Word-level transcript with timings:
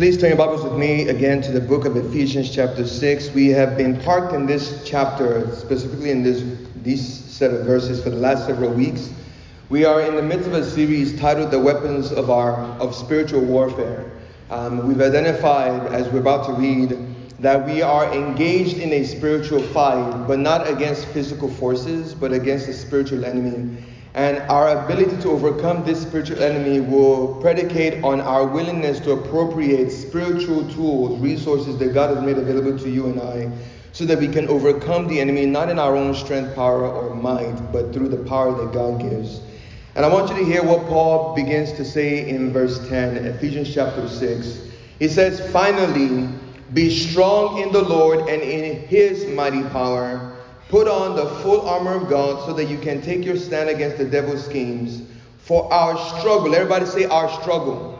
Please 0.00 0.16
turn 0.16 0.30
your 0.30 0.38
Bibles 0.38 0.64
with 0.64 0.78
me 0.78 1.10
again 1.10 1.42
to 1.42 1.52
the 1.52 1.60
book 1.60 1.84
of 1.84 1.94
Ephesians, 1.94 2.48
chapter 2.48 2.86
6. 2.86 3.32
We 3.34 3.48
have 3.48 3.76
been 3.76 4.00
parked 4.00 4.32
in 4.32 4.46
this 4.46 4.82
chapter, 4.82 5.54
specifically 5.54 6.10
in 6.10 6.22
this, 6.22 6.42
these 6.76 7.06
set 7.06 7.50
of 7.50 7.66
verses, 7.66 8.02
for 8.02 8.08
the 8.08 8.16
last 8.16 8.46
several 8.46 8.70
weeks. 8.70 9.12
We 9.68 9.84
are 9.84 10.00
in 10.00 10.16
the 10.16 10.22
midst 10.22 10.46
of 10.46 10.54
a 10.54 10.64
series 10.64 11.20
titled 11.20 11.50
The 11.50 11.58
Weapons 11.58 12.12
of, 12.12 12.30
our, 12.30 12.54
of 12.80 12.94
Spiritual 12.94 13.42
Warfare. 13.42 14.10
Um, 14.48 14.88
we've 14.88 15.02
identified, 15.02 15.92
as 15.92 16.08
we're 16.08 16.20
about 16.20 16.46
to 16.46 16.54
read, 16.54 16.96
that 17.38 17.66
we 17.66 17.82
are 17.82 18.10
engaged 18.14 18.78
in 18.78 18.94
a 18.94 19.04
spiritual 19.04 19.60
fight, 19.60 20.26
but 20.26 20.38
not 20.38 20.66
against 20.66 21.08
physical 21.08 21.50
forces, 21.50 22.14
but 22.14 22.32
against 22.32 22.68
a 22.68 22.72
spiritual 22.72 23.26
enemy. 23.26 23.84
And 24.14 24.38
our 24.50 24.84
ability 24.84 25.22
to 25.22 25.30
overcome 25.30 25.84
this 25.84 26.02
spiritual 26.02 26.42
enemy 26.42 26.80
will 26.80 27.34
predicate 27.40 28.02
on 28.02 28.20
our 28.20 28.44
willingness 28.44 28.98
to 29.00 29.12
appropriate 29.12 29.90
spiritual 29.90 30.68
tools, 30.72 31.20
resources 31.20 31.78
that 31.78 31.94
God 31.94 32.16
has 32.16 32.24
made 32.24 32.36
available 32.36 32.76
to 32.78 32.90
you 32.90 33.06
and 33.06 33.20
I, 33.20 33.50
so 33.92 34.04
that 34.06 34.18
we 34.18 34.26
can 34.26 34.48
overcome 34.48 35.06
the 35.06 35.20
enemy 35.20 35.46
not 35.46 35.68
in 35.68 35.78
our 35.78 35.94
own 35.94 36.14
strength, 36.14 36.56
power, 36.56 36.88
or 36.88 37.14
might, 37.14 37.72
but 37.72 37.92
through 37.92 38.08
the 38.08 38.24
power 38.24 38.52
that 38.52 38.72
God 38.72 39.00
gives. 39.00 39.42
And 39.94 40.04
I 40.04 40.08
want 40.08 40.30
you 40.30 40.36
to 40.36 40.44
hear 40.44 40.64
what 40.64 40.86
Paul 40.86 41.34
begins 41.34 41.72
to 41.72 41.84
say 41.84 42.28
in 42.28 42.52
verse 42.52 42.88
10, 42.88 43.16
Ephesians 43.16 43.72
chapter 43.72 44.08
6. 44.08 44.60
He 44.98 45.08
says, 45.08 45.40
Finally, 45.52 46.28
be 46.74 46.90
strong 46.90 47.58
in 47.58 47.72
the 47.72 47.82
Lord 47.82 48.28
and 48.28 48.42
in 48.42 48.86
his 48.86 49.26
mighty 49.28 49.62
power. 49.64 50.36
Put 50.70 50.86
on 50.86 51.16
the 51.16 51.26
full 51.42 51.68
armor 51.68 51.94
of 51.94 52.08
God 52.08 52.46
so 52.46 52.52
that 52.52 52.66
you 52.66 52.78
can 52.78 53.02
take 53.02 53.24
your 53.24 53.36
stand 53.36 53.68
against 53.68 53.98
the 53.98 54.04
devil's 54.04 54.44
schemes. 54.44 55.02
For 55.38 55.70
our 55.72 55.98
struggle, 56.16 56.54
everybody 56.54 56.86
say 56.86 57.06
our 57.06 57.28
struggle. 57.42 57.98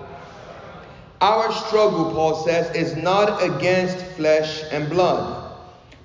Our 1.20 1.50
struggle, 1.50 2.12
Paul 2.12 2.44
says, 2.44 2.72
is 2.76 2.94
not 2.94 3.42
against 3.42 3.98
flesh 4.14 4.62
and 4.70 4.88
blood, 4.88 5.52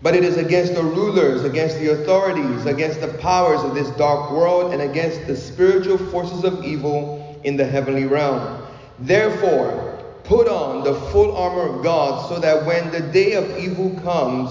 but 0.01 0.15
it 0.15 0.23
is 0.23 0.37
against 0.37 0.73
the 0.73 0.81
rulers, 0.81 1.43
against 1.43 1.77
the 1.77 1.91
authorities, 1.91 2.65
against 2.65 2.99
the 2.99 3.13
powers 3.19 3.61
of 3.61 3.75
this 3.75 3.91
dark 3.91 4.31
world, 4.31 4.73
and 4.73 4.81
against 4.81 5.27
the 5.27 5.35
spiritual 5.35 5.99
forces 5.99 6.43
of 6.43 6.65
evil 6.65 7.39
in 7.43 7.57
the 7.57 7.65
heavenly 7.65 8.05
realm. 8.05 8.65
Therefore, 8.97 10.03
put 10.23 10.47
on 10.47 10.83
the 10.83 10.95
full 11.11 11.37
armor 11.37 11.77
of 11.77 11.83
God 11.83 12.27
so 12.27 12.39
that 12.39 12.65
when 12.65 12.89
the 12.89 13.01
day 13.01 13.33
of 13.33 13.55
evil 13.59 13.91
comes, 14.01 14.49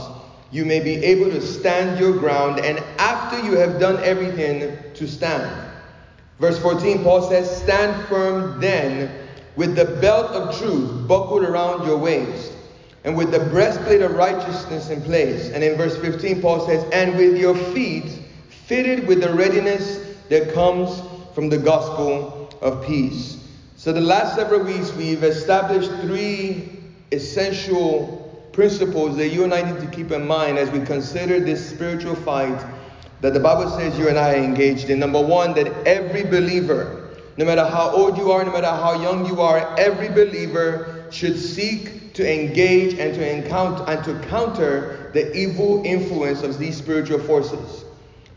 you 0.54 0.64
may 0.64 0.78
be 0.78 0.94
able 1.04 1.28
to 1.32 1.40
stand 1.40 1.98
your 1.98 2.16
ground, 2.16 2.60
and 2.60 2.78
after 2.96 3.44
you 3.44 3.58
have 3.58 3.80
done 3.80 4.00
everything, 4.04 4.78
to 4.94 5.08
stand. 5.08 5.52
Verse 6.38 6.60
14, 6.60 7.02
Paul 7.02 7.28
says, 7.28 7.60
Stand 7.62 8.06
firm 8.06 8.60
then 8.60 9.10
with 9.56 9.74
the 9.74 9.84
belt 10.00 10.30
of 10.30 10.56
truth 10.56 11.08
buckled 11.08 11.42
around 11.42 11.84
your 11.84 11.98
waist, 11.98 12.52
and 13.02 13.16
with 13.16 13.32
the 13.32 13.40
breastplate 13.40 14.00
of 14.00 14.14
righteousness 14.14 14.90
in 14.90 15.02
place. 15.02 15.50
And 15.50 15.64
in 15.64 15.76
verse 15.76 15.96
15, 15.96 16.40
Paul 16.40 16.64
says, 16.64 16.84
And 16.92 17.16
with 17.16 17.36
your 17.36 17.56
feet 17.56 18.20
fitted 18.48 19.08
with 19.08 19.22
the 19.22 19.34
readiness 19.34 20.16
that 20.28 20.54
comes 20.54 21.02
from 21.34 21.48
the 21.48 21.58
gospel 21.58 22.48
of 22.60 22.86
peace. 22.86 23.44
So, 23.74 23.92
the 23.92 24.00
last 24.00 24.36
several 24.36 24.62
weeks, 24.62 24.92
we've 24.92 25.24
established 25.24 25.90
three 26.02 26.78
essential 27.10 28.23
principles 28.54 29.16
that 29.16 29.28
you 29.28 29.44
and 29.44 29.52
I 29.52 29.62
need 29.62 29.80
to 29.80 29.86
keep 29.88 30.12
in 30.12 30.26
mind 30.26 30.58
as 30.58 30.70
we 30.70 30.80
consider 30.86 31.40
this 31.40 31.68
spiritual 31.68 32.14
fight 32.14 32.64
that 33.20 33.34
the 33.34 33.40
Bible 33.40 33.68
says 33.70 33.98
you 33.98 34.08
and 34.08 34.18
I 34.18 34.34
are 34.34 34.42
engaged 34.42 34.90
in. 34.90 35.00
Number 35.00 35.20
one, 35.20 35.54
that 35.54 35.68
every 35.86 36.22
believer, 36.22 37.10
no 37.36 37.44
matter 37.44 37.64
how 37.64 37.90
old 37.90 38.16
you 38.16 38.30
are, 38.30 38.44
no 38.44 38.52
matter 38.52 38.68
how 38.68 39.02
young 39.02 39.26
you 39.26 39.40
are, 39.40 39.76
every 39.78 40.08
believer 40.08 41.06
should 41.10 41.38
seek 41.38 42.12
to 42.14 42.32
engage 42.32 42.98
and 42.98 43.12
to 43.14 43.28
encounter 43.28 43.84
and 43.88 44.04
to 44.04 44.28
counter 44.28 45.10
the 45.14 45.36
evil 45.36 45.82
influence 45.84 46.42
of 46.42 46.58
these 46.58 46.76
spiritual 46.76 47.18
forces. 47.18 47.84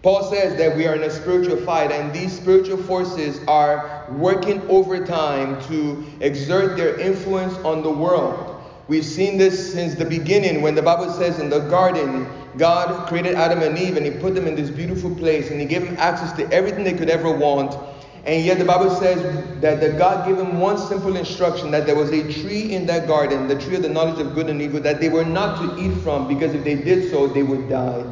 Paul 0.01 0.23
says 0.23 0.57
that 0.57 0.75
we 0.75 0.87
are 0.87 0.95
in 0.95 1.03
a 1.03 1.09
spiritual 1.09 1.57
fight, 1.57 1.91
and 1.91 2.13
these 2.13 2.31
spiritual 2.31 2.77
forces 2.77 3.39
are 3.47 4.07
working 4.11 4.61
overtime 4.69 5.61
to 5.67 6.03
exert 6.21 6.77
their 6.77 6.99
influence 6.99 7.53
on 7.57 7.83
the 7.83 7.89
world. 7.91 8.56
We've 8.87 9.05
seen 9.05 9.37
this 9.37 9.73
since 9.73 9.95
the 9.95 10.05
beginning 10.05 10.61
when 10.61 10.73
the 10.73 10.81
Bible 10.81 11.11
says 11.11 11.39
in 11.39 11.49
the 11.49 11.59
garden, 11.59 12.25
God 12.57 13.07
created 13.07 13.35
Adam 13.35 13.61
and 13.61 13.77
Eve 13.77 13.97
and 13.97 14.05
He 14.05 14.11
put 14.11 14.33
them 14.33 14.47
in 14.47 14.55
this 14.55 14.69
beautiful 14.69 15.13
place 15.13 15.51
and 15.51 15.59
He 15.59 15.65
gave 15.65 15.85
them 15.85 15.97
access 15.97 16.31
to 16.33 16.49
everything 16.53 16.85
they 16.85 16.93
could 16.93 17.09
ever 17.09 17.31
want. 17.31 17.77
And 18.25 18.45
yet 18.45 18.59
the 18.59 18.65
Bible 18.65 18.89
says 18.89 19.21
that 19.61 19.97
God 19.97 20.25
gave 20.25 20.37
them 20.37 20.59
one 20.59 20.77
simple 20.77 21.15
instruction 21.17 21.71
that 21.71 21.85
there 21.85 21.95
was 21.95 22.11
a 22.11 22.23
tree 22.31 22.73
in 22.73 22.85
that 22.87 23.07
garden, 23.07 23.47
the 23.47 23.59
tree 23.59 23.75
of 23.75 23.81
the 23.81 23.89
knowledge 23.89 24.19
of 24.19 24.33
good 24.33 24.49
and 24.49 24.61
evil, 24.61 24.79
that 24.81 24.99
they 24.99 25.09
were 25.09 25.25
not 25.25 25.61
to 25.61 25.81
eat 25.81 25.93
from 26.01 26.27
because 26.27 26.53
if 26.53 26.63
they 26.63 26.75
did 26.75 27.09
so, 27.09 27.27
they 27.27 27.43
would 27.43 27.69
die. 27.69 28.05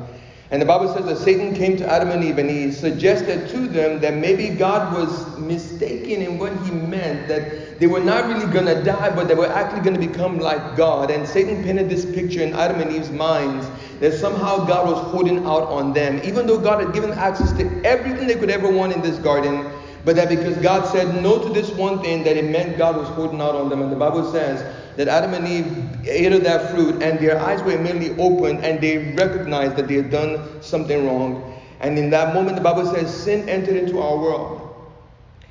And 0.52 0.62
the 0.62 0.66
Bible 0.66 0.94
says 0.94 1.06
that 1.06 1.18
Satan 1.18 1.56
came 1.56 1.76
to 1.78 1.92
Adam 1.92 2.12
and 2.12 2.24
Eve 2.24 2.38
and 2.38 2.50
he 2.50 2.72
suggested 2.72 3.50
to 3.50 3.68
them 3.68 4.00
that 4.02 4.14
maybe 4.14 4.50
God 4.50 4.94
was 4.94 5.38
mistaken 5.40 6.22
in 6.22 6.38
what 6.38 6.54
he 6.64 6.72
meant, 6.72 7.28
that 7.28 7.65
they 7.80 7.88
were 7.88 8.00
not 8.00 8.26
really 8.28 8.52
going 8.52 8.66
to 8.66 8.82
die, 8.84 9.14
but 9.14 9.28
they 9.28 9.36
were 9.36 9.48
actually 9.48 9.82
going 9.82 10.00
to 10.00 10.08
become 10.08 10.40
like 10.40 10.78
God. 10.78 11.12
And 11.12 11.28
Satan 11.28 11.64
painted 11.64 11.90
this 11.90 12.06
picture 12.06 12.42
in 12.42 12.54
Adam 12.54 12.80
and 12.80 12.92
Eve's 12.92 13.12
minds 13.12 13.68
that 14.00 14.14
somehow 14.14 14.66
God 14.66 14.88
was 14.88 15.12
holding 15.12 15.40
out 15.46 15.64
on 15.64 15.92
them, 15.92 16.22
even 16.24 16.48
though 16.48 16.60
God 16.60 16.84
had 16.84 16.94
given 16.94 17.12
access 17.12 17.52
to 17.54 17.84
everything 17.84 18.28
they 18.28 18.36
could 18.36 18.50
ever 18.50 18.72
want 18.72 18.94
in 18.94 19.02
this 19.02 19.18
garden. 19.20 19.70
But 20.06 20.16
that 20.18 20.30
because 20.30 20.56
God 20.58 20.86
said 20.88 21.22
no 21.22 21.42
to 21.42 21.50
this 21.50 21.72
one 21.72 22.02
thing, 22.02 22.24
that 22.24 22.38
it 22.38 22.46
meant 22.46 22.78
God 22.78 22.96
was 22.96 23.08
holding 23.10 23.42
out 23.42 23.56
on 23.56 23.70
them. 23.70 23.82
And 23.82 23.92
the 23.92 23.96
Bible 23.96 24.32
says 24.32 24.64
that 24.98 25.08
Adam 25.08 25.34
and 25.34 25.48
Eve 25.48 26.08
ate 26.08 26.32
of 26.32 26.44
that 26.44 26.72
fruit, 26.72 27.02
and 27.02 27.20
their 27.20 27.40
eyes 27.40 27.62
were 27.64 27.72
immediately 27.72 28.12
opened, 28.24 28.64
and 28.64 28.80
they 28.80 29.14
recognized 29.16 29.76
that 29.78 29.88
they 29.88 29.96
had 29.96 30.12
done 30.12 30.62
something 30.62 31.08
wrong. 31.08 31.60
And 31.80 31.98
in 31.98 32.10
that 32.12 32.34
moment, 32.34 32.56
the 32.56 32.64
Bible 32.64 32.86
says 32.86 33.12
sin 33.14 33.50
entered 33.50 33.76
into 33.76 34.00
our 34.00 34.18
world. 34.18 34.65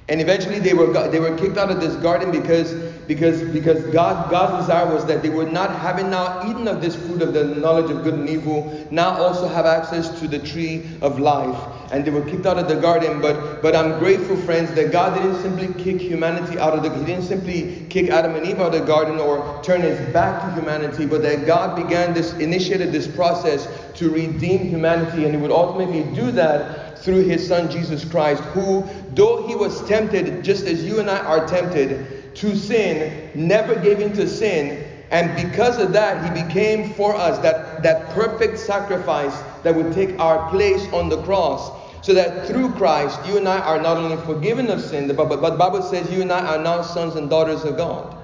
And 0.06 0.20
eventually 0.20 0.58
they 0.58 0.74
were, 0.74 0.92
they 1.08 1.18
were 1.18 1.34
kicked 1.38 1.56
out 1.56 1.70
of 1.70 1.80
this 1.80 1.96
garden 1.96 2.30
because, 2.30 2.74
because, 3.06 3.42
because 3.52 3.82
God, 3.84 4.30
God's 4.30 4.66
desire 4.66 4.92
was 4.92 5.06
that 5.06 5.22
they 5.22 5.30
would 5.30 5.50
not, 5.50 5.74
having 5.74 6.10
now 6.10 6.42
eaten 6.46 6.68
of 6.68 6.82
this 6.82 6.94
fruit 6.94 7.22
of 7.22 7.32
the 7.32 7.44
knowledge 7.44 7.90
of 7.90 8.04
good 8.04 8.12
and 8.12 8.28
evil, 8.28 8.86
now 8.90 9.16
also 9.16 9.48
have 9.48 9.64
access 9.64 10.20
to 10.20 10.28
the 10.28 10.38
tree 10.38 10.84
of 11.00 11.18
life. 11.18 11.58
And 11.90 12.04
they 12.04 12.10
were 12.10 12.20
kicked 12.20 12.44
out 12.44 12.58
of 12.58 12.68
the 12.68 12.76
garden. 12.76 13.22
But, 13.22 13.62
but 13.62 13.74
I'm 13.74 13.98
grateful, 13.98 14.36
friends, 14.36 14.74
that 14.74 14.92
God 14.92 15.14
didn't 15.14 15.40
simply 15.40 15.72
kick 15.82 16.02
humanity 16.02 16.58
out 16.58 16.74
of 16.74 16.82
the 16.82 16.94
He 16.98 17.04
didn't 17.06 17.24
simply 17.24 17.86
kick 17.88 18.10
Adam 18.10 18.34
and 18.34 18.46
Eve 18.46 18.60
out 18.60 18.74
of 18.74 18.80
the 18.80 18.86
garden 18.86 19.18
or 19.18 19.62
turn 19.62 19.80
his 19.80 19.98
back 20.12 20.42
to 20.42 20.60
humanity, 20.60 21.06
but 21.06 21.22
that 21.22 21.46
God 21.46 21.76
began 21.76 22.12
this, 22.12 22.34
initiated 22.34 22.92
this 22.92 23.06
process 23.06 23.66
to 23.94 24.10
redeem 24.10 24.66
humanity. 24.66 25.24
And 25.24 25.34
he 25.34 25.40
would 25.40 25.50
ultimately 25.50 26.02
do 26.14 26.30
that 26.32 26.84
through 27.04 27.22
his 27.22 27.46
son 27.46 27.70
Jesus 27.70 28.02
Christ, 28.02 28.42
who, 28.42 28.82
though 29.14 29.46
he 29.46 29.54
was 29.54 29.86
tempted 29.86 30.44
just 30.44 30.66
as 30.66 30.84
you 30.84 31.00
and 31.00 31.10
I 31.10 31.18
are 31.18 31.46
tempted 31.46 32.34
to 32.36 32.56
sin, 32.56 33.30
never 33.34 33.74
gave 33.76 34.00
in 34.00 34.12
to 34.14 34.28
sin. 34.28 34.84
And 35.10 35.34
because 35.48 35.78
of 35.78 35.92
that, 35.92 36.24
he 36.24 36.42
became 36.42 36.92
for 36.94 37.14
us 37.14 37.38
that, 37.38 37.82
that 37.82 38.10
perfect 38.10 38.58
sacrifice 38.58 39.40
that 39.62 39.74
would 39.74 39.92
take 39.92 40.18
our 40.18 40.50
place 40.50 40.92
on 40.92 41.08
the 41.08 41.22
cross. 41.22 41.70
So 42.04 42.12
that 42.14 42.46
through 42.46 42.72
Christ, 42.72 43.18
you 43.26 43.38
and 43.38 43.48
I 43.48 43.60
are 43.60 43.80
not 43.80 43.96
only 43.96 44.16
forgiven 44.24 44.68
of 44.70 44.80
sin, 44.80 45.08
but, 45.08 45.28
but, 45.28 45.40
but 45.40 45.50
the 45.50 45.56
Bible 45.56 45.82
says 45.82 46.10
you 46.12 46.20
and 46.20 46.32
I 46.32 46.56
are 46.56 46.62
now 46.62 46.82
sons 46.82 47.14
and 47.14 47.30
daughters 47.30 47.64
of 47.64 47.76
God. 47.76 48.16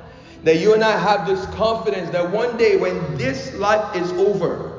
That 0.45 0.59
you 0.59 0.75
and 0.75 0.83
I 0.83 0.99
have 0.99 1.27
this 1.27 1.45
confidence 1.55 2.11
that 2.11 2.31
one 2.31 2.57
day 2.57 2.77
when 2.77 3.17
this 3.17 3.55
life 3.55 3.97
is 3.97 4.11
over, 4.13 4.70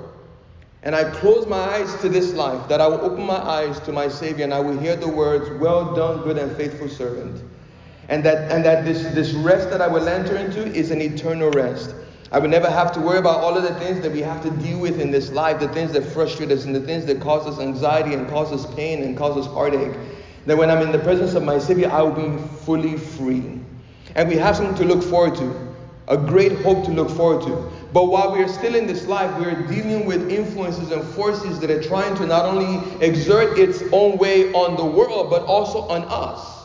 and 0.84 0.96
I 0.96 1.04
close 1.04 1.46
my 1.46 1.60
eyes 1.60 1.94
to 2.02 2.10
this 2.10 2.34
life, 2.34 2.68
that 2.68 2.82
I 2.82 2.88
will 2.88 3.02
open 3.02 3.24
my 3.24 3.38
eyes 3.38 3.80
to 3.82 3.92
my 3.92 4.08
Savior 4.08 4.44
and 4.44 4.54
I 4.54 4.60
will 4.60 4.78
hear 4.78 4.96
the 4.96 5.08
words, 5.08 5.50
Well 5.62 5.94
done, 5.96 6.24
good 6.24 6.38
and 6.38 6.56
faithful 6.58 6.90
servant. 6.90 7.42
And 8.10 8.24
that, 8.24 8.52
and 8.52 8.66
that 8.66 8.84
this, 8.84 9.04
this 9.14 9.32
rest 9.34 9.70
that 9.70 9.80
I 9.80 9.88
will 9.88 10.08
enter 10.08 10.36
into 10.36 10.66
is 10.66 10.92
an 10.92 11.02
eternal 11.02 11.52
rest. 11.52 11.94
I 12.32 12.40
will 12.40 12.50
never 12.50 12.70
have 12.70 12.92
to 12.94 13.00
worry 13.00 13.20
about 13.20 13.42
all 13.42 13.58
of 13.58 13.64
the 13.64 13.76
things 13.76 14.02
that 14.02 14.12
we 14.12 14.22
have 14.22 14.42
to 14.44 14.50
deal 14.50 14.80
with 14.80 15.00
in 15.00 15.12
this 15.12 15.32
life, 15.32 15.60
the 15.60 15.68
things 15.68 15.92
that 15.94 16.04
frustrate 16.04 16.50
us 16.50 16.66
and 16.66 16.74
the 16.74 16.82
things 16.82 17.06
that 17.06 17.20
cause 17.20 17.46
us 17.46 17.60
anxiety 17.60 18.14
and 18.14 18.28
cause 18.28 18.52
us 18.52 18.74
pain 18.74 19.04
and 19.04 19.18
cause 19.18 19.38
us 19.38 19.52
heartache. 19.54 19.98
That 20.46 20.58
when 20.58 20.72
I'm 20.72 20.82
in 20.82 20.92
the 20.92 21.00
presence 21.00 21.36
of 21.36 21.44
my 21.44 21.60
Savior, 21.60 21.90
I 21.92 22.02
will 22.02 22.30
be 22.30 22.42
fully 22.66 22.98
free. 22.98 23.60
And 24.16 24.30
we 24.30 24.36
have 24.38 24.56
something 24.56 24.76
to 24.76 24.86
look 24.86 25.04
forward 25.04 25.36
to, 25.36 25.71
a 26.12 26.18
great 26.18 26.60
hope 26.60 26.84
to 26.84 26.92
look 26.92 27.10
forward 27.10 27.42
to. 27.48 27.72
But 27.94 28.08
while 28.08 28.34
we 28.34 28.44
are 28.44 28.48
still 28.48 28.76
in 28.76 28.86
this 28.86 29.08
life, 29.08 29.34
we 29.40 29.46
are 29.46 29.62
dealing 29.68 30.06
with 30.06 30.30
influences 30.30 30.92
and 30.92 31.02
forces 31.02 31.58
that 31.62 31.72
are 31.72 31.82
trying 31.82 32.16
to 32.16 32.26
not 32.28 32.46
only 32.46 32.84
exert 33.06 33.58
its 33.58 33.82
own 33.94 34.18
way 34.18 34.52
on 34.52 34.76
the 34.76 34.86
world, 34.86 35.30
but 35.30 35.44
also 35.44 35.80
on 35.88 36.04
us. 36.10 36.60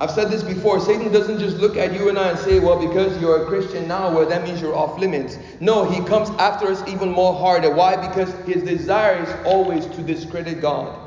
I've 0.00 0.10
said 0.10 0.28
this 0.28 0.42
before 0.42 0.80
Satan 0.80 1.12
doesn't 1.12 1.38
just 1.38 1.58
look 1.58 1.76
at 1.76 1.92
you 1.92 2.08
and 2.08 2.18
I 2.18 2.30
and 2.30 2.38
say, 2.38 2.58
well, 2.58 2.84
because 2.84 3.20
you're 3.20 3.44
a 3.44 3.46
Christian 3.46 3.86
now, 3.86 4.12
well, 4.12 4.28
that 4.28 4.42
means 4.42 4.60
you're 4.60 4.74
off 4.74 4.98
limits. 4.98 5.38
No, 5.60 5.84
he 5.88 6.02
comes 6.06 6.30
after 6.30 6.66
us 6.66 6.82
even 6.88 7.10
more 7.10 7.34
harder. 7.34 7.72
Why? 7.72 7.94
Because 8.08 8.32
his 8.46 8.64
desire 8.64 9.22
is 9.22 9.46
always 9.46 9.86
to 9.86 10.02
discredit 10.02 10.60
God. 10.60 10.98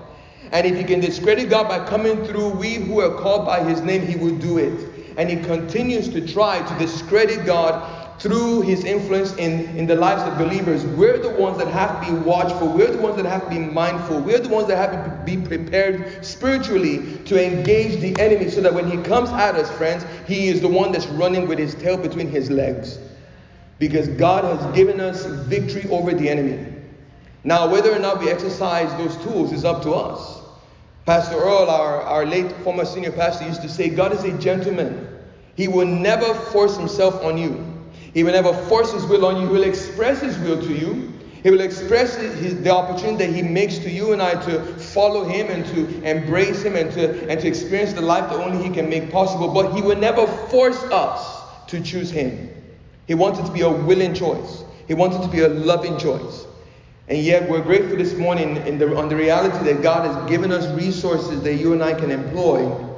And 0.53 0.65
if 0.67 0.77
he 0.77 0.83
can 0.83 0.99
discredit 0.99 1.49
God 1.49 1.67
by 1.67 1.83
coming 1.85 2.23
through 2.23 2.51
we 2.51 2.75
who 2.75 3.01
are 3.01 3.19
called 3.19 3.45
by 3.45 3.63
his 3.63 3.81
name, 3.81 4.05
he 4.05 4.15
will 4.15 4.35
do 4.35 4.59
it. 4.59 4.92
And 5.17 5.29
he 5.29 5.37
continues 5.37 6.09
to 6.09 6.25
try 6.25 6.61
to 6.61 6.79
discredit 6.79 7.45
God 7.45 8.03
through 8.19 8.61
his 8.61 8.85
influence 8.85 9.33
in, 9.35 9.65
in 9.75 9.85
the 9.85 9.95
lives 9.95 10.21
of 10.23 10.37
believers, 10.37 10.85
we're 10.85 11.17
the 11.17 11.29
ones 11.29 11.57
that 11.57 11.67
have 11.67 12.05
to 12.05 12.11
be 12.11 12.17
watchful. 12.19 12.69
We're 12.69 12.91
the 12.91 13.01
ones 13.01 13.17
that 13.17 13.25
have 13.25 13.43
to 13.43 13.49
be 13.49 13.59
mindful. 13.59 14.21
We're 14.21 14.39
the 14.39 14.49
ones 14.49 14.67
that 14.67 14.77
have 14.77 14.91
to 14.91 15.25
be 15.25 15.45
prepared 15.45 16.23
spiritually 16.23 17.17
to 17.25 17.43
engage 17.43 17.99
the 17.99 18.17
enemy 18.21 18.49
so 18.49 18.61
that 18.61 18.73
when 18.73 18.89
he 18.89 18.97
comes 19.03 19.29
at 19.31 19.55
us, 19.55 19.69
friends, 19.71 20.05
he 20.27 20.47
is 20.47 20.61
the 20.61 20.67
one 20.67 20.91
that's 20.91 21.07
running 21.07 21.47
with 21.47 21.59
his 21.59 21.75
tail 21.75 21.97
between 21.97 22.29
his 22.29 22.49
legs. 22.49 22.99
Because 23.79 24.07
God 24.07 24.45
has 24.45 24.75
given 24.75 24.99
us 24.99 25.25
victory 25.25 25.89
over 25.89 26.13
the 26.13 26.29
enemy. 26.29 26.65
Now, 27.43 27.69
whether 27.69 27.91
or 27.93 27.99
not 27.99 28.19
we 28.19 28.29
exercise 28.29 28.89
those 28.97 29.17
tools 29.23 29.51
is 29.51 29.65
up 29.65 29.81
to 29.83 29.91
us. 29.91 30.42
Pastor 31.05 31.35
Earl, 31.35 31.69
our, 31.69 32.01
our 32.01 32.25
late 32.25 32.51
former 32.63 32.85
senior 32.85 33.11
pastor, 33.11 33.45
used 33.45 33.61
to 33.61 33.69
say, 33.69 33.89
God 33.89 34.13
is 34.13 34.23
a 34.23 34.37
gentleman. 34.37 35.07
He 35.55 35.67
will 35.67 35.85
never 35.85 36.33
force 36.33 36.77
himself 36.77 37.21
on 37.23 37.37
you. 37.37 37.73
He 38.13 38.23
will 38.23 38.31
never 38.31 38.53
force 38.53 38.93
his 38.93 39.05
will 39.05 39.25
on 39.25 39.41
you. 39.41 39.47
He 39.47 39.53
will 39.53 39.63
express 39.63 40.21
his 40.21 40.37
will 40.39 40.61
to 40.61 40.73
you. 40.73 41.11
He 41.43 41.51
will 41.51 41.59
express 41.59 42.15
his, 42.15 42.61
the 42.63 42.69
opportunity 42.69 43.25
that 43.25 43.35
he 43.35 43.41
makes 43.41 43.77
to 43.79 43.89
you 43.89 44.13
and 44.13 44.21
I 44.21 44.41
to 44.45 44.63
follow 44.77 45.25
him 45.25 45.47
and 45.47 45.65
to 45.67 46.09
embrace 46.09 46.63
him 46.63 46.77
and 46.77 46.89
to, 46.93 47.29
and 47.29 47.39
to 47.41 47.47
experience 47.47 47.91
the 47.91 48.01
life 48.01 48.29
that 48.29 48.39
only 48.39 48.63
he 48.63 48.73
can 48.73 48.89
make 48.89 49.11
possible. 49.11 49.53
But 49.53 49.73
he 49.73 49.81
will 49.81 49.97
never 49.97 50.25
force 50.25 50.81
us 50.83 51.41
to 51.67 51.81
choose 51.81 52.09
him. 52.09 52.49
He 53.07 53.13
wants 53.13 53.39
it 53.39 53.45
to 53.45 53.51
be 53.51 53.61
a 53.61 53.69
willing 53.69 54.13
choice. 54.13 54.63
He 54.87 54.93
wants 54.93 55.17
it 55.17 55.21
to 55.21 55.27
be 55.27 55.41
a 55.41 55.49
loving 55.49 55.97
choice. 55.97 56.45
And 57.09 57.17
yet, 57.17 57.49
we're 57.49 57.61
grateful 57.61 57.97
this 57.97 58.13
morning 58.13 58.77
the, 58.77 58.95
on 58.95 59.09
the 59.09 59.15
reality 59.15 59.57
that 59.65 59.81
God 59.83 60.05
has 60.05 60.29
given 60.29 60.53
us 60.53 60.65
resources 60.73 61.41
that 61.41 61.55
you 61.55 61.73
and 61.73 61.83
I 61.83 61.93
can 61.93 62.11
employ 62.11 62.89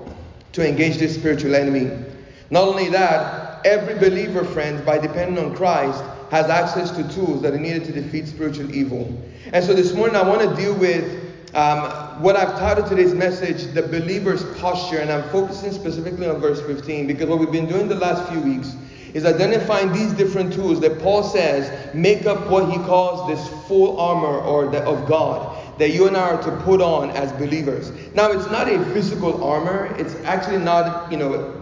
to 0.52 0.68
engage 0.68 0.98
this 0.98 1.16
spiritual 1.16 1.56
enemy. 1.56 2.06
Not 2.52 2.68
only 2.68 2.90
that, 2.90 3.66
every 3.66 3.96
believer, 3.96 4.44
friends, 4.44 4.82
by 4.82 5.00
depending 5.00 5.44
on 5.44 5.56
Christ, 5.56 6.04
has 6.30 6.50
access 6.52 6.92
to 6.92 7.04
tools 7.16 7.42
that 7.42 7.54
are 7.54 7.60
needed 7.60 7.84
to 7.86 7.92
defeat 7.92 8.28
spiritual 8.28 8.74
evil. 8.74 9.22
And 9.52 9.66
so 9.66 9.74
this 9.74 9.94
morning, 9.94 10.16
I 10.16 10.28
want 10.28 10.42
to 10.42 10.56
deal 10.56 10.76
with 10.76 11.26
um, 11.56 12.22
what 12.22 12.36
I've 12.36 12.60
titled 12.60 12.88
today's 12.88 13.14
message, 13.14 13.74
The 13.74 13.82
Believer's 13.82 14.44
Posture. 14.60 15.00
And 15.00 15.12
I'm 15.12 15.28
focusing 15.30 15.72
specifically 15.72 16.30
on 16.30 16.40
verse 16.40 16.62
15 16.62 17.08
because 17.08 17.28
what 17.28 17.40
we've 17.40 17.52
been 17.52 17.68
doing 17.68 17.88
the 17.88 17.96
last 17.96 18.32
few 18.32 18.40
weeks 18.42 18.76
is 19.16 19.26
identifying 19.26 19.94
these 19.94 20.12
different 20.12 20.52
tools 20.52 20.82
that 20.82 21.00
Paul 21.00 21.24
says 21.24 21.96
make 21.96 22.26
up 22.26 22.50
what 22.50 22.70
he 22.70 22.78
calls 22.80 23.26
this 23.30 23.66
full 23.66 23.98
armor 23.98 24.40
or 24.40 24.68
the, 24.70 24.84
of 24.84 25.08
God 25.08 25.58
that 25.80 25.92
you 25.92 26.08
and 26.08 26.18
I 26.18 26.32
are 26.32 26.44
to 26.44 26.52
put 26.64 26.82
on 26.82 27.12
as 27.12 27.32
believers. 27.34 27.92
Now, 28.14 28.32
it's 28.32 28.50
not 28.52 28.70
a 28.70 28.84
physical 28.94 29.42
armor. 29.42 29.96
It's 29.98 30.16
actually 30.26 30.58
not, 30.58 31.10
you 31.12 31.18
know, 31.18 31.62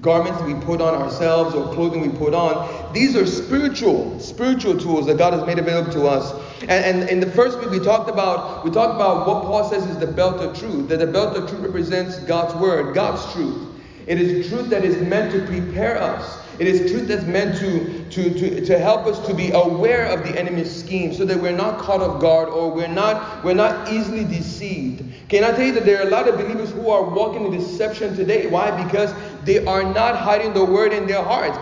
garments 0.00 0.40
we 0.42 0.54
put 0.54 0.80
on 0.80 0.94
ourselves 0.94 1.56
or 1.56 1.74
clothing 1.74 2.02
we 2.02 2.08
put 2.08 2.34
on. 2.34 2.92
These 2.92 3.16
are 3.16 3.26
spiritual, 3.26 4.18
spiritual 4.20 4.78
tools 4.78 5.06
that 5.06 5.18
God 5.18 5.32
has 5.32 5.44
made 5.46 5.58
available 5.58 5.92
to 5.92 6.06
us. 6.06 6.32
And, 6.62 6.70
and 6.70 7.10
in 7.10 7.18
the 7.18 7.30
first 7.30 7.58
week 7.58 7.70
we 7.70 7.80
talked 7.80 8.08
about 8.08 8.64
we 8.64 8.70
talked 8.70 8.94
about 8.94 9.26
what 9.26 9.42
Paul 9.42 9.68
says 9.68 9.86
is 9.86 9.98
the 9.98 10.06
belt 10.06 10.36
of 10.36 10.56
truth. 10.56 10.88
That 10.88 11.00
the 11.00 11.06
belt 11.06 11.36
of 11.36 11.48
truth 11.48 11.62
represents 11.62 12.18
God's 12.20 12.54
word, 12.54 12.94
God's 12.94 13.32
truth. 13.32 13.68
It 14.06 14.20
is 14.20 14.48
truth 14.48 14.70
that 14.70 14.84
is 14.84 15.00
meant 15.02 15.32
to 15.32 15.44
prepare 15.46 16.00
us 16.00 16.39
it 16.60 16.66
is 16.66 16.92
truth 16.92 17.08
that's 17.08 17.24
meant 17.24 17.56
to, 17.60 18.04
to, 18.10 18.34
to, 18.34 18.66
to 18.66 18.78
help 18.78 19.06
us 19.06 19.26
to 19.26 19.32
be 19.32 19.50
aware 19.52 20.04
of 20.04 20.22
the 20.22 20.38
enemy's 20.38 20.70
scheme 20.70 21.14
so 21.14 21.24
that 21.24 21.40
we're 21.40 21.56
not 21.56 21.78
caught 21.78 22.02
off 22.02 22.20
guard 22.20 22.50
or 22.50 22.70
we're 22.70 22.86
not, 22.86 23.42
we're 23.42 23.54
not 23.54 23.90
easily 23.90 24.24
deceived. 24.24 25.02
Can 25.30 25.42
I 25.42 25.52
tell 25.52 25.64
you 25.64 25.72
that 25.72 25.86
there 25.86 26.00
are 26.00 26.06
a 26.06 26.10
lot 26.10 26.28
of 26.28 26.36
believers 26.36 26.70
who 26.70 26.90
are 26.90 27.02
walking 27.02 27.46
in 27.46 27.52
deception 27.52 28.14
today? 28.14 28.46
Why? 28.46 28.84
Because 28.84 29.14
they 29.44 29.64
are 29.64 29.82
not 29.82 30.16
hiding 30.16 30.52
the 30.52 30.62
word 30.62 30.92
in 30.92 31.06
their 31.06 31.22
hearts. 31.22 31.56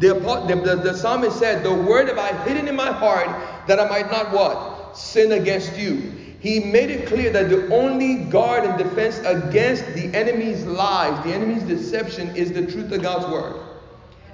The, 0.00 0.14
the, 0.14 0.54
the, 0.64 0.76
the 0.76 0.94
psalmist 0.94 1.38
said, 1.38 1.62
The 1.62 1.74
word 1.74 2.08
have 2.08 2.18
I 2.18 2.32
hidden 2.44 2.68
in 2.68 2.74
my 2.74 2.90
heart 2.90 3.28
that 3.68 3.78
I 3.78 3.86
might 3.86 4.10
not 4.10 4.32
what? 4.32 4.96
Sin 4.96 5.32
against 5.32 5.76
you. 5.76 6.10
He 6.40 6.60
made 6.60 6.88
it 6.88 7.06
clear 7.06 7.30
that 7.32 7.50
the 7.50 7.68
only 7.74 8.24
guard 8.30 8.64
and 8.64 8.78
defense 8.78 9.18
against 9.18 9.84
the 9.92 10.06
enemy's 10.16 10.64
lies, 10.64 11.22
the 11.22 11.34
enemy's 11.34 11.64
deception, 11.64 12.34
is 12.34 12.50
the 12.50 12.64
truth 12.64 12.90
of 12.92 13.02
God's 13.02 13.26
word. 13.26 13.67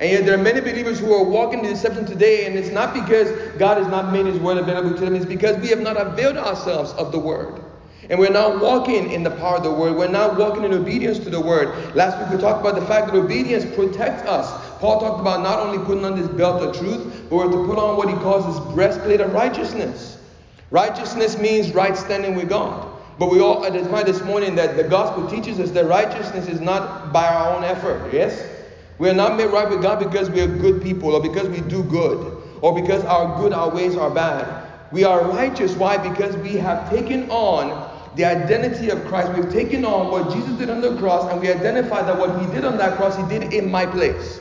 And 0.05 0.13
yet 0.13 0.27
there 0.27 0.35
are 0.35 0.43
many 0.43 0.61
believers 0.61 1.01
who 1.01 1.15
are 1.15 1.25
walking 1.25 1.61
in 1.61 1.65
deception 1.65 2.05
today, 2.05 2.45
and 2.45 2.59
it's 2.59 2.69
not 2.69 2.93
because 2.93 3.31
God 3.57 3.79
has 3.79 3.87
not 3.87 4.13
made 4.13 4.27
his 4.27 4.39
word 4.39 4.59
available 4.59 4.93
to 4.99 5.01
them, 5.03 5.15
it's 5.15 5.25
because 5.25 5.57
we 5.63 5.69
have 5.69 5.81
not 5.81 5.97
availed 5.97 6.37
ourselves 6.37 6.93
of 6.93 7.11
the 7.11 7.19
word. 7.19 7.65
And 8.11 8.19
we're 8.19 8.29
not 8.31 8.61
walking 8.61 9.13
in 9.13 9.23
the 9.23 9.31
power 9.31 9.57
of 9.57 9.63
the 9.63 9.71
word. 9.73 9.97
We're 9.97 10.09
not 10.09 10.37
walking 10.37 10.65
in 10.65 10.75
obedience 10.75 11.19
to 11.21 11.31
the 11.31 11.41
word. 11.41 11.95
Last 11.95 12.19
week 12.19 12.37
we 12.37 12.37
talked 12.37 12.61
about 12.61 12.75
the 12.75 12.85
fact 12.85 13.07
that 13.07 13.15
obedience 13.15 13.65
protects 13.75 14.29
us. 14.29 14.79
Paul 14.79 15.01
talked 15.01 15.23
about 15.23 15.41
not 15.41 15.59
only 15.59 15.83
putting 15.87 16.05
on 16.05 16.21
this 16.21 16.29
belt 16.29 16.61
of 16.61 16.77
truth, 16.77 17.25
but 17.31 17.37
we're 17.37 17.51
to 17.51 17.67
put 17.67 17.79
on 17.79 17.97
what 17.97 18.11
he 18.11 18.15
calls 18.17 18.45
this 18.45 18.75
breastplate 18.75 19.23
of 19.23 19.33
righteousness. 19.33 20.19
Righteousness 20.71 21.39
means 21.39 21.73
right 21.73 21.97
standing 21.97 22.35
with 22.35 22.51
God. 22.51 22.95
But 23.19 23.31
we 23.31 23.41
all 23.41 23.65
identified 23.65 24.05
this 24.05 24.23
morning 24.23 24.55
that 24.57 24.77
the 24.77 24.85
gospel 24.85 25.27
teaches 25.27 25.59
us 25.61 25.71
that 25.71 25.87
righteousness 25.87 26.47
is 26.47 26.61
not 26.61 27.11
by 27.11 27.27
our 27.27 27.57
own 27.57 27.65
effort. 27.65 28.13
Yes? 28.13 28.51
We 28.99 29.11
are 29.11 29.15
not 29.15 29.37
made 29.37 29.47
right 29.47 29.69
with 29.69 29.83
God 29.83 29.99
because 29.99 30.31
we 30.31 30.41
are 30.41 30.47
good 30.47 30.83
people 30.83 31.15
or 31.15 31.23
because 31.23 31.49
we 31.49 31.61
do 31.63 31.83
good 31.85 32.43
or 32.61 32.75
because 32.75 33.05
our 33.05 33.41
good 33.41 33.53
our 33.53 33.75
ways 33.75 33.97
are 33.97 34.11
bad. 34.11 34.71
We 34.93 35.05
are 35.05 35.25
righteous. 35.25 35.75
Why? 35.75 35.97
Because 35.97 36.37
we 36.37 36.55
have 36.55 36.89
taken 36.91 37.29
on 37.31 37.91
the 38.17 38.25
identity 38.25 38.91
of 38.91 39.05
Christ. 39.07 39.33
We've 39.33 39.53
taken 39.53 39.85
on 39.85 40.11
what 40.11 40.33
Jesus 40.33 40.57
did 40.57 40.71
on 40.71 40.81
the 40.81 40.97
cross 40.99 41.31
and 41.33 41.41
we 41.41 41.51
identify 41.51 42.03
that 42.03 42.17
what 42.17 42.41
he 42.41 42.47
did 42.55 42.65
on 42.65 42.77
that 42.79 42.97
cross, 42.97 43.17
he 43.17 43.27
did 43.27 43.53
in 43.53 43.71
my 43.71 43.87
place. 43.87 44.41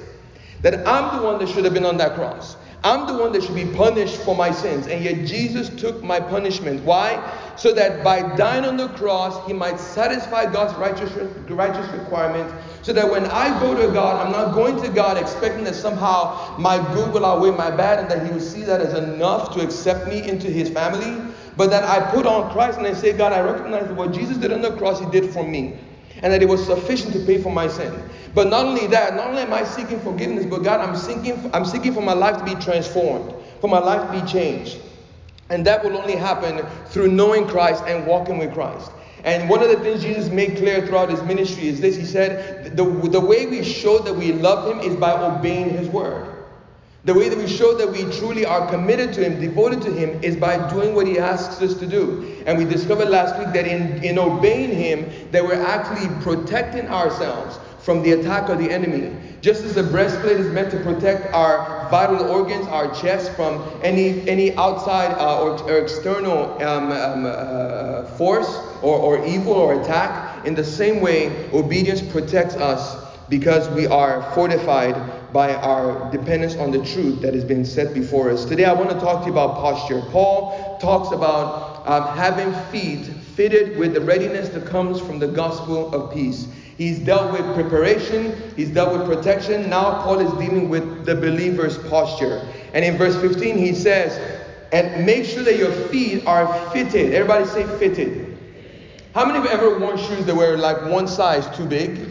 That 0.61 0.87
I'm 0.87 1.19
the 1.19 1.25
one 1.25 1.39
that 1.39 1.49
should 1.49 1.65
have 1.65 1.73
been 1.73 1.85
on 1.85 1.97
that 1.97 2.13
cross. 2.15 2.55
I'm 2.85 3.07
the 3.07 3.17
one 3.17 3.31
that 3.31 3.43
should 3.43 3.55
be 3.55 3.65
punished 3.65 4.17
for 4.17 4.35
my 4.35 4.51
sins. 4.51 4.87
And 4.87 5.03
yet 5.03 5.25
Jesus 5.25 5.69
took 5.69 6.03
my 6.03 6.19
punishment. 6.19 6.83
Why? 6.83 7.17
So 7.55 7.73
that 7.73 8.03
by 8.03 8.35
dying 8.35 8.65
on 8.65 8.75
the 8.75 8.89
cross, 8.89 9.45
he 9.47 9.53
might 9.53 9.79
satisfy 9.79 10.51
God's 10.51 10.73
righteous, 10.75 11.11
righteous 11.49 11.89
requirement. 11.93 12.53
So 12.83 12.91
that 12.91 13.09
when 13.09 13.25
I 13.27 13.57
go 13.61 13.73
to 13.73 13.93
God, 13.93 14.25
I'm 14.25 14.33
not 14.33 14.53
going 14.53 14.81
to 14.83 14.89
God 14.89 15.17
expecting 15.17 15.63
that 15.63 15.73
somehow 15.73 16.57
my 16.57 16.77
good 16.93 17.13
will 17.13 17.25
outweigh 17.25 17.51
my 17.51 17.71
bad 17.71 17.99
and 17.99 18.11
that 18.11 18.27
he 18.27 18.33
will 18.33 18.41
see 18.41 18.63
that 18.63 18.81
as 18.81 18.93
enough 18.93 19.53
to 19.55 19.61
accept 19.63 20.07
me 20.07 20.27
into 20.27 20.47
his 20.49 20.69
family. 20.69 21.33
But 21.55 21.69
that 21.69 21.85
I 21.85 22.11
put 22.11 22.25
on 22.25 22.51
Christ 22.51 22.79
and 22.79 22.85
I 22.85 22.93
say, 22.93 23.13
God, 23.13 23.31
I 23.31 23.39
recognize 23.39 23.87
that 23.87 23.95
what 23.95 24.11
Jesus 24.11 24.35
did 24.35 24.51
on 24.51 24.61
the 24.61 24.75
cross, 24.75 24.99
he 24.99 25.05
did 25.11 25.31
for 25.31 25.47
me. 25.47 25.77
And 26.21 26.33
that 26.33 26.43
it 26.43 26.49
was 26.49 26.65
sufficient 26.65 27.13
to 27.13 27.19
pay 27.19 27.41
for 27.41 27.51
my 27.51 27.69
sin. 27.69 27.93
But 28.35 28.49
not 28.49 28.65
only 28.65 28.87
that, 28.87 29.15
not 29.15 29.27
only 29.27 29.43
am 29.43 29.53
I 29.53 29.63
seeking 29.63 29.99
forgiveness, 30.01 30.45
but 30.45 30.63
God, 30.63 30.81
I'm 30.81 30.95
seeking, 30.95 31.49
I'm 31.53 31.65
seeking 31.65 31.93
for 31.93 32.01
my 32.01 32.13
life 32.13 32.37
to 32.37 32.43
be 32.43 32.55
transformed, 32.61 33.33
for 33.61 33.69
my 33.69 33.79
life 33.79 34.11
to 34.11 34.21
be 34.21 34.29
changed. 34.29 34.79
And 35.49 35.65
that 35.65 35.83
will 35.83 35.97
only 35.97 36.15
happen 36.15 36.65
through 36.87 37.09
knowing 37.09 37.47
Christ 37.47 37.83
and 37.87 38.05
walking 38.05 38.39
with 38.39 38.53
Christ. 38.53 38.91
And 39.23 39.49
one 39.49 39.63
of 39.63 39.69
the 39.69 39.79
things 39.79 40.03
Jesus 40.03 40.29
made 40.29 40.57
clear 40.57 40.85
throughout 40.85 41.09
his 41.09 41.21
ministry 41.23 41.67
is 41.67 41.79
this 41.79 41.95
He 41.95 42.05
said, 42.05 42.75
the, 42.75 42.83
the 42.83 43.21
way 43.21 43.45
we 43.45 43.63
show 43.63 43.99
that 43.99 44.13
we 44.13 44.33
love 44.33 44.69
him 44.69 44.79
is 44.79 44.95
by 44.95 45.11
obeying 45.11 45.69
his 45.69 45.87
word. 45.87 46.29
The 47.05 47.13
way 47.13 47.27
that 47.27 47.37
we 47.37 47.47
show 47.47 47.77
that 47.77 47.91
we 47.91 48.03
truly 48.17 48.45
are 48.45 48.65
committed 48.69 49.13
to 49.15 49.23
him, 49.23 49.41
devoted 49.41 49.81
to 49.81 49.91
him, 49.91 50.23
is 50.23 50.37
by 50.37 50.69
doing 50.69 50.95
what 50.95 51.05
he 51.05 51.19
asks 51.19 51.61
us 51.61 51.73
to 51.75 51.85
do. 51.85 52.41
And 52.45 52.57
we 52.57 52.63
discovered 52.63 53.09
last 53.09 53.37
week 53.37 53.53
that 53.53 53.67
in, 53.67 54.01
in 54.03 54.17
obeying 54.17 54.71
him, 54.71 55.11
that 55.31 55.43
we're 55.43 55.61
actually 55.61 56.07
protecting 56.21 56.87
ourselves 56.87 57.59
from 57.83 58.01
the 58.01 58.13
attack 58.13 58.49
of 58.49 58.57
the 58.57 58.71
enemy. 58.71 59.13
Just 59.41 59.63
as 59.65 59.75
the 59.75 59.83
breastplate 59.83 60.37
is 60.37 60.49
meant 60.51 60.71
to 60.71 60.79
protect 60.79 61.33
our 61.33 61.89
vital 61.91 62.29
organs, 62.29 62.65
our 62.67 62.93
chest, 62.95 63.35
from 63.35 63.61
any, 63.83 64.27
any 64.27 64.55
outside 64.55 65.11
uh, 65.19 65.43
or, 65.43 65.61
or, 65.69 65.79
external 65.79 66.53
um, 66.63 66.91
um, 66.91 67.25
uh, 67.25 68.05
force 68.15 68.47
or, 68.81 68.97
or 68.97 69.25
evil 69.25 69.51
or 69.51 69.81
attack, 69.81 70.45
in 70.45 70.55
the 70.55 70.63
same 70.63 71.01
way, 71.01 71.49
obedience 71.51 72.01
protects 72.01 72.55
us 72.55 73.03
because 73.27 73.67
we 73.75 73.85
are 73.85 74.21
fortified 74.33 74.95
by 75.33 75.53
our 75.55 76.09
dependence 76.11 76.55
on 76.55 76.71
the 76.71 76.83
truth 76.85 77.21
that 77.21 77.33
has 77.33 77.43
been 77.43 77.65
set 77.65 77.93
before 77.93 78.29
us. 78.29 78.45
Today, 78.45 78.65
I 78.65 78.73
want 78.73 78.91
to 78.91 78.99
talk 78.99 79.21
to 79.21 79.25
you 79.25 79.33
about 79.33 79.55
posture. 79.55 80.01
Paul 80.11 80.77
talks 80.79 81.13
about 81.13 81.85
um, 81.85 82.15
having 82.15 82.53
feet 82.71 83.05
fitted 83.35 83.77
with 83.77 83.93
the 83.93 84.01
readiness 84.01 84.49
that 84.49 84.65
comes 84.65 85.01
from 85.01 85.19
the 85.19 85.27
gospel 85.27 85.93
of 85.93 86.13
peace. 86.13 86.47
He's 86.77 86.99
dealt 86.99 87.31
with 87.31 87.53
preparation, 87.53 88.35
he's 88.55 88.69
dealt 88.69 88.97
with 88.97 89.07
protection. 89.07 89.69
Now, 89.69 90.01
Paul 90.01 90.19
is 90.19 90.31
dealing 90.33 90.69
with 90.69 91.05
the 91.05 91.15
believer's 91.15 91.77
posture. 91.89 92.47
And 92.73 92.83
in 92.83 92.97
verse 92.97 93.15
15, 93.21 93.57
he 93.57 93.73
says, 93.73 94.41
And 94.71 95.05
make 95.05 95.25
sure 95.25 95.43
that 95.43 95.57
your 95.57 95.71
feet 95.71 96.25
are 96.25 96.71
fitted. 96.71 97.13
Everybody 97.13 97.45
say 97.45 97.65
fitted. 97.77 98.37
How 99.13 99.25
many 99.25 99.37
have 99.39 99.45
you 99.45 99.51
ever 99.51 99.77
worn 99.77 99.97
shoes 99.97 100.25
that 100.25 100.35
were 100.35 100.57
like 100.57 100.81
one 100.89 101.07
size 101.07 101.47
too 101.55 101.65
big? 101.65 102.09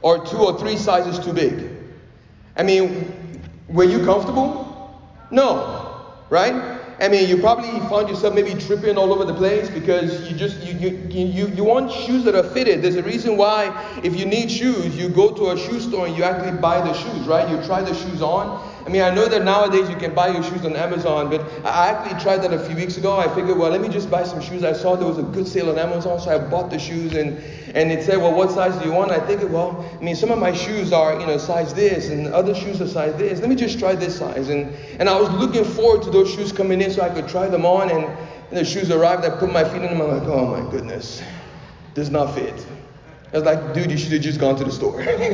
Or 0.00 0.24
two 0.24 0.38
or 0.38 0.58
three 0.58 0.76
sizes 0.76 1.18
too 1.22 1.34
big? 1.34 1.68
I 2.56 2.62
mean, 2.62 3.12
were 3.68 3.84
you 3.84 4.02
comfortable? 4.04 5.04
No, 5.30 6.06
right? 6.30 6.79
I 7.00 7.08
mean, 7.08 7.28
you 7.30 7.38
probably 7.38 7.70
found 7.88 8.10
yourself 8.10 8.34
maybe 8.34 8.52
tripping 8.54 8.98
all 8.98 9.12
over 9.12 9.24
the 9.24 9.32
place 9.34 9.70
because 9.70 10.30
you 10.30 10.36
just 10.36 10.60
you 10.60 10.74
you 10.74 11.24
you, 11.24 11.48
you 11.48 11.64
want 11.64 11.90
shoes 11.90 12.24
that 12.24 12.34
are 12.34 12.42
fitted. 12.42 12.82
There's 12.82 12.96
a 12.96 13.02
reason 13.02 13.38
why 13.38 14.00
if 14.04 14.14
you 14.16 14.26
need 14.26 14.50
shoes, 14.50 14.96
you 14.98 15.08
go 15.08 15.34
to 15.34 15.50
a 15.50 15.56
shoe 15.56 15.80
store 15.80 16.06
and 16.06 16.16
you 16.16 16.24
actually 16.24 16.58
buy 16.58 16.82
the 16.82 16.92
shoes, 16.92 17.26
right? 17.26 17.48
You 17.48 17.56
try 17.64 17.80
the 17.82 17.94
shoes 17.94 18.20
on. 18.20 18.69
I 18.86 18.88
mean, 18.88 19.02
I 19.02 19.14
know 19.14 19.28
that 19.28 19.44
nowadays 19.44 19.90
you 19.90 19.96
can 19.96 20.14
buy 20.14 20.28
your 20.28 20.42
shoes 20.42 20.64
on 20.64 20.74
Amazon, 20.74 21.28
but 21.28 21.42
I 21.66 21.90
actually 21.90 22.18
tried 22.20 22.38
that 22.38 22.52
a 22.52 22.58
few 22.58 22.74
weeks 22.74 22.96
ago. 22.96 23.18
I 23.18 23.28
figured, 23.34 23.58
well, 23.58 23.70
let 23.70 23.80
me 23.80 23.88
just 23.88 24.10
buy 24.10 24.24
some 24.24 24.40
shoes. 24.40 24.64
I 24.64 24.72
saw 24.72 24.96
there 24.96 25.06
was 25.06 25.18
a 25.18 25.22
good 25.22 25.46
sale 25.46 25.68
on 25.68 25.78
Amazon, 25.78 26.18
so 26.18 26.30
I 26.30 26.38
bought 26.38 26.70
the 26.70 26.78
shoes, 26.78 27.14
and, 27.14 27.36
and 27.74 27.92
it 27.92 28.02
said, 28.02 28.16
well, 28.18 28.34
what 28.34 28.50
size 28.50 28.74
do 28.76 28.86
you 28.86 28.92
want? 28.92 29.10
I 29.10 29.20
think, 29.20 29.42
well, 29.50 29.86
I 29.98 30.02
mean, 30.02 30.16
some 30.16 30.30
of 30.30 30.38
my 30.38 30.52
shoes 30.52 30.92
are, 30.92 31.18
you 31.20 31.26
know, 31.26 31.36
size 31.36 31.74
this, 31.74 32.08
and 32.08 32.28
other 32.28 32.54
shoes 32.54 32.80
are 32.80 32.88
size 32.88 33.14
this. 33.16 33.40
Let 33.40 33.50
me 33.50 33.56
just 33.56 33.78
try 33.78 33.94
this 33.94 34.18
size. 34.18 34.48
And, 34.48 34.74
and 34.98 35.08
I 35.08 35.20
was 35.20 35.30
looking 35.30 35.64
forward 35.64 36.02
to 36.04 36.10
those 36.10 36.32
shoes 36.32 36.50
coming 36.50 36.80
in 36.80 36.90
so 36.90 37.02
I 37.02 37.10
could 37.10 37.28
try 37.28 37.48
them 37.48 37.66
on, 37.66 37.90
and, 37.90 38.04
and 38.04 38.58
the 38.58 38.64
shoes 38.64 38.90
arrived. 38.90 39.24
I 39.24 39.30
put 39.30 39.52
my 39.52 39.62
feet 39.62 39.82
in 39.82 39.98
them. 39.98 40.00
I'm 40.00 40.18
like, 40.18 40.26
oh 40.26 40.46
my 40.46 40.70
goodness, 40.70 41.22
does 41.94 42.10
not 42.10 42.34
fit. 42.34 42.66
I 43.32 43.36
was 43.36 43.44
like, 43.44 43.74
dude, 43.74 43.90
you 43.90 43.96
should 43.96 44.12
have 44.12 44.22
just 44.22 44.40
gone 44.40 44.56
to 44.56 44.64
the 44.64 44.72
store. 44.72 45.00
I 45.02 45.28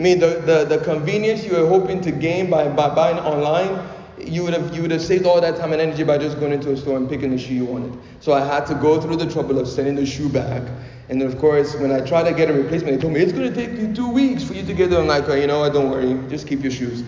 mean, 0.00 0.18
the, 0.18 0.42
the, 0.44 0.76
the 0.76 0.82
convenience 0.84 1.44
you 1.44 1.52
were 1.52 1.68
hoping 1.68 2.00
to 2.00 2.10
gain 2.10 2.50
by, 2.50 2.68
by 2.68 2.92
buying 2.92 3.18
online, 3.18 3.88
you 4.18 4.42
would 4.42 4.52
have 4.52 4.74
you 4.74 4.82
would 4.82 4.90
have 4.90 5.00
saved 5.00 5.26
all 5.26 5.40
that 5.40 5.56
time 5.56 5.72
and 5.72 5.80
energy 5.80 6.04
by 6.04 6.18
just 6.18 6.38
going 6.38 6.52
into 6.52 6.72
a 6.72 6.76
store 6.76 6.96
and 6.96 7.08
picking 7.08 7.30
the 7.30 7.38
shoe 7.38 7.54
you 7.54 7.64
wanted. 7.64 7.96
So 8.20 8.32
I 8.32 8.44
had 8.44 8.66
to 8.66 8.74
go 8.74 9.00
through 9.00 9.16
the 9.16 9.30
trouble 9.30 9.58
of 9.58 9.66
sending 9.68 9.94
the 9.94 10.04
shoe 10.04 10.28
back. 10.28 10.62
And 11.08 11.20
then 11.20 11.28
of 11.28 11.38
course, 11.38 11.74
when 11.76 11.90
I 11.90 12.00
tried 12.00 12.24
to 12.24 12.34
get 12.34 12.50
a 12.50 12.52
replacement, 12.52 12.96
they 12.96 13.00
told 13.00 13.14
me 13.14 13.20
it's 13.20 13.32
going 13.32 13.52
to 13.52 13.54
take 13.54 13.78
you 13.78 13.94
two 13.94 14.10
weeks 14.10 14.44
for 14.44 14.54
you 14.54 14.62
to 14.64 14.74
get 14.74 14.90
them. 14.90 15.02
I'm 15.02 15.06
like, 15.08 15.28
oh, 15.28 15.34
you 15.34 15.46
know 15.46 15.60
what? 15.60 15.72
Don't 15.72 15.90
worry, 15.90 16.28
just 16.28 16.46
keep 16.46 16.62
your 16.62 16.70
shoes. 16.70 17.02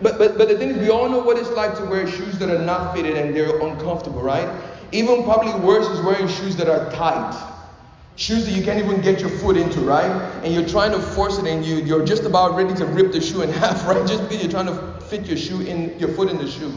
But 0.00 0.18
but 0.18 0.38
but 0.38 0.48
the 0.48 0.58
thing 0.58 0.70
is, 0.70 0.78
we 0.78 0.90
all 0.90 1.08
know 1.08 1.20
what 1.20 1.36
it's 1.36 1.50
like 1.50 1.76
to 1.78 1.84
wear 1.84 2.06
shoes 2.06 2.38
that 2.38 2.50
are 2.50 2.64
not 2.64 2.94
fitted 2.94 3.16
and 3.16 3.34
they're 3.34 3.60
uncomfortable, 3.60 4.22
right? 4.22 4.48
Even 4.92 5.22
probably 5.24 5.54
worse 5.60 5.86
is 5.88 6.00
wearing 6.00 6.28
shoes 6.28 6.56
that 6.56 6.68
are 6.68 6.90
tight. 6.92 7.51
Shoes 8.16 8.44
that 8.44 8.52
you 8.52 8.62
can't 8.62 8.78
even 8.78 9.00
get 9.00 9.20
your 9.20 9.30
foot 9.30 9.56
into, 9.56 9.80
right? 9.80 10.10
And 10.44 10.52
you're 10.52 10.68
trying 10.68 10.92
to 10.92 11.00
force 11.00 11.38
it 11.38 11.46
and 11.46 11.64
you, 11.64 11.76
you're 11.76 12.04
just 12.04 12.24
about 12.24 12.54
ready 12.54 12.74
to 12.74 12.84
rip 12.84 13.10
the 13.10 13.20
shoe 13.20 13.42
in 13.42 13.48
half, 13.52 13.86
right? 13.86 14.06
Just 14.06 14.22
because 14.24 14.42
you're 14.42 14.50
trying 14.50 14.66
to 14.66 15.00
fit 15.06 15.26
your 15.26 15.38
shoe 15.38 15.62
in 15.62 15.98
your 15.98 16.10
foot 16.10 16.28
in 16.30 16.36
the 16.36 16.46
shoe. 16.46 16.72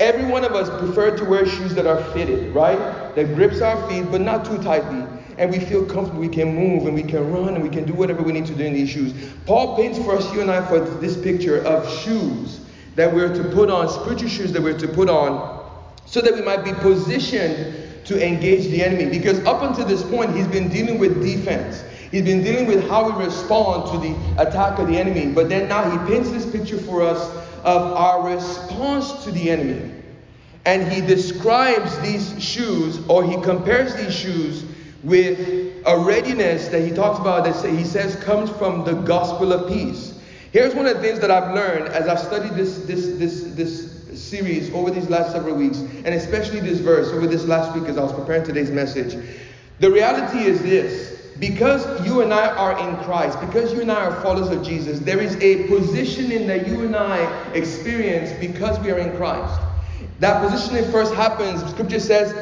Every 0.00 0.26
one 0.26 0.44
of 0.44 0.52
us 0.52 0.68
prefer 0.80 1.16
to 1.16 1.24
wear 1.24 1.46
shoes 1.46 1.74
that 1.74 1.86
are 1.86 2.02
fitted, 2.12 2.54
right? 2.54 2.78
That 3.14 3.34
grips 3.34 3.60
our 3.60 3.88
feet, 3.88 4.10
but 4.10 4.20
not 4.20 4.44
too 4.44 4.58
tightly. 4.62 5.04
And 5.38 5.50
we 5.50 5.60
feel 5.60 5.84
comfortable, 5.86 6.20
we 6.20 6.28
can 6.28 6.54
move 6.54 6.86
and 6.86 6.94
we 6.94 7.02
can 7.04 7.32
run 7.32 7.54
and 7.54 7.62
we 7.62 7.68
can 7.68 7.84
do 7.84 7.92
whatever 7.92 8.22
we 8.22 8.32
need 8.32 8.46
to 8.46 8.54
do 8.54 8.64
in 8.64 8.74
these 8.74 8.90
shoes. 8.90 9.12
Paul 9.46 9.76
paints 9.76 9.98
for 9.98 10.16
us, 10.16 10.32
you 10.32 10.40
and 10.40 10.50
I, 10.50 10.66
for 10.66 10.80
this 10.80 11.20
picture 11.20 11.64
of 11.64 11.88
shoes 12.00 12.60
that 12.96 13.12
we're 13.12 13.32
to 13.32 13.44
put 13.50 13.70
on, 13.70 13.88
spiritual 13.88 14.28
shoes 14.28 14.52
that 14.52 14.62
we're 14.62 14.78
to 14.78 14.88
put 14.88 15.08
on, 15.08 15.56
so 16.06 16.20
that 16.20 16.34
we 16.34 16.42
might 16.42 16.64
be 16.64 16.72
positioned 16.72 17.87
to 18.08 18.26
engage 18.26 18.64
the 18.68 18.82
enemy. 18.82 19.06
Because 19.06 19.38
up 19.44 19.62
until 19.62 19.84
this 19.84 20.02
point, 20.02 20.34
he's 20.34 20.48
been 20.48 20.68
dealing 20.68 20.98
with 20.98 21.22
defense. 21.22 21.84
He's 22.10 22.24
been 22.24 22.42
dealing 22.42 22.66
with 22.66 22.88
how 22.88 23.10
we 23.10 23.24
respond 23.24 23.90
to 23.92 23.98
the 23.98 24.42
attack 24.42 24.78
of 24.78 24.88
the 24.88 24.96
enemy. 24.96 25.30
But 25.32 25.50
then 25.50 25.68
now 25.68 25.90
he 25.90 26.10
paints 26.10 26.30
this 26.30 26.50
picture 26.50 26.78
for 26.78 27.02
us 27.02 27.20
of 27.64 27.92
our 27.92 28.26
response 28.26 29.24
to 29.24 29.30
the 29.30 29.50
enemy. 29.50 29.92
And 30.64 30.90
he 30.90 31.02
describes 31.02 31.98
these 32.00 32.42
shoes, 32.42 33.06
or 33.08 33.24
he 33.24 33.40
compares 33.42 33.94
these 33.94 34.14
shoes 34.14 34.64
with 35.02 35.38
a 35.86 35.98
readiness 35.98 36.68
that 36.68 36.80
he 36.80 36.90
talks 36.90 37.18
about 37.18 37.44
that 37.44 37.70
he 37.70 37.84
says 37.84 38.16
comes 38.16 38.50
from 38.50 38.84
the 38.84 38.94
gospel 38.94 39.52
of 39.52 39.68
peace. 39.68 40.18
Here's 40.52 40.74
one 40.74 40.86
of 40.86 40.96
the 40.96 41.02
things 41.02 41.20
that 41.20 41.30
I've 41.30 41.54
learned 41.54 41.88
as 41.88 42.08
I've 42.08 42.18
studied 42.18 42.54
this, 42.54 42.78
this, 42.86 43.18
this, 43.18 43.42
this 43.54 43.87
series 44.28 44.72
over 44.72 44.90
these 44.90 45.08
last 45.08 45.32
several 45.32 45.56
weeks, 45.56 45.78
and 45.78 46.08
especially 46.08 46.60
this 46.60 46.78
verse 46.80 47.08
over 47.08 47.26
this 47.26 47.44
last 47.44 47.74
week 47.78 47.88
as 47.88 47.96
I 47.96 48.02
was 48.02 48.12
preparing 48.12 48.44
today's 48.44 48.70
message. 48.70 49.16
The 49.80 49.90
reality 49.90 50.40
is 50.40 50.62
this 50.62 51.18
because 51.38 52.04
you 52.04 52.20
and 52.22 52.34
I 52.34 52.48
are 52.48 52.78
in 52.88 52.96
Christ, 53.04 53.40
because 53.40 53.72
you 53.72 53.80
and 53.80 53.92
I 53.92 54.06
are 54.06 54.22
followers 54.22 54.48
of 54.48 54.64
Jesus, 54.64 54.98
there 54.98 55.20
is 55.20 55.36
a 55.36 55.68
positioning 55.68 56.46
that 56.48 56.66
you 56.66 56.84
and 56.84 56.96
I 56.96 57.52
experience 57.52 58.32
because 58.40 58.78
we 58.80 58.90
are 58.90 58.98
in 58.98 59.16
Christ. 59.16 59.60
That 60.18 60.42
positioning 60.42 60.90
first 60.90 61.14
happens, 61.14 61.64
scripture 61.70 62.00
says, 62.00 62.34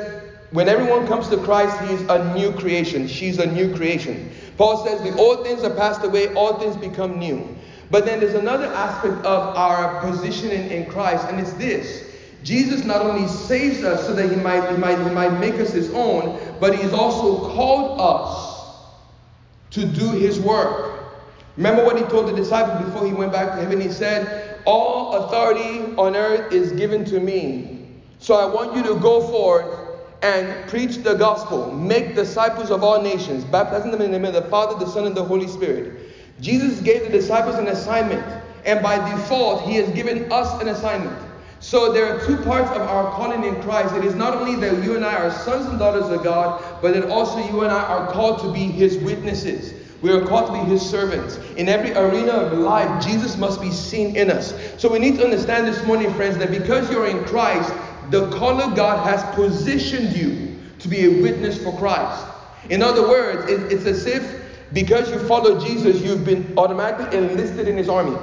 when 0.50 0.68
everyone 0.68 1.06
comes 1.06 1.28
to 1.28 1.36
Christ, 1.38 1.78
he 1.80 1.94
is 1.94 2.00
a 2.08 2.34
new 2.34 2.52
creation. 2.52 3.06
She's 3.06 3.38
a 3.38 3.46
new 3.46 3.74
creation. 3.74 4.30
Paul 4.56 4.86
says, 4.86 5.02
the 5.02 5.14
old 5.18 5.44
things 5.44 5.62
are 5.64 5.74
passed 5.74 6.02
away, 6.02 6.32
all 6.34 6.58
things 6.58 6.76
become 6.76 7.18
new. 7.18 7.55
But 7.90 8.04
then 8.04 8.20
there's 8.20 8.34
another 8.34 8.66
aspect 8.66 9.24
of 9.24 9.56
our 9.56 10.00
positioning 10.00 10.70
in 10.70 10.90
Christ, 10.90 11.26
and 11.28 11.38
it's 11.38 11.52
this. 11.54 12.04
Jesus 12.42 12.84
not 12.84 13.02
only 13.02 13.26
saves 13.28 13.82
us 13.82 14.06
so 14.06 14.14
that 14.14 14.30
he 14.30 14.36
might, 14.36 14.70
he 14.70 14.76
might, 14.76 14.98
he 14.98 15.10
might 15.14 15.38
make 15.40 15.54
us 15.54 15.72
his 15.72 15.92
own, 15.92 16.38
but 16.60 16.76
he's 16.76 16.92
also 16.92 17.50
called 17.54 18.00
us 18.00 18.56
to 19.70 19.84
do 19.84 20.10
his 20.12 20.40
work. 20.40 21.04
Remember 21.56 21.84
what 21.84 21.98
he 21.98 22.04
told 22.04 22.28
the 22.28 22.36
disciples 22.36 22.84
before 22.84 23.06
he 23.06 23.12
went 23.12 23.32
back 23.32 23.52
to 23.52 23.56
heaven? 23.56 23.80
He 23.80 23.90
said, 23.90 24.60
All 24.64 25.24
authority 25.24 25.94
on 25.96 26.14
earth 26.14 26.52
is 26.52 26.72
given 26.72 27.04
to 27.06 27.18
me. 27.18 27.88
So 28.18 28.34
I 28.34 28.44
want 28.44 28.76
you 28.76 28.82
to 28.94 29.00
go 29.00 29.20
forth 29.20 29.86
and 30.22 30.68
preach 30.68 30.98
the 30.98 31.14
gospel, 31.14 31.72
make 31.72 32.14
disciples 32.14 32.70
of 32.70 32.82
all 32.82 33.00
nations, 33.02 33.44
baptizing 33.44 33.90
them 33.90 34.02
in 34.02 34.10
the 34.10 34.18
name 34.18 34.26
of 34.26 34.34
the 34.34 34.48
Father, 34.50 34.78
the 34.82 34.90
Son, 34.90 35.06
and 35.06 35.16
the 35.16 35.24
Holy 35.24 35.46
Spirit. 35.46 36.05
Jesus 36.40 36.80
gave 36.80 37.04
the 37.04 37.10
disciples 37.10 37.56
an 37.56 37.68
assignment, 37.68 38.24
and 38.64 38.82
by 38.82 38.96
default, 39.10 39.62
He 39.62 39.76
has 39.76 39.88
given 39.90 40.30
us 40.30 40.60
an 40.60 40.68
assignment. 40.68 41.16
So 41.60 41.92
there 41.92 42.06
are 42.06 42.24
two 42.26 42.36
parts 42.38 42.70
of 42.70 42.82
our 42.82 43.10
calling 43.12 43.44
in 43.44 43.60
Christ. 43.62 43.94
It 43.94 44.04
is 44.04 44.14
not 44.14 44.34
only 44.34 44.56
that 44.56 44.84
you 44.84 44.94
and 44.94 45.04
I 45.04 45.14
are 45.14 45.30
sons 45.30 45.66
and 45.66 45.78
daughters 45.78 46.10
of 46.10 46.22
God, 46.22 46.62
but 46.82 46.94
that 46.94 47.08
also 47.08 47.38
you 47.38 47.62
and 47.62 47.72
I 47.72 47.82
are 47.82 48.12
called 48.12 48.40
to 48.40 48.52
be 48.52 48.66
His 48.66 48.98
witnesses. 48.98 49.72
We 50.02 50.12
are 50.12 50.24
called 50.26 50.48
to 50.48 50.52
be 50.52 50.70
His 50.70 50.82
servants. 50.82 51.38
In 51.56 51.68
every 51.68 51.92
arena 51.92 52.32
of 52.32 52.58
life, 52.58 53.04
Jesus 53.04 53.38
must 53.38 53.62
be 53.62 53.70
seen 53.70 54.14
in 54.14 54.30
us. 54.30 54.54
So 54.76 54.92
we 54.92 54.98
need 54.98 55.16
to 55.18 55.24
understand 55.24 55.66
this 55.66 55.84
morning, 55.86 56.12
friends, 56.14 56.36
that 56.38 56.50
because 56.50 56.90
you're 56.90 57.06
in 57.06 57.24
Christ, 57.24 57.72
the 58.10 58.30
call 58.32 58.60
of 58.60 58.76
God 58.76 59.04
has 59.06 59.22
positioned 59.34 60.14
you 60.14 60.58
to 60.78 60.88
be 60.88 61.06
a 61.06 61.22
witness 61.22 61.60
for 61.60 61.76
Christ. 61.78 62.26
In 62.68 62.82
other 62.82 63.08
words, 63.08 63.50
it's 63.50 63.86
as 63.86 64.06
if 64.06 64.35
because 64.72 65.10
you 65.10 65.18
follow 65.20 65.60
Jesus, 65.60 66.00
you've 66.02 66.24
been 66.24 66.52
automatically 66.58 67.16
enlisted 67.16 67.68
in 67.68 67.76
his 67.76 67.88
army. 67.88 68.16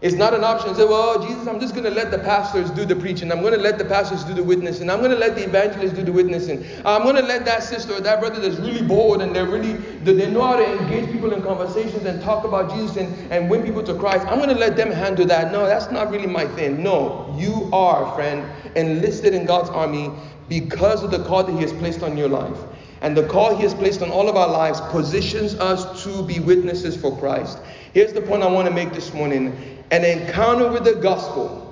It's 0.00 0.14
not 0.14 0.32
an 0.32 0.44
option. 0.44 0.76
Say, 0.76 0.84
well, 0.84 1.20
Jesus, 1.26 1.48
I'm 1.48 1.58
just 1.58 1.74
going 1.74 1.84
to 1.84 1.90
let 1.90 2.12
the 2.12 2.20
pastors 2.20 2.70
do 2.70 2.84
the 2.84 2.94
preaching. 2.94 3.32
I'm 3.32 3.40
going 3.40 3.54
to 3.54 3.58
let 3.58 3.78
the 3.78 3.84
pastors 3.84 4.22
do 4.22 4.32
the 4.32 4.44
witnessing. 4.44 4.88
I'm 4.88 5.00
going 5.00 5.10
to 5.10 5.16
let 5.16 5.34
the 5.34 5.42
evangelists 5.42 5.92
do 5.92 6.04
the 6.04 6.12
witnessing. 6.12 6.64
I'm 6.84 7.02
going 7.02 7.16
to 7.16 7.22
let 7.22 7.44
that 7.46 7.64
sister 7.64 7.94
or 7.94 8.00
that 8.02 8.20
brother 8.20 8.38
that's 8.38 8.60
really 8.60 8.86
bold 8.86 9.22
and 9.22 9.34
they're 9.34 9.48
really, 9.48 9.72
they 9.72 10.30
know 10.30 10.42
how 10.42 10.54
to 10.54 10.78
engage 10.78 11.10
people 11.10 11.32
in 11.32 11.42
conversations 11.42 12.04
and 12.04 12.22
talk 12.22 12.44
about 12.44 12.72
Jesus 12.72 12.96
and, 12.96 13.32
and 13.32 13.50
win 13.50 13.64
people 13.64 13.82
to 13.82 13.94
Christ. 13.94 14.24
I'm 14.28 14.38
going 14.38 14.50
to 14.50 14.54
let 14.54 14.76
them 14.76 14.92
handle 14.92 15.26
that. 15.26 15.50
No, 15.50 15.66
that's 15.66 15.90
not 15.90 16.12
really 16.12 16.28
my 16.28 16.46
thing. 16.46 16.80
No, 16.80 17.34
you 17.36 17.68
are, 17.72 18.14
friend, 18.14 18.48
enlisted 18.76 19.34
in 19.34 19.46
God's 19.46 19.70
army 19.70 20.12
because 20.48 21.02
of 21.02 21.10
the 21.10 21.24
call 21.24 21.42
that 21.42 21.52
He 21.52 21.60
has 21.62 21.72
placed 21.72 22.04
on 22.04 22.16
your 22.16 22.28
life. 22.28 22.56
And 23.00 23.16
the 23.16 23.26
call 23.26 23.56
He 23.56 23.62
has 23.62 23.74
placed 23.74 24.02
on 24.02 24.10
all 24.10 24.28
of 24.28 24.36
our 24.36 24.48
lives 24.48 24.80
positions 24.90 25.54
us 25.54 26.02
to 26.04 26.22
be 26.24 26.40
witnesses 26.40 26.96
for 26.96 27.16
Christ. 27.18 27.58
Here's 27.92 28.12
the 28.12 28.20
point 28.20 28.42
I 28.42 28.50
want 28.50 28.68
to 28.68 28.74
make 28.74 28.92
this 28.92 29.14
morning 29.14 29.56
an 29.90 30.04
encounter 30.04 30.70
with 30.70 30.84
the 30.84 30.96
gospel. 30.96 31.64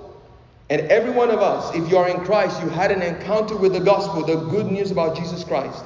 And 0.70 0.82
every 0.82 1.10
one 1.10 1.30
of 1.30 1.40
us, 1.40 1.74
if 1.74 1.88
you 1.90 1.96
are 1.96 2.08
in 2.08 2.24
Christ, 2.24 2.62
you 2.62 2.68
had 2.68 2.90
an 2.90 3.02
encounter 3.02 3.56
with 3.56 3.72
the 3.72 3.80
gospel, 3.80 4.24
the 4.24 4.36
good 4.50 4.66
news 4.66 4.90
about 4.90 5.16
Jesus 5.16 5.44
Christ. 5.44 5.84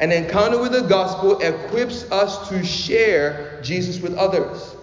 An 0.00 0.10
encounter 0.10 0.58
with 0.58 0.72
the 0.72 0.82
gospel 0.82 1.38
equips 1.40 2.10
us 2.10 2.48
to 2.48 2.64
share 2.64 3.60
Jesus 3.62 4.00
with 4.00 4.14
others. 4.14 4.74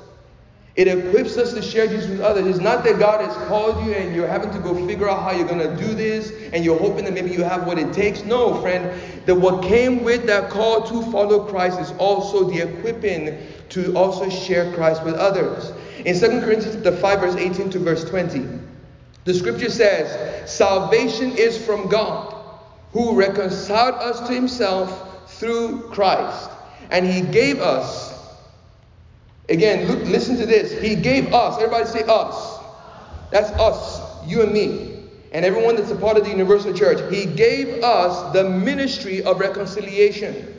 It 0.80 0.88
equips 0.88 1.36
us 1.36 1.52
to 1.56 1.62
share 1.62 1.88
Jesus 1.88 2.10
with 2.10 2.22
others. 2.22 2.48
It's 2.48 2.60
not 2.60 2.86
that 2.86 3.00
God 3.00 3.20
has 3.20 3.36
called 3.50 3.86
you 3.86 3.92
and 3.92 4.16
you're 4.16 4.30
having 4.30 4.50
to 4.52 4.60
go 4.60 4.74
figure 4.88 5.10
out 5.10 5.22
how 5.22 5.32
you're 5.32 5.46
going 5.46 5.60
to 5.60 5.76
do 5.76 5.94
this 5.94 6.32
and 6.54 6.64
you're 6.64 6.80
hoping 6.80 7.04
that 7.04 7.14
maybe 7.14 7.32
you 7.32 7.44
have 7.44 7.68
what 7.68 7.78
it 7.78 7.92
takes. 7.92 8.24
No, 8.24 8.62
friend, 8.62 8.98
that 9.26 9.36
what 9.36 9.62
came 9.62 10.06
with 10.06 10.26
that 10.28 10.50
call 10.50 10.84
to 10.84 11.12
follow 11.12 11.44
Christ 11.44 11.82
is 11.82 11.92
also 11.98 12.46
the 12.46 12.62
equipping 12.62 13.46
to 13.72 13.94
also 13.94 14.30
share 14.30 14.74
Christ 14.74 15.04
with 15.04 15.16
others. 15.16 15.74
In 16.06 16.18
2 16.18 16.46
Corinthians 16.46 17.02
5, 17.02 17.20
verse 17.20 17.36
18 17.36 17.72
to 17.72 17.80
verse 17.80 18.06
20, 18.06 18.48
the 19.26 19.34
scripture 19.34 19.70
says, 19.70 20.50
Salvation 20.50 21.32
is 21.32 21.58
from 21.58 21.90
God, 21.90 22.34
who 22.94 23.18
reconciled 23.18 23.96
us 23.96 24.26
to 24.30 24.34
himself 24.34 25.30
through 25.30 25.90
Christ. 25.90 26.50
And 26.90 27.06
he 27.06 27.20
gave 27.20 27.60
us 27.60 28.09
Again, 29.50 29.88
look, 29.88 30.08
listen 30.08 30.38
to 30.38 30.46
this. 30.46 30.72
He 30.80 30.96
gave 30.96 31.34
us, 31.34 31.58
everybody 31.58 31.86
say 31.86 32.04
us. 32.08 32.60
That's 33.32 33.50
us, 33.60 34.02
you 34.28 34.44
and 34.44 34.52
me, 34.52 35.04
and 35.32 35.44
everyone 35.44 35.76
that's 35.76 35.92
a 35.92 35.96
part 35.96 36.18
of 36.18 36.24
the 36.24 36.30
universal 36.30 36.74
church. 36.74 37.00
He 37.14 37.26
gave 37.26 37.84
us 37.84 38.32
the 38.34 38.48
ministry 38.48 39.24
of 39.24 39.40
reconciliation. 39.40 40.56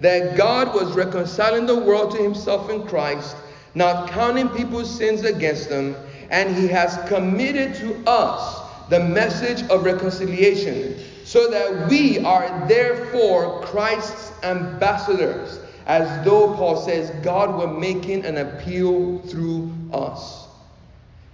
That 0.00 0.38
God 0.38 0.74
was 0.74 0.92
reconciling 0.92 1.66
the 1.66 1.78
world 1.78 2.12
to 2.12 2.22
himself 2.22 2.70
in 2.70 2.86
Christ, 2.86 3.36
not 3.74 4.10
counting 4.10 4.48
people's 4.48 4.92
sins 4.94 5.24
against 5.24 5.68
them, 5.68 5.94
and 6.30 6.56
he 6.56 6.66
has 6.68 6.98
committed 7.08 7.74
to 7.76 8.02
us 8.08 8.62
the 8.88 9.00
message 9.00 9.62
of 9.68 9.84
reconciliation, 9.84 10.98
so 11.24 11.50
that 11.50 11.88
we 11.88 12.18
are 12.24 12.66
therefore 12.66 13.60
Christ's 13.62 14.32
ambassadors 14.42 15.59
as 15.86 16.24
though 16.24 16.54
Paul 16.54 16.76
says 16.76 17.10
God 17.22 17.58
were 17.58 17.78
making 17.78 18.24
an 18.24 18.38
appeal 18.38 19.18
through 19.20 19.72
us. 19.92 20.46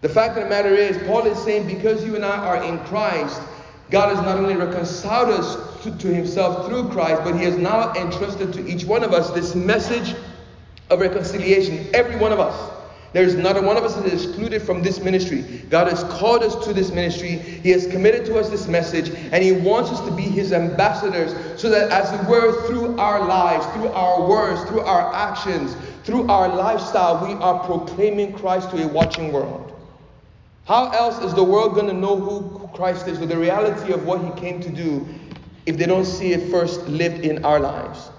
The 0.03 0.09
fact 0.09 0.37
of 0.37 0.45
the 0.45 0.51
matter 0.51 0.75
is, 0.75 0.99
Paul 1.07 1.27
is 1.27 1.39
saying 1.43 1.67
because 1.67 2.05
you 2.05 2.15
and 2.17 2.25
I 2.25 2.37
are 2.37 2.63
in 2.63 2.79
Christ, 2.81 3.41
God 3.91 4.15
has 4.15 4.25
not 4.25 4.39
only 4.39 4.57
reconciled 4.57 5.31
us 5.31 5.83
to, 5.85 5.97
to 5.97 6.15
himself 6.15 6.67
through 6.67 6.89
Christ, 6.91 7.23
but 7.25 7.37
he 7.37 7.45
has 7.45 7.57
now 7.57 7.93
entrusted 7.95 8.53
to 8.53 8.67
each 8.67 8.85
one 8.85 9.05
of 9.05 9.13
us 9.13 9.31
this 9.31 9.55
message 9.55 10.15
of 10.91 11.01
reconciliation. 11.01 11.87
Every 11.95 12.17
one 12.17 12.33
of 12.33 12.41
us. 12.41 12.76
There 13.17 13.25
is 13.25 13.35
not 13.35 13.57
a 13.57 13.63
one 13.63 13.79
of 13.79 13.83
us 13.83 13.95
that 13.95 14.05
is 14.05 14.27
excluded 14.27 14.61
from 14.61 14.83
this 14.83 15.01
ministry. 15.01 15.41
God 15.71 15.89
has 15.89 16.05
called 16.21 16.43
us 16.43 16.55
to 16.67 16.75
this 16.75 16.93
ministry. 16.93 17.39
He 17.39 17.71
has 17.71 17.87
committed 17.87 18.27
to 18.27 18.39
us 18.39 18.51
this 18.51 18.69
message, 18.69 19.09
and 19.33 19.43
He 19.43 19.53
wants 19.53 19.89
us 19.89 20.01
to 20.07 20.11
be 20.11 20.25
His 20.25 20.53
ambassadors 20.53 21.35
so 21.59 21.71
that, 21.71 21.91
as 21.91 22.13
it 22.13 22.29
were, 22.29 22.67
through 22.67 22.99
our 22.99 23.27
lives, 23.27 23.65
through 23.69 23.89
our 23.89 24.29
words, 24.29 24.69
through 24.69 24.83
our 24.83 25.15
actions, 25.15 25.75
through 26.05 26.29
our 26.29 26.55
lifestyle, 26.55 27.27
we 27.27 27.33
are 27.43 27.59
proclaiming 27.65 28.35
Christ 28.35 28.71
to 28.73 28.85
a 28.85 28.87
watching 28.87 29.33
world. 29.33 29.73
How 30.67 30.91
else 30.91 31.19
is 31.23 31.33
the 31.33 31.43
world 31.43 31.73
going 31.73 31.87
to 31.87 31.95
know 31.95 32.21
who 32.21 32.69
Christ 32.75 33.09
is 33.09 33.19
or 33.19 33.25
the 33.25 33.39
reality 33.39 33.95
of 33.95 34.05
what 34.05 34.23
He 34.23 34.31
came 34.39 34.61
to 34.61 34.69
do 34.69 35.09
if 35.65 35.79
they 35.79 35.87
don't 35.87 36.05
see 36.05 36.35
it 36.35 36.51
first 36.51 36.87
lived 36.87 37.25
in 37.25 37.47
our 37.47 37.61
lives? 37.61 38.11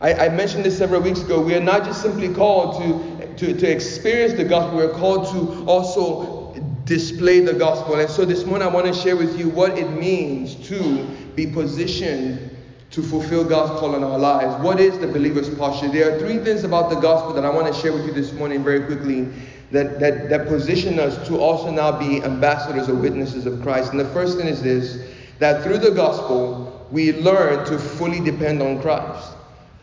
I, 0.00 0.26
I 0.26 0.28
mentioned 0.30 0.64
this 0.64 0.76
several 0.76 1.00
weeks 1.00 1.22
ago. 1.22 1.40
We 1.40 1.54
are 1.54 1.62
not 1.62 1.84
just 1.84 2.02
simply 2.02 2.34
called 2.34 2.82
to 2.82 3.13
to, 3.36 3.54
to 3.54 3.70
experience 3.70 4.34
the 4.34 4.44
gospel, 4.44 4.78
we're 4.78 4.92
called 4.92 5.26
to 5.32 5.64
also 5.66 6.52
display 6.84 7.40
the 7.40 7.54
gospel. 7.54 7.94
And 7.96 8.08
so 8.08 8.24
this 8.24 8.44
morning 8.44 8.68
I 8.68 8.70
want 8.70 8.86
to 8.86 8.94
share 8.94 9.16
with 9.16 9.38
you 9.38 9.48
what 9.48 9.78
it 9.78 9.90
means 9.90 10.54
to 10.68 11.04
be 11.34 11.46
positioned 11.46 12.50
to 12.90 13.02
fulfill 13.02 13.44
God's 13.44 13.80
call 13.80 13.96
in 13.96 14.04
our 14.04 14.18
lives. 14.18 14.62
What 14.62 14.78
is 14.78 14.98
the 14.98 15.08
believer's 15.08 15.52
posture? 15.56 15.88
There 15.88 16.14
are 16.14 16.18
three 16.18 16.38
things 16.38 16.62
about 16.62 16.90
the 16.90 16.96
gospel 16.96 17.32
that 17.32 17.44
I 17.44 17.50
want 17.50 17.66
to 17.66 17.80
share 17.80 17.92
with 17.92 18.06
you 18.06 18.12
this 18.12 18.32
morning 18.32 18.62
very 18.62 18.84
quickly 18.86 19.28
that, 19.72 19.98
that, 19.98 20.28
that 20.30 20.46
position 20.46 21.00
us 21.00 21.26
to 21.26 21.38
also 21.38 21.70
now 21.70 21.98
be 21.98 22.22
ambassadors 22.22 22.88
or 22.88 22.94
witnesses 22.94 23.46
of 23.46 23.60
Christ. 23.62 23.90
And 23.90 23.98
the 23.98 24.08
first 24.10 24.38
thing 24.38 24.46
is 24.46 24.62
this 24.62 25.10
that 25.40 25.64
through 25.64 25.78
the 25.78 25.90
gospel, 25.90 26.86
we 26.92 27.12
learn 27.14 27.66
to 27.66 27.76
fully 27.76 28.20
depend 28.20 28.62
on 28.62 28.80
Christ. 28.80 29.33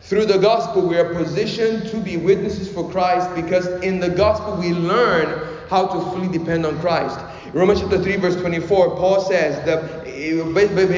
Through 0.02 0.26
the 0.26 0.38
gospel, 0.38 0.86
we 0.86 0.98
are 0.98 1.14
positioned 1.14 1.88
to 1.88 1.96
be 1.98 2.16
witnesses 2.16 2.68
for 2.68 2.90
Christ 2.90 3.34
because 3.34 3.66
in 3.82 4.00
the 4.00 4.10
gospel 4.10 4.56
we 4.56 4.72
learn 4.72 5.48
how 5.68 5.86
to 5.86 6.00
fully 6.10 6.28
depend 6.28 6.66
on 6.66 6.78
Christ. 6.80 7.18
Romans 7.54 7.80
chapter 7.80 8.02
3, 8.02 8.16
verse 8.16 8.36
24, 8.36 8.96
Paul 8.96 9.20
says 9.20 9.64
that 9.64 10.06
he 10.06 10.38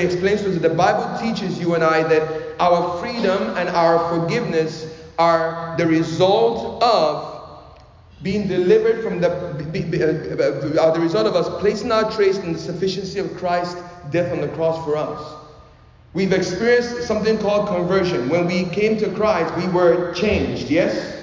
explains 0.01 0.43
to 0.43 0.49
us 0.49 0.55
that 0.55 0.69
the 0.69 0.75
Bible 0.75 1.19
teaches 1.21 1.61
you 1.61 1.75
and 1.75 1.85
I 1.85 2.03
that 2.03 2.57
our 2.59 2.99
freedom 2.99 3.57
and 3.57 3.69
our 3.69 3.99
forgiveness 4.09 4.91
are 5.19 5.77
the 5.77 5.87
result 5.87 6.83
of 6.83 7.35
being 8.23 8.49
delivered 8.49 9.03
from 9.03 9.21
the 9.21 9.29
uh, 9.29 10.81
uh, 10.81 10.91
the 10.93 11.01
result 11.01 11.27
of 11.27 11.37
us 11.37 11.49
placing 11.61 11.93
our 11.93 12.11
trust 12.11 12.43
in 12.43 12.55
the 12.55 12.59
sufficiency 12.59 13.19
of 13.19 13.37
Christ's 13.37 13.81
death 14.11 14.33
on 14.33 14.41
the 14.41 14.49
cross 14.49 14.83
for 14.85 14.97
us. 14.97 15.44
We've 16.15 16.33
experienced 16.33 17.09
something 17.09 17.39
called 17.39 17.67
conversion. 17.69 18.29
When 18.29 18.47
we 18.47 18.67
came 18.67 18.97
to 18.99 19.11
Christ, 19.15 19.53
we 19.57 19.67
were 19.73 20.15
changed, 20.15 20.71
yes? 20.71 21.23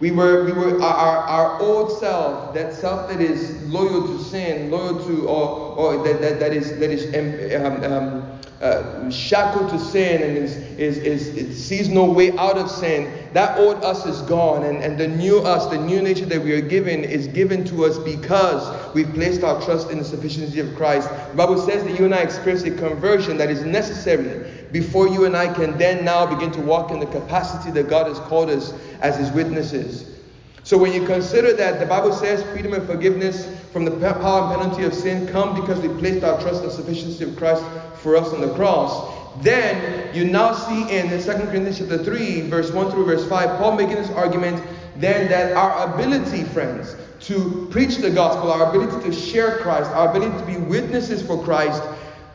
We 0.00 0.10
were, 0.10 0.44
we 0.44 0.52
were 0.52 0.80
our, 0.82 1.18
our 1.18 1.60
old 1.60 1.98
self, 1.98 2.54
that 2.54 2.72
self 2.74 3.08
that 3.08 3.20
is 3.20 3.66
loyal 3.68 4.06
to 4.06 4.22
sin, 4.22 4.70
loyal 4.70 5.02
to, 5.06 5.26
or, 5.26 5.48
or 5.76 6.04
that, 6.04 6.20
that, 6.20 6.38
that 6.40 6.52
is, 6.52 6.78
that 6.78 6.90
is 6.90 7.06
um, 7.54 7.82
um, 7.92 8.17
uh, 8.60 9.08
shackled 9.08 9.70
to 9.70 9.78
sin 9.78 10.20
and 10.20 10.36
is, 10.36 10.56
is, 10.56 10.98
is, 10.98 11.28
is, 11.28 11.64
sees 11.64 11.88
no 11.88 12.04
way 12.04 12.36
out 12.36 12.58
of 12.58 12.68
sin, 12.68 13.28
that 13.32 13.56
old 13.56 13.76
us 13.84 14.04
is 14.04 14.20
gone. 14.22 14.64
And, 14.64 14.82
and 14.82 14.98
the 14.98 15.06
new 15.06 15.38
us, 15.38 15.66
the 15.66 15.78
new 15.78 16.02
nature 16.02 16.26
that 16.26 16.42
we 16.42 16.52
are 16.52 16.60
given, 16.60 17.04
is 17.04 17.28
given 17.28 17.64
to 17.66 17.84
us 17.84 17.98
because 17.98 18.94
we've 18.94 19.12
placed 19.14 19.44
our 19.44 19.62
trust 19.62 19.90
in 19.90 19.98
the 19.98 20.04
sufficiency 20.04 20.58
of 20.58 20.74
Christ. 20.74 21.08
The 21.30 21.36
Bible 21.36 21.58
says 21.58 21.84
that 21.84 21.98
you 21.98 22.04
and 22.04 22.14
I 22.14 22.18
experience 22.18 22.64
a 22.64 22.72
conversion 22.72 23.36
that 23.36 23.48
is 23.48 23.64
necessary 23.64 24.50
before 24.72 25.08
you 25.08 25.24
and 25.24 25.36
I 25.36 25.52
can 25.52 25.78
then 25.78 26.04
now 26.04 26.26
begin 26.26 26.50
to 26.52 26.60
walk 26.60 26.90
in 26.90 26.98
the 26.98 27.06
capacity 27.06 27.70
that 27.70 27.88
God 27.88 28.08
has 28.08 28.18
called 28.20 28.50
us 28.50 28.72
as 29.00 29.16
His 29.16 29.30
witnesses. 29.30 30.18
So 30.64 30.76
when 30.76 30.92
you 30.92 31.06
consider 31.06 31.54
that 31.54 31.80
the 31.80 31.86
Bible 31.86 32.12
says 32.12 32.42
freedom 32.52 32.74
and 32.74 32.86
forgiveness 32.86 33.48
from 33.72 33.84
the 33.84 33.90
power 33.92 34.52
and 34.52 34.60
penalty 34.60 34.84
of 34.84 34.92
sin 34.92 35.26
come 35.28 35.58
because 35.58 35.80
we 35.80 35.88
placed 35.98 36.24
our 36.24 36.38
trust 36.42 36.62
in 36.62 36.68
the 36.68 36.74
sufficiency 36.74 37.24
of 37.24 37.36
Christ 37.36 37.64
for 38.02 38.16
us 38.16 38.32
on 38.32 38.40
the 38.40 38.52
cross. 38.54 39.14
Then 39.42 40.14
you 40.14 40.24
now 40.24 40.52
see 40.52 40.96
in 40.96 41.08
2 41.08 41.18
Corinthians 41.46 41.78
chapter 41.78 42.02
3, 42.02 42.42
verse 42.42 42.72
1 42.72 42.90
through 42.90 43.04
verse 43.04 43.28
5, 43.28 43.58
Paul 43.58 43.76
making 43.76 43.96
this 43.96 44.10
argument 44.10 44.62
then 44.96 45.28
that 45.28 45.56
our 45.56 45.94
ability, 45.94 46.42
friends, 46.42 46.96
to 47.20 47.68
preach 47.70 47.98
the 47.98 48.10
gospel, 48.10 48.50
our 48.50 48.68
ability 48.68 49.08
to 49.08 49.12
share 49.12 49.58
Christ, 49.58 49.90
our 49.92 50.10
ability 50.10 50.36
to 50.38 50.44
be 50.44 50.56
witnesses 50.56 51.22
for 51.24 51.42
Christ, 51.42 51.82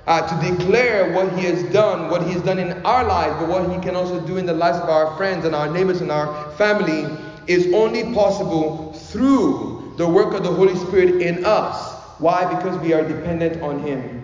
uh, 0.07 0.21
to 0.27 0.51
declare 0.51 1.13
what 1.13 1.37
he 1.37 1.45
has 1.45 1.63
done, 1.73 2.09
what 2.09 2.23
he 2.23 2.33
has 2.33 2.41
done 2.41 2.59
in 2.59 2.85
our 2.85 3.03
lives, 3.03 3.35
but 3.39 3.49
what 3.49 3.69
he 3.69 3.81
can 3.81 3.95
also 3.95 4.25
do 4.25 4.37
in 4.37 4.45
the 4.45 4.53
lives 4.53 4.77
of 4.77 4.89
our 4.89 5.15
friends 5.17 5.45
and 5.45 5.55
our 5.55 5.69
neighbors 5.69 6.01
and 6.01 6.11
our 6.11 6.51
family, 6.51 7.05
is 7.47 7.73
only 7.73 8.13
possible 8.13 8.93
through 8.93 9.93
the 9.97 10.07
work 10.07 10.33
of 10.33 10.43
the 10.43 10.51
Holy 10.51 10.75
Spirit 10.75 11.21
in 11.21 11.43
us. 11.45 11.93
Why? 12.19 12.53
Because 12.53 12.77
we 12.79 12.93
are 12.93 13.05
dependent 13.05 13.61
on 13.61 13.79
him. 13.79 14.22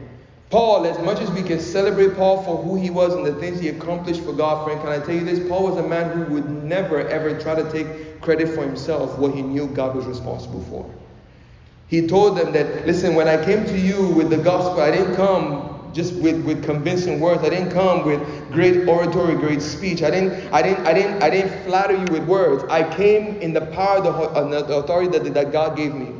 Paul, 0.50 0.88
as 0.88 0.98
much 1.06 1.20
as 1.20 1.30
we 1.32 1.44
can 1.44 1.60
celebrate 1.60 2.16
Paul 2.16 2.42
for 2.42 2.58
who 2.58 2.76
he 2.76 2.90
was 2.90 3.14
and 3.14 3.24
the 3.24 3.36
things 3.36 3.60
he 3.60 3.70
accomplished 3.70 4.22
for 4.22 4.34
God, 4.34 4.66
friend, 4.66 4.82
can 4.82 4.90
I 4.90 4.98
tell 4.98 5.14
you 5.14 5.24
this? 5.24 5.48
Paul 5.48 5.64
was 5.64 5.78
a 5.78 5.88
man 5.88 6.10
who 6.12 6.34
would 6.34 6.50
never 6.50 7.08
ever 7.08 7.40
try 7.40 7.54
to 7.54 7.72
take 7.72 8.20
credit 8.20 8.50
for 8.50 8.64
himself 8.64 9.18
what 9.20 9.36
he 9.36 9.44
knew 9.44 9.68
God 9.68 9.96
was 9.96 10.06
responsible 10.08 10.62
for. 10.62 10.90
He 11.88 12.08
told 12.08 12.38
them 12.38 12.52
that, 12.54 12.88
listen, 12.88 13.16
when 13.16 13.28
I 13.28 13.44
came 13.44 13.66
to 13.66 13.78
you 13.78 14.08
with 14.10 14.32
the 14.32 14.38
gospel, 14.38 14.82
I 14.82 14.90
didn't 14.90 15.16
come 15.16 15.92
just 15.94 16.14
with, 16.16 16.44
with 16.46 16.64
convincing 16.64 17.20
words. 17.20 17.44
I 17.44 17.50
didn't 17.50 17.72
come 17.72 18.06
with 18.06 18.52
great 18.52 18.88
oratory, 18.88 19.36
great 19.36 19.62
speech. 19.62 20.02
I 20.02 20.12
didn't, 20.12 20.52
I 20.54 20.62
didn't, 20.62 20.86
I 20.86 20.94
didn't, 20.94 21.24
I 21.24 21.30
didn't 21.30 21.64
flatter 21.64 21.96
you 21.96 22.08
with 22.08 22.24
words. 22.28 22.64
I 22.70 22.84
came 22.96 23.40
in 23.42 23.54
the 23.54 23.66
power 23.68 23.98
of 23.98 24.04
the, 24.04 24.12
uh, 24.12 24.62
the 24.64 24.76
authority 24.78 25.18
that, 25.18 25.32
that 25.34 25.52
God 25.52 25.76
gave 25.78 25.94
me. 25.94 26.14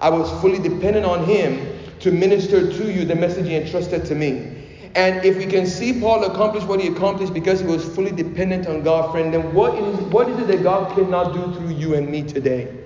I 0.00 0.10
was 0.10 0.30
fully 0.40 0.58
dependent 0.58 1.04
on 1.04 1.24
Him 1.24 1.81
to 2.02 2.10
minister 2.10 2.70
to 2.70 2.92
you 2.92 3.04
the 3.04 3.14
message 3.14 3.46
he 3.46 3.56
entrusted 3.56 4.04
to 4.06 4.14
me. 4.14 4.58
And 4.94 5.24
if 5.24 5.38
we 5.38 5.46
can 5.46 5.66
see 5.66 5.98
Paul 5.98 6.24
accomplish 6.24 6.64
what 6.64 6.80
he 6.80 6.88
accomplished 6.88 7.32
because 7.32 7.60
he 7.60 7.66
was 7.66 7.82
fully 7.94 8.10
dependent 8.10 8.66
on 8.66 8.82
God, 8.82 9.10
friend, 9.10 9.32
then 9.32 9.54
what 9.54 9.74
is, 9.74 9.96
what 10.12 10.28
is 10.28 10.38
it 10.38 10.48
that 10.48 10.62
God 10.62 10.94
cannot 10.94 11.32
do 11.32 11.54
through 11.54 11.74
you 11.74 11.94
and 11.94 12.10
me 12.10 12.22
today? 12.22 12.76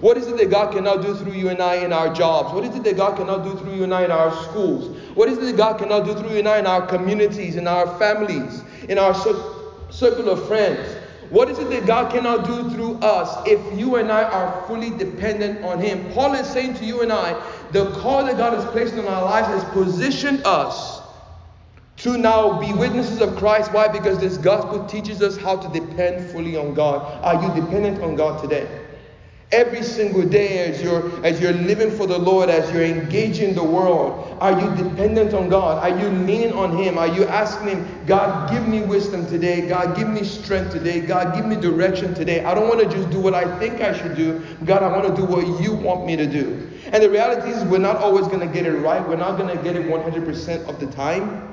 What 0.00 0.16
is 0.16 0.26
it 0.26 0.38
that 0.38 0.50
God 0.50 0.72
cannot 0.72 1.02
do 1.02 1.14
through 1.14 1.32
you 1.32 1.50
and 1.50 1.60
I 1.60 1.84
in 1.84 1.92
our 1.92 2.14
jobs? 2.14 2.54
What 2.54 2.64
is 2.64 2.74
it 2.74 2.82
that 2.84 2.96
God 2.96 3.18
cannot 3.18 3.44
do 3.44 3.54
through 3.58 3.74
you 3.74 3.84
and 3.84 3.92
I 3.92 4.04
in 4.04 4.10
our 4.10 4.32
schools? 4.44 4.96
What 5.14 5.28
is 5.28 5.36
it 5.36 5.42
that 5.42 5.56
God 5.58 5.78
cannot 5.78 6.06
do 6.06 6.14
through 6.14 6.30
you 6.30 6.38
and 6.38 6.48
I 6.48 6.58
in 6.58 6.66
our 6.66 6.86
communities, 6.86 7.56
in 7.56 7.68
our 7.68 7.98
families, 7.98 8.62
in 8.88 8.96
our 8.96 9.14
circle 9.14 10.30
of 10.30 10.46
friends? 10.46 10.96
What 11.28 11.48
is 11.50 11.58
it 11.58 11.70
that 11.70 11.86
God 11.86 12.12
cannot 12.12 12.46
do 12.46 12.68
through 12.70 12.98
us 12.98 13.46
if 13.46 13.78
you 13.78 13.96
and 13.96 14.12
I 14.12 14.22
are 14.22 14.66
fully 14.66 14.90
dependent 14.90 15.64
on 15.64 15.78
Him? 15.78 16.12
Paul 16.12 16.34
is 16.34 16.46
saying 16.46 16.74
to 16.74 16.84
you 16.84 17.00
and 17.00 17.10
I, 17.10 17.32
the 17.72 17.90
call 17.92 18.24
that 18.26 18.36
God 18.36 18.52
has 18.52 18.64
placed 18.66 18.94
on 18.94 19.06
our 19.06 19.24
lives 19.24 19.48
has 19.48 19.64
positioned 19.72 20.42
us 20.44 21.00
to 21.98 22.18
now 22.18 22.60
be 22.60 22.72
witnesses 22.72 23.20
of 23.20 23.36
Christ. 23.36 23.72
Why? 23.72 23.88
Because 23.88 24.18
this 24.18 24.36
gospel 24.36 24.84
teaches 24.86 25.22
us 25.22 25.36
how 25.36 25.56
to 25.56 25.80
depend 25.80 26.30
fully 26.30 26.56
on 26.56 26.74
God. 26.74 27.02
Are 27.22 27.42
you 27.42 27.60
dependent 27.60 28.02
on 28.02 28.16
God 28.16 28.42
today? 28.42 28.80
Every 29.52 29.82
single 29.82 30.26
day, 30.26 30.60
as 30.60 30.82
you're 30.82 31.24
as 31.26 31.38
you're 31.38 31.52
living 31.52 31.90
for 31.90 32.06
the 32.06 32.18
Lord, 32.18 32.48
as 32.48 32.72
you're 32.72 32.84
engaging 32.84 33.54
the 33.54 33.62
world, 33.62 34.36
are 34.40 34.58
you 34.58 34.82
dependent 34.82 35.34
on 35.34 35.50
God? 35.50 35.78
Are 35.82 35.96
you 36.00 36.08
leaning 36.08 36.54
on 36.54 36.74
Him? 36.76 36.96
Are 36.96 37.06
you 37.06 37.24
asking 37.24 37.68
Him, 37.68 38.06
God, 38.06 38.50
give 38.50 38.66
me 38.66 38.80
wisdom 38.80 39.26
today? 39.26 39.68
God, 39.68 39.94
give 39.94 40.08
me 40.08 40.24
strength 40.24 40.72
today? 40.72 41.02
God, 41.02 41.34
give 41.36 41.44
me 41.44 41.56
direction 41.56 42.14
today? 42.14 42.42
I 42.42 42.54
don't 42.54 42.66
want 42.66 42.80
to 42.80 42.88
just 42.88 43.10
do 43.10 43.20
what 43.20 43.34
I 43.34 43.58
think 43.58 43.82
I 43.82 43.96
should 43.96 44.16
do. 44.16 44.42
God, 44.64 44.82
I 44.82 44.88
want 44.88 45.14
to 45.14 45.14
do 45.14 45.26
what 45.26 45.46
you 45.60 45.74
want 45.74 46.06
me 46.06 46.16
to 46.16 46.26
do. 46.26 46.71
And 46.92 47.02
the 47.02 47.08
reality 47.08 47.50
is, 47.50 47.64
we're 47.64 47.78
not 47.78 47.96
always 47.96 48.26
going 48.26 48.46
to 48.46 48.52
get 48.52 48.66
it 48.66 48.72
right. 48.72 49.06
We're 49.06 49.16
not 49.16 49.38
going 49.38 49.56
to 49.56 49.62
get 49.62 49.76
it 49.76 49.86
100% 49.86 50.68
of 50.68 50.78
the 50.78 50.86
time. 50.86 51.48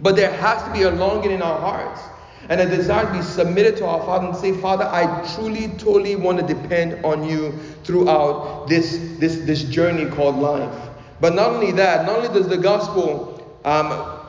But 0.00 0.16
there 0.16 0.30
has 0.30 0.62
to 0.64 0.72
be 0.72 0.82
a 0.82 0.90
longing 0.90 1.30
in 1.30 1.40
our 1.40 1.58
hearts 1.58 2.02
and 2.50 2.60
a 2.60 2.66
desire 2.66 3.06
to 3.06 3.12
be 3.12 3.22
submitted 3.22 3.78
to 3.78 3.86
our 3.86 4.00
Father 4.00 4.28
and 4.28 4.36
say, 4.36 4.52
Father, 4.52 4.84
I 4.84 5.26
truly, 5.34 5.68
totally 5.78 6.14
want 6.14 6.38
to 6.38 6.46
depend 6.46 7.04
on 7.04 7.26
you 7.26 7.52
throughout 7.84 8.66
this, 8.68 8.98
this, 9.18 9.36
this 9.46 9.64
journey 9.64 10.04
called 10.10 10.36
life. 10.36 10.90
But 11.20 11.34
not 11.34 11.50
only 11.52 11.72
that, 11.72 12.04
not 12.04 12.16
only 12.16 12.28
does 12.28 12.46
the 12.46 12.58
gospel 12.58 13.58
um, 13.64 14.20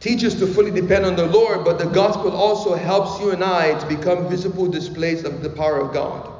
teach 0.00 0.22
us 0.22 0.34
to 0.34 0.46
fully 0.46 0.70
depend 0.70 1.06
on 1.06 1.16
the 1.16 1.26
Lord, 1.26 1.64
but 1.64 1.78
the 1.78 1.86
gospel 1.86 2.30
also 2.30 2.74
helps 2.74 3.18
you 3.20 3.30
and 3.30 3.42
I 3.42 3.78
to 3.78 3.86
become 3.86 4.28
visible 4.28 4.66
displays 4.66 5.24
of 5.24 5.42
the 5.42 5.48
power 5.48 5.80
of 5.80 5.94
God. 5.94 6.35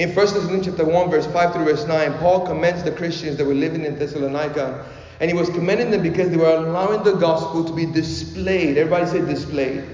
In 0.00 0.14
1 0.14 0.14
Thessalonians 0.14 0.64
chapter 0.64 0.86
1, 0.86 1.10
verse 1.10 1.26
5 1.26 1.52
through 1.52 1.64
verse 1.66 1.86
9, 1.86 2.14
Paul 2.14 2.46
commends 2.46 2.82
the 2.82 2.90
Christians 2.90 3.36
that 3.36 3.44
were 3.44 3.52
living 3.52 3.84
in 3.84 3.98
Thessalonica. 3.98 4.86
And 5.20 5.30
he 5.30 5.36
was 5.36 5.50
commending 5.50 5.90
them 5.90 6.02
because 6.02 6.30
they 6.30 6.38
were 6.38 6.56
allowing 6.56 7.02
the 7.02 7.16
gospel 7.16 7.62
to 7.64 7.72
be 7.74 7.84
displayed. 7.84 8.78
Everybody 8.78 9.04
say 9.10 9.20
displayed 9.20 9.84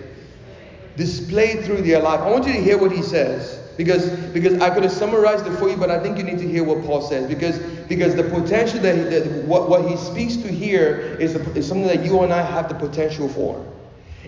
displayed 0.96 1.64
through 1.64 1.82
their 1.82 2.00
life. 2.00 2.20
I 2.20 2.30
want 2.30 2.46
you 2.46 2.52
to 2.52 2.62
hear 2.62 2.78
what 2.78 2.92
he 2.92 3.02
says. 3.02 3.60
Because, 3.76 4.08
because 4.30 4.60
I 4.62 4.72
could 4.72 4.84
have 4.84 4.92
summarized 4.92 5.44
it 5.46 5.54
for 5.56 5.68
you, 5.68 5.76
but 5.76 5.90
I 5.90 6.00
think 6.00 6.18
you 6.18 6.22
need 6.22 6.38
to 6.38 6.48
hear 6.48 6.62
what 6.62 6.84
Paul 6.84 7.02
says. 7.02 7.28
Because, 7.28 7.58
because 7.88 8.14
the 8.14 8.22
potential 8.22 8.78
that, 8.80 8.96
he, 8.96 9.02
that 9.02 9.44
what, 9.44 9.68
what 9.68 9.90
he 9.90 9.96
speaks 9.96 10.36
to 10.36 10.48
here 10.48 11.16
is, 11.20 11.34
is 11.34 11.66
something 11.66 11.88
that 11.88 12.04
you 12.04 12.20
and 12.20 12.32
I 12.32 12.42
have 12.42 12.68
the 12.68 12.74
potential 12.76 13.28
for. 13.28 13.66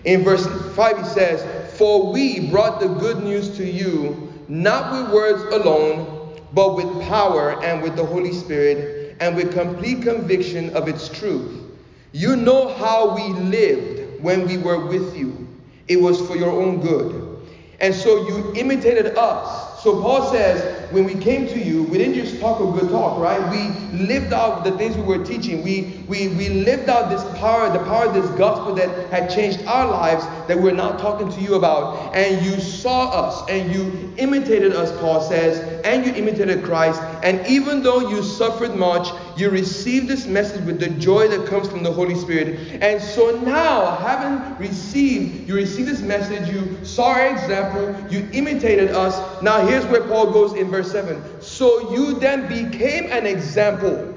In 0.03 0.25
verse 0.25 0.45
5, 0.75 0.97
he 0.97 1.03
says, 1.05 1.77
For 1.77 2.11
we 2.11 2.51
brought 2.51 2.81
the 2.81 2.89
good 2.89 3.23
news 3.23 3.57
to 3.57 3.65
you, 3.65 4.28
not 4.49 4.91
with 4.91 5.13
words 5.13 5.43
alone, 5.53 6.41
but 6.53 6.75
with 6.75 7.07
power 7.07 7.63
and 7.63 7.81
with 7.81 7.95
the 7.95 8.05
Holy 8.05 8.33
Spirit, 8.33 9.15
and 9.19 9.35
with 9.35 9.53
complete 9.53 10.01
conviction 10.01 10.75
of 10.75 10.87
its 10.87 11.07
truth. 11.07 11.63
You 12.11 12.35
know 12.35 12.73
how 12.75 13.15
we 13.15 13.29
lived 13.39 14.21
when 14.21 14.47
we 14.47 14.57
were 14.57 14.87
with 14.87 15.15
you. 15.15 15.47
It 15.87 15.97
was 15.97 16.19
for 16.27 16.35
your 16.35 16.51
own 16.51 16.81
good. 16.81 17.47
And 17.79 17.93
so 17.93 18.27
you 18.27 18.53
imitated 18.55 19.17
us 19.17 19.69
so 19.81 20.01
Paul 20.01 20.29
says, 20.31 20.78
when 20.91 21.03
we 21.03 21.15
came 21.15 21.47
to 21.47 21.59
you, 21.59 21.83
we 21.83 21.97
didn't 21.97 22.15
just 22.15 22.39
talk 22.39 22.59
a 22.59 22.79
good 22.79 22.89
talk, 22.89 23.19
right? 23.19 23.39
We 23.51 24.05
lived 24.05 24.33
out 24.33 24.63
the 24.63 24.71
things 24.71 24.95
we 24.95 25.03
were 25.03 25.23
teaching. 25.23 25.61
We, 25.63 26.03
we, 26.07 26.29
we 26.29 26.49
lived 26.49 26.89
out 26.89 27.09
this 27.09 27.23
power, 27.37 27.69
the 27.71 27.83
power 27.85 28.05
of 28.05 28.13
this 28.13 28.29
gospel 28.31 28.73
that 28.75 29.09
had 29.11 29.29
changed 29.29 29.65
our 29.65 29.87
lives 29.87 30.25
that 30.47 30.57
we're 30.57 30.73
now 30.73 30.93
talking 30.93 31.29
to 31.31 31.41
you 31.41 31.55
about. 31.55 32.15
And 32.15 32.43
you 32.45 32.59
saw 32.59 33.09
us 33.09 33.49
and 33.49 33.73
you 33.73 34.13
imitated 34.17 34.73
us, 34.73 34.91
Paul 34.99 35.21
says, 35.21 35.59
and 35.85 36.05
you 36.05 36.13
imitated 36.13 36.63
Christ. 36.63 37.01
And 37.23 37.45
even 37.47 37.83
though 37.83 38.09
you 38.09 38.23
suffered 38.23 38.75
much, 38.75 39.09
you 39.37 39.49
received 39.49 40.07
this 40.07 40.25
message 40.25 40.65
with 40.65 40.79
the 40.79 40.89
joy 40.89 41.27
that 41.27 41.47
comes 41.47 41.67
from 41.67 41.83
the 41.83 41.91
Holy 41.91 42.15
Spirit. 42.15 42.81
And 42.81 43.01
so 43.01 43.39
now, 43.41 43.95
having 43.97 44.57
received, 44.57 45.47
you 45.47 45.55
received 45.55 45.87
this 45.87 46.01
message, 46.01 46.49
you 46.49 46.83
saw 46.83 47.13
our 47.13 47.27
example, 47.27 47.95
you 48.11 48.27
imitated 48.33 48.91
us. 48.91 49.41
Now 49.41 49.65
here's 49.65 49.85
where 49.85 50.01
Paul 50.01 50.31
goes 50.31 50.53
in 50.53 50.69
verse 50.69 50.78
7. 50.83 51.41
So 51.41 51.91
you 51.91 52.19
then 52.19 52.47
became 52.47 53.11
an 53.11 53.25
example 53.25 54.15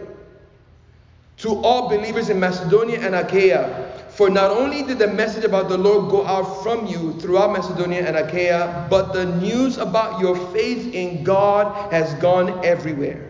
to 1.39 1.57
all 1.57 1.89
believers 1.89 2.29
in 2.29 2.39
Macedonia 2.39 3.01
and 3.01 3.15
Achaia. 3.15 3.91
For 4.11 4.31
not 4.31 4.51
only 4.51 4.83
did 4.83 4.99
the 4.99 5.09
message 5.09 5.45
about 5.45 5.69
the 5.69 5.79
Lord 5.79 6.11
go 6.11 6.25
out 6.27 6.63
from 6.63 6.87
you 6.87 7.19
throughout 7.19 7.53
Macedonia 7.53 8.07
and 8.07 8.17
Achaia, 8.17 8.87
but 8.89 9.13
the 9.13 9.25
news 9.25 9.79
about 9.79 10.21
your 10.21 10.37
faith 10.53 10.95
in 10.95 11.25
God 11.25 11.93
has 11.93 12.15
gone 12.15 12.65
everywhere. 12.65 13.29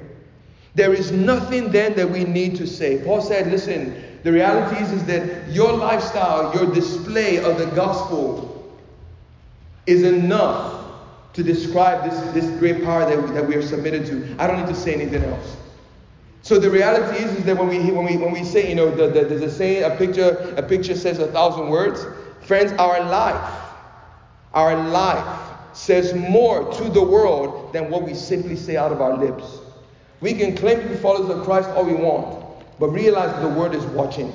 There 0.75 0.93
is 0.93 1.13
nothing 1.13 1.71
then 1.71 1.95
that 1.95 2.11
we 2.11 2.25
need 2.25 2.57
to 2.57 2.67
say. 2.67 3.03
Paul 3.05 3.23
said, 3.23 3.51
listen, 3.51 4.21
the 4.25 4.33
reality 4.33 4.83
is, 4.83 4.93
is 4.93 5.05
that 5.07 5.51
your 5.51 5.73
lifestyle, 5.73 6.55
your 6.55 6.73
display 6.75 7.39
of 7.39 7.59
the 7.59 7.67
gospel 7.67 8.79
is 9.87 10.03
enough 10.03 10.82
to 11.33 11.43
describe 11.43 12.09
this, 12.09 12.21
this 12.33 12.59
great 12.59 12.85
power 12.85 13.05
that, 13.07 13.35
that 13.35 13.47
we 13.47 13.55
are 13.55 13.63
submitted 13.63 14.07
to. 14.07 14.37
I 14.39 14.47
don't 14.47 14.59
need 14.59 14.69
to 14.69 14.75
say 14.75 14.95
anything 14.95 15.25
else. 15.25 15.57
So 16.43 16.59
the 16.59 16.69
reality 16.69 17.23
is, 17.25 17.31
is 17.37 17.45
that 17.45 17.57
when 17.57 17.69
we, 17.69 17.79
when, 17.93 18.05
we, 18.05 18.17
when 18.17 18.33
we 18.33 18.45
say, 18.45 18.69
you 18.69 18.75
know, 18.75 18.91
the, 18.91 19.07
the, 19.07 19.25
there's 19.25 19.43
a 19.43 19.51
saying, 19.51 19.85
a 19.85 19.97
picture, 19.97 20.55
a 20.57 20.63
picture 20.63 20.97
says 20.97 21.19
a 21.21 21.29
thousand 21.29 21.69
words. 21.69 22.05
Friends, 22.43 22.73
our 22.73 23.01
life, 23.05 23.61
our 24.53 24.89
life 24.89 25.41
says 25.73 26.13
more 26.15 26.71
to 26.75 26.89
the 26.91 27.03
world 27.03 27.73
than 27.73 27.91
what 27.91 28.03
we 28.03 28.13
simply 28.13 28.57
say 28.57 28.77
out 28.77 28.93
of 28.93 29.01
our 29.01 29.17
lips. 29.17 29.61
We 30.21 30.35
can 30.35 30.57
claim 30.57 30.81
to 30.83 30.89
be 30.89 30.97
followers 30.97 31.31
of 31.31 31.45
Christ 31.45 31.69
all 31.71 31.85
we 31.85 31.95
want, 31.95 32.65
but 32.79 32.89
realize 32.89 33.41
the 33.41 33.49
world 33.49 33.75
is 33.75 33.85
watching. 33.87 34.33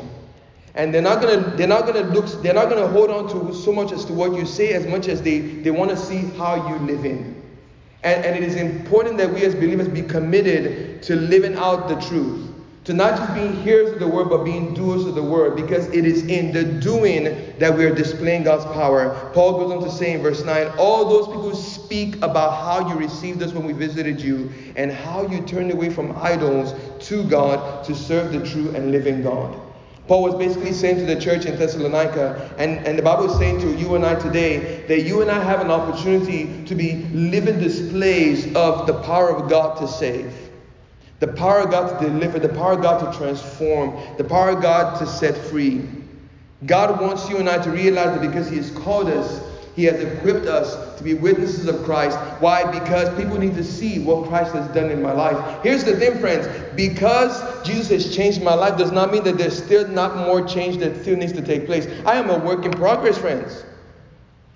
And 0.77 0.93
they're 0.93 1.01
not 1.01 1.21
gonna 1.21 1.55
they're 1.57 1.67
not 1.67 1.87
gonna 1.87 2.03
look 2.03 2.27
they're 2.43 2.53
not 2.53 2.69
gonna 2.69 2.87
hold 2.87 3.09
on 3.09 3.27
to 3.29 3.53
so 3.53 3.73
much 3.73 3.91
as 3.91 4.05
to 4.05 4.13
what 4.13 4.33
you 4.35 4.45
say 4.45 4.73
as 4.73 4.85
much 4.85 5.07
as 5.07 5.23
they, 5.23 5.39
they 5.39 5.71
want 5.71 5.89
to 5.89 5.97
see 5.97 6.19
how 6.37 6.69
you 6.69 6.75
live 6.85 7.03
in. 7.03 7.35
And, 8.03 8.23
and 8.23 8.35
it 8.35 8.43
is 8.43 8.55
important 8.55 9.17
that 9.17 9.33
we 9.33 9.43
as 9.43 9.55
believers 9.55 9.87
be 9.87 10.03
committed 10.03 11.01
to 11.03 11.15
living 11.15 11.55
out 11.55 11.89
the 11.89 11.95
truth. 11.95 12.51
To 12.83 12.93
not 12.93 13.17
just 13.17 13.33
being 13.33 13.53
hearers 13.63 13.91
of 13.93 13.99
the 13.99 14.07
word, 14.07 14.29
but 14.29 14.45
being 14.45 14.73
doers 14.73 15.05
of 15.05 15.15
the 15.15 15.23
word, 15.23 15.57
because 15.57 15.87
it 15.87 16.05
is 16.05 16.25
in 16.27 16.53
the 16.53 16.63
doing 16.63 17.25
that 17.57 17.75
we 17.75 17.83
are 17.83 17.93
displaying 17.93 18.43
God's 18.43 18.63
power. 18.65 19.29
Paul 19.33 19.59
goes 19.59 19.71
on 19.73 19.83
to 19.83 19.91
say 19.91 20.13
in 20.13 20.21
verse 20.21 20.45
9, 20.45 20.67
all 20.77 21.03
those 21.09 21.25
people 21.25 21.49
who 21.49 21.55
speak 21.55 22.15
about 22.17 22.51
how 22.63 22.87
you 22.87 22.95
received 22.95 23.41
us 23.41 23.51
when 23.51 23.65
we 23.65 23.73
visited 23.73 24.21
you, 24.21 24.49
and 24.77 24.89
how 24.89 25.27
you 25.27 25.41
turned 25.41 25.71
away 25.71 25.89
from 25.89 26.15
idols 26.17 26.73
to 27.07 27.25
God 27.25 27.83
to 27.83 27.93
serve 27.93 28.31
the 28.31 28.47
true 28.47 28.73
and 28.73 28.91
living 28.91 29.21
God. 29.21 29.66
Paul 30.07 30.23
was 30.23 30.35
basically 30.35 30.71
saying 30.71 30.97
to 30.97 31.05
the 31.05 31.19
church 31.19 31.45
in 31.45 31.57
Thessalonica, 31.57 32.55
and, 32.57 32.79
and 32.87 32.97
the 32.97 33.03
Bible 33.03 33.29
is 33.29 33.37
saying 33.37 33.59
to 33.59 33.75
you 33.75 33.95
and 33.95 34.05
I 34.05 34.15
today, 34.15 34.85
that 34.87 35.01
you 35.01 35.21
and 35.21 35.29
I 35.29 35.43
have 35.43 35.59
an 35.59 35.69
opportunity 35.69 36.63
to 36.65 36.75
be 36.75 37.03
living 37.13 37.59
displays 37.59 38.45
of 38.55 38.87
the 38.87 38.93
power 39.03 39.29
of 39.35 39.49
God 39.49 39.77
to 39.79 39.87
save. 39.87 40.33
The 41.19 41.27
power 41.27 41.61
of 41.61 41.71
God 41.71 41.99
to 41.99 42.09
deliver, 42.09 42.39
the 42.39 42.49
power 42.49 42.73
of 42.73 42.81
God 42.81 43.11
to 43.11 43.17
transform, 43.17 43.97
the 44.17 44.23
power 44.23 44.51
of 44.51 44.61
God 44.61 44.97
to 44.99 45.05
set 45.05 45.35
free. 45.35 45.83
God 46.65 47.01
wants 47.01 47.29
you 47.29 47.37
and 47.37 47.49
I 47.49 47.61
to 47.61 47.69
realize 47.69 48.17
that 48.17 48.21
because 48.21 48.49
He 48.49 48.55
has 48.57 48.71
called 48.71 49.09
us, 49.09 49.41
He 49.75 49.83
has 49.85 50.01
equipped 50.01 50.45
us 50.45 50.86
to 50.97 51.03
be 51.03 51.13
witnesses 51.13 51.67
of 51.67 51.83
Christ. 51.83 52.17
Why? 52.39 52.69
Because 52.69 53.15
people 53.17 53.37
need 53.37 53.55
to 53.55 53.63
see 53.63 53.99
what 53.99 54.27
Christ 54.27 54.53
has 54.53 54.67
done 54.73 54.89
in 54.91 55.01
my 55.01 55.11
life. 55.11 55.63
Here's 55.63 55.83
the 55.83 55.95
thing, 55.95 56.19
friends. 56.19 56.47
Because 56.75 57.41
Jesus 57.65 57.89
has 57.89 58.15
changed 58.15 58.41
my 58.41 58.53
life 58.53 58.77
does 58.77 58.91
not 58.91 59.11
mean 59.11 59.23
that 59.23 59.37
there's 59.37 59.61
still 59.61 59.87
not 59.87 60.15
more 60.15 60.45
change 60.45 60.77
that 60.77 61.01
still 61.01 61.17
needs 61.17 61.33
to 61.33 61.41
take 61.41 61.65
place. 61.65 61.87
I 62.05 62.15
am 62.15 62.29
a 62.29 62.37
work 62.37 62.65
in 62.65 62.71
progress, 62.71 63.17
friends. 63.17 63.63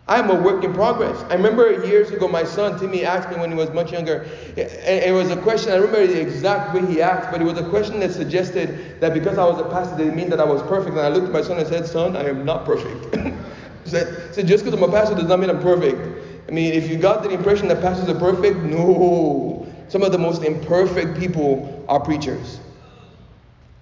I 0.07 0.19
am 0.19 0.29
a 0.29 0.35
work 0.35 0.63
in 0.65 0.73
progress. 0.73 1.23
I 1.29 1.35
remember 1.35 1.85
years 1.85 2.11
ago, 2.11 2.27
my 2.27 2.43
son 2.43 2.77
Timmy 2.77 3.05
asked 3.05 3.29
me 3.29 3.37
when 3.37 3.49
he 3.49 3.55
was 3.55 3.69
much 3.69 3.93
younger. 3.93 4.27
It 4.57 5.13
was 5.13 5.29
a 5.29 5.37
question, 5.37 5.71
I 5.71 5.75
remember 5.75 6.05
the 6.05 6.19
exact 6.19 6.73
way 6.73 6.85
he 6.85 7.01
asked, 7.01 7.31
but 7.31 7.39
it 7.39 7.45
was 7.45 7.57
a 7.57 7.69
question 7.69 8.01
that 8.01 8.11
suggested 8.11 8.99
that 8.99 9.13
because 9.13 9.37
I 9.37 9.45
was 9.45 9.59
a 9.59 9.69
pastor, 9.69 9.95
didn't 9.97 10.15
mean 10.17 10.29
that 10.31 10.41
I 10.41 10.43
was 10.43 10.61
perfect. 10.63 10.97
And 10.97 10.99
I 10.99 11.07
looked 11.07 11.27
at 11.27 11.31
my 11.31 11.41
son 11.41 11.59
and 11.59 11.67
said, 11.67 11.87
Son, 11.87 12.17
I 12.17 12.27
am 12.27 12.43
not 12.43 12.65
perfect. 12.65 13.15
said, 13.85 14.33
said, 14.35 14.47
Just 14.47 14.65
because 14.65 14.77
I'm 14.77 14.89
a 14.89 14.91
pastor 14.91 15.15
does 15.15 15.27
not 15.27 15.39
mean 15.39 15.49
I'm 15.49 15.61
perfect. 15.61 16.20
I 16.51 16.53
mean, 16.53 16.73
if 16.73 16.89
you 16.89 16.97
got 16.97 17.23
the 17.23 17.29
impression 17.29 17.69
that 17.69 17.79
pastors 17.79 18.09
are 18.09 18.19
perfect, 18.19 18.57
no. 18.57 19.65
Some 19.87 20.03
of 20.03 20.11
the 20.11 20.17
most 20.17 20.43
imperfect 20.43 21.17
people 21.17 21.85
are 21.87 22.01
preachers. 22.01 22.59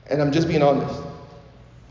And 0.05 0.21
I'm 0.21 0.31
just 0.31 0.47
being 0.47 0.61
honest. 0.61 1.01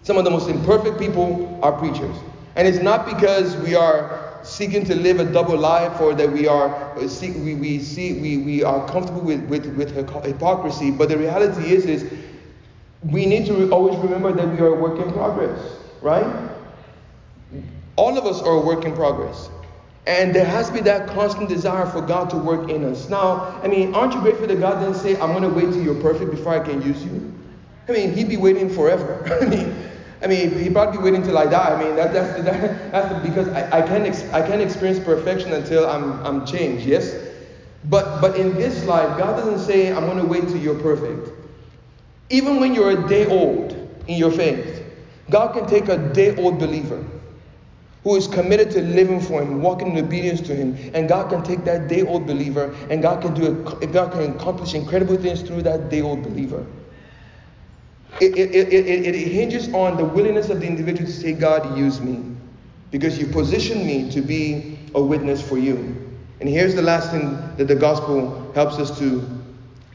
Some 0.05 0.17
of 0.19 0.25
the 0.25 0.31
most 0.31 0.49
imperfect 0.49 1.01
people 1.01 1.59
are 1.64 1.73
preachers. 1.73 2.14
And 2.55 2.69
it's 2.69 2.79
not 2.79 3.07
because 3.07 3.57
we 3.57 3.75
are 3.75 4.38
seeking 4.45 4.85
to 4.85 4.95
live 4.95 5.19
a 5.19 5.25
double 5.25 5.59
life 5.59 6.01
or 6.01 6.14
that 6.14 6.31
we 6.31 6.47
are 6.47 6.97
uh, 6.97 7.09
we, 7.23 7.55
we 7.57 7.81
see 7.81 8.12
we, 8.21 8.38
we 8.38 8.62
are 8.62 8.87
comfortable 8.88 9.21
with, 9.21 9.43
with, 9.49 9.67
with 9.75 9.91
hypocrisy, 10.25 10.93
but 10.93 11.09
the 11.09 11.19
reality 11.19 11.73
is 11.73 11.87
is 11.87 12.12
we 13.11 13.27
need 13.27 13.47
to 13.47 13.69
always 13.73 13.99
remember 13.99 14.33
that 14.33 14.47
we 14.47 14.59
are 14.61 14.69
a 14.69 14.81
work 14.81 15.05
in 15.05 15.12
progress, 15.12 15.61
right? 16.03 16.51
All 17.97 18.17
of 18.17 18.25
us 18.27 18.41
are 18.41 18.55
a 18.55 18.61
work 18.61 18.85
in 18.85 18.95
progress. 18.95 19.51
And 20.06 20.34
there 20.34 20.44
has 20.44 20.68
to 20.68 20.74
be 20.74 20.80
that 20.80 21.08
constant 21.08 21.48
desire 21.48 21.84
for 21.87 22.00
God 22.00 22.30
to 22.30 22.37
work 22.37 22.70
in 22.70 22.84
us. 22.84 23.11
Now, 23.11 23.61
I 23.62 23.68
mean, 23.68 23.94
aren't 23.94 24.14
you 24.14 24.20
grateful 24.20 24.46
that 24.46 24.58
God 24.58 24.80
didn't 24.80 24.94
say, 24.94 25.20
I'm 25.20 25.32
going 25.32 25.42
to 25.42 25.50
wait 25.50 25.72
till 25.72 25.82
you're 25.82 26.00
perfect 26.00 26.30
before 26.30 26.54
I 26.54 26.61
can 26.61 26.80
use 26.80 27.04
you? 27.04 27.34
I 27.88 27.92
mean, 27.92 28.14
He'd 28.14 28.28
be 28.28 28.38
waiting 28.38 28.70
forever. 28.70 29.22
I 29.42 29.46
mean, 29.46 29.88
I 30.20 30.26
mean, 30.26 30.58
he'd 30.58 30.72
probably 30.72 30.98
be 30.98 31.04
waiting 31.04 31.22
till 31.22 31.38
I 31.38 31.46
die. 31.46 31.74
I 31.74 31.82
mean, 31.82 31.94
that, 31.94 32.12
that's, 32.12 32.42
that, 32.44 32.92
that's 32.92 33.14
the, 33.14 33.28
because 33.28 33.48
I, 33.48 33.78
I, 33.78 33.87
can't 33.87 34.04
ex, 34.04 34.24
I 34.32 34.46
can't 34.46 34.61
experience 34.61 34.98
perfection 34.98 35.52
until 35.52 35.87
I'm, 35.87 36.12
I'm 36.26 36.44
changed, 36.46 36.87
yes? 36.87 37.14
But, 37.84 38.20
but 38.20 38.37
in 38.37 38.54
this 38.54 38.84
life, 38.84 39.16
God 39.16 39.37
doesn't 39.37 39.61
say, 39.61 39.92
I'm 39.92 40.06
going 40.06 40.18
to 40.18 40.26
wait 40.26 40.48
till 40.48 40.56
you're 40.56 40.78
perfect. 40.80 41.30
Even 42.30 42.58
when 42.58 42.74
you're 42.74 42.90
a 42.90 43.08
day 43.08 43.26
old 43.26 43.72
in 44.08 44.18
your 44.18 44.30
faith, 44.32 44.84
God 45.30 45.52
can 45.52 45.66
take 45.66 45.88
a 45.88 45.96
day 46.12 46.34
old 46.37 46.58
believer 46.58 47.04
who 48.04 48.16
is 48.16 48.26
committed 48.26 48.70
to 48.70 48.82
living 48.82 49.20
for 49.20 49.42
him, 49.42 49.61
walking 49.61 49.96
in 49.96 50.04
obedience 50.04 50.40
to 50.42 50.54
him. 50.54 50.76
And 50.94 51.08
God 51.08 51.30
can 51.30 51.42
take 51.42 51.64
that 51.64 51.88
day 51.88 52.02
old 52.02 52.26
believer 52.26 52.74
and 52.90 53.02
God 53.02 53.22
can 53.22 53.34
do 53.34 53.62
God 53.92 54.12
can 54.12 54.34
accomplish 54.37 54.74
incredible 54.74 55.16
things 55.16 55.42
through 55.42 55.62
that 55.62 55.90
day 55.90 56.00
old 56.00 56.22
believer. 56.22 56.64
It, 58.20 58.37
it, 58.37 58.54
it, 58.54 59.14
it, 59.14 59.28
hinges 59.28 59.72
on 59.74 59.96
the 59.96 60.04
willingness 60.04 60.48
of 60.48 60.61
the 60.61 60.66
individual 60.66 61.06
to 61.06 61.12
say, 61.12 61.32
God, 61.32 61.78
use 61.78 62.00
me. 62.00 62.34
Because 62.90 63.18
you 63.18 63.26
position 63.26 63.87
me 63.87 64.11
to 64.11 64.20
be 64.20 64.78
a 64.94 65.02
witness 65.02 65.46
for 65.46 65.56
you. 65.56 65.76
And 66.40 66.48
here's 66.48 66.74
the 66.74 66.82
last 66.82 67.11
thing 67.11 67.37
that 67.56 67.66
the 67.68 67.76
gospel 67.76 68.50
helps 68.54 68.78
us 68.78 68.98
to, 68.98 69.22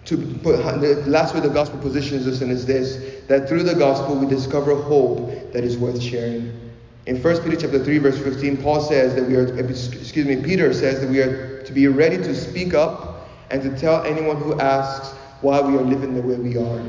to 0.05 0.17
put, 0.43 0.57
the 0.79 1.03
last 1.07 1.33
way 1.33 1.41
the 1.41 1.49
gospel 1.49 1.79
positions 1.79 2.27
us 2.27 2.41
in 2.41 2.49
is 2.49 2.65
this, 2.65 3.21
that 3.27 3.49
through 3.49 3.63
the 3.63 3.75
gospel 3.75 4.15
we 4.15 4.27
discover 4.27 4.75
hope 4.75 5.51
that 5.51 5.63
is 5.63 5.77
worth 5.77 6.01
sharing. 6.01 6.57
In 7.05 7.21
1 7.21 7.43
Peter 7.43 7.57
chapter 7.57 7.83
3, 7.83 7.97
verse 7.97 8.17
15, 8.17 8.57
Paul 8.57 8.79
says 8.79 9.13
that 9.15 9.27
we 9.27 9.35
are, 9.35 9.57
excuse 9.57 10.25
me, 10.25 10.37
Peter 10.41 10.73
says 10.73 11.01
that 11.01 11.09
we 11.09 11.19
are 11.19 11.61
to 11.63 11.73
be 11.73 11.87
ready 11.87 12.17
to 12.17 12.33
speak 12.33 12.73
up 12.73 13.27
and 13.51 13.61
to 13.61 13.77
tell 13.77 14.03
anyone 14.03 14.37
who 14.37 14.57
asks 14.59 15.13
why 15.41 15.59
we 15.59 15.77
are 15.77 15.81
living 15.81 16.15
the 16.15 16.21
way 16.21 16.35
we 16.35 16.57
are, 16.57 16.81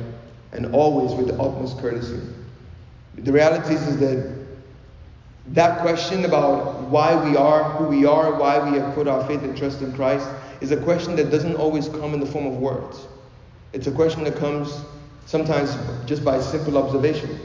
and 0.53 0.73
always 0.73 1.13
with 1.17 1.27
the 1.27 1.35
utmost 1.35 1.79
courtesy. 1.79 2.21
The 3.17 3.33
reality 3.33 3.75
is, 3.75 3.87
is 3.89 3.99
that 3.99 4.45
that 5.49 5.81
question 5.81 6.25
about 6.25 6.83
why 6.83 7.15
we 7.29 7.37
are 7.37 7.65
who 7.73 7.87
we 7.87 8.07
are, 8.07 8.39
why 8.39 8.71
we 8.71 8.79
have 8.79 8.95
put 8.95 9.09
our 9.09 9.27
faith 9.27 9.43
and 9.43 9.57
trust 9.57 9.83
in 9.83 9.93
Christ, 9.93 10.29
is 10.61 10.71
a 10.71 10.77
question 10.83 11.17
that 11.17 11.31
doesn't 11.31 11.57
always 11.57 11.89
come 11.89 12.15
in 12.15 12.21
the 12.21 12.27
form 12.27 12.47
of 12.47 12.55
words. 12.59 13.07
It's 13.73 13.89
a 13.89 13.93
question 13.93 14.23
that 14.25 14.37
comes 14.37 14.81
sometimes 15.27 15.77
just 16.07 16.25
by 16.25 16.41
simple 16.41 16.79
observation. 16.79 17.39